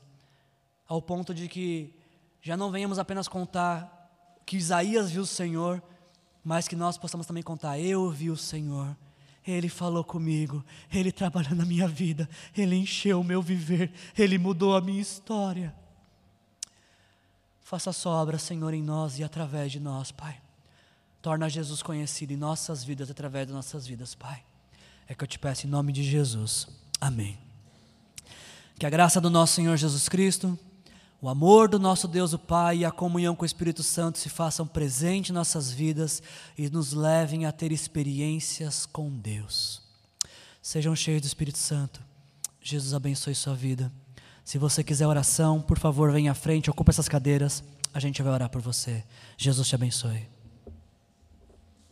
ao 0.88 1.00
ponto 1.02 1.34
de 1.34 1.48
que 1.48 1.92
já 2.42 2.56
não 2.56 2.70
venhamos 2.70 2.98
apenas 2.98 3.28
contar 3.28 3.92
que 4.44 4.56
Isaías 4.56 5.10
viu 5.10 5.22
o 5.22 5.26
Senhor, 5.26 5.82
mas 6.46 6.68
que 6.68 6.76
nós 6.76 6.96
possamos 6.96 7.26
também 7.26 7.42
contar: 7.42 7.76
eu 7.80 8.08
vi 8.08 8.30
o 8.30 8.36
Senhor. 8.36 8.96
Ele 9.44 9.68
falou 9.68 10.04
comigo, 10.04 10.64
Ele 10.92 11.10
trabalhou 11.10 11.54
na 11.54 11.64
minha 11.64 11.86
vida, 11.86 12.28
Ele 12.56 12.76
encheu 12.76 13.20
o 13.20 13.24
meu 13.24 13.42
viver, 13.42 13.92
Ele 14.16 14.38
mudou 14.38 14.76
a 14.76 14.80
minha 14.80 15.00
história. 15.00 15.74
Faça 17.60 17.90
a 17.90 17.92
sua 17.92 18.12
obra, 18.12 18.38
Senhor, 18.38 18.72
em 18.74 18.82
nós 18.82 19.18
e 19.18 19.24
através 19.24 19.72
de 19.72 19.80
nós, 19.80 20.12
Pai. 20.12 20.40
Torna 21.20 21.48
Jesus 21.48 21.82
conhecido 21.82 22.32
em 22.32 22.36
nossas 22.36 22.84
vidas, 22.84 23.10
através 23.10 23.46
das 23.46 23.54
nossas 23.54 23.86
vidas, 23.86 24.14
Pai. 24.14 24.44
É 25.08 25.14
que 25.14 25.22
eu 25.22 25.28
te 25.28 25.38
peço 25.38 25.66
em 25.66 25.70
nome 25.70 25.92
de 25.92 26.04
Jesus. 26.04 26.68
Amém. 27.00 27.38
Que 28.78 28.86
a 28.86 28.90
graça 28.90 29.20
do 29.20 29.30
nosso 29.30 29.54
Senhor 29.54 29.76
Jesus 29.76 30.08
Cristo, 30.08 30.56
o 31.20 31.28
amor 31.28 31.68
do 31.68 31.78
nosso 31.78 32.06
Deus 32.06 32.32
o 32.32 32.38
Pai 32.38 32.78
e 32.78 32.84
a 32.84 32.90
comunhão 32.90 33.34
com 33.34 33.42
o 33.42 33.46
Espírito 33.46 33.82
Santo 33.82 34.18
se 34.18 34.28
façam 34.28 34.66
presente 34.66 35.30
em 35.30 35.34
nossas 35.34 35.70
vidas 35.70 36.22
e 36.56 36.68
nos 36.68 36.92
levem 36.92 37.46
a 37.46 37.52
ter 37.52 37.72
experiências 37.72 38.84
com 38.84 39.10
Deus. 39.10 39.82
Sejam 40.60 40.94
cheios 40.94 41.22
do 41.22 41.26
Espírito 41.26 41.58
Santo. 41.58 42.02
Jesus 42.60 42.92
abençoe 42.92 43.34
sua 43.34 43.54
vida. 43.54 43.90
Se 44.44 44.58
você 44.58 44.84
quiser 44.84 45.06
oração, 45.06 45.60
por 45.60 45.78
favor, 45.78 46.12
venha 46.12 46.32
à 46.32 46.34
frente, 46.34 46.70
ocupe 46.70 46.90
essas 46.90 47.08
cadeiras. 47.08 47.64
A 47.94 48.00
gente 48.00 48.22
vai 48.22 48.32
orar 48.32 48.50
por 48.50 48.60
você. 48.60 49.02
Jesus 49.38 49.66
te 49.68 49.74
abençoe. 49.74 50.35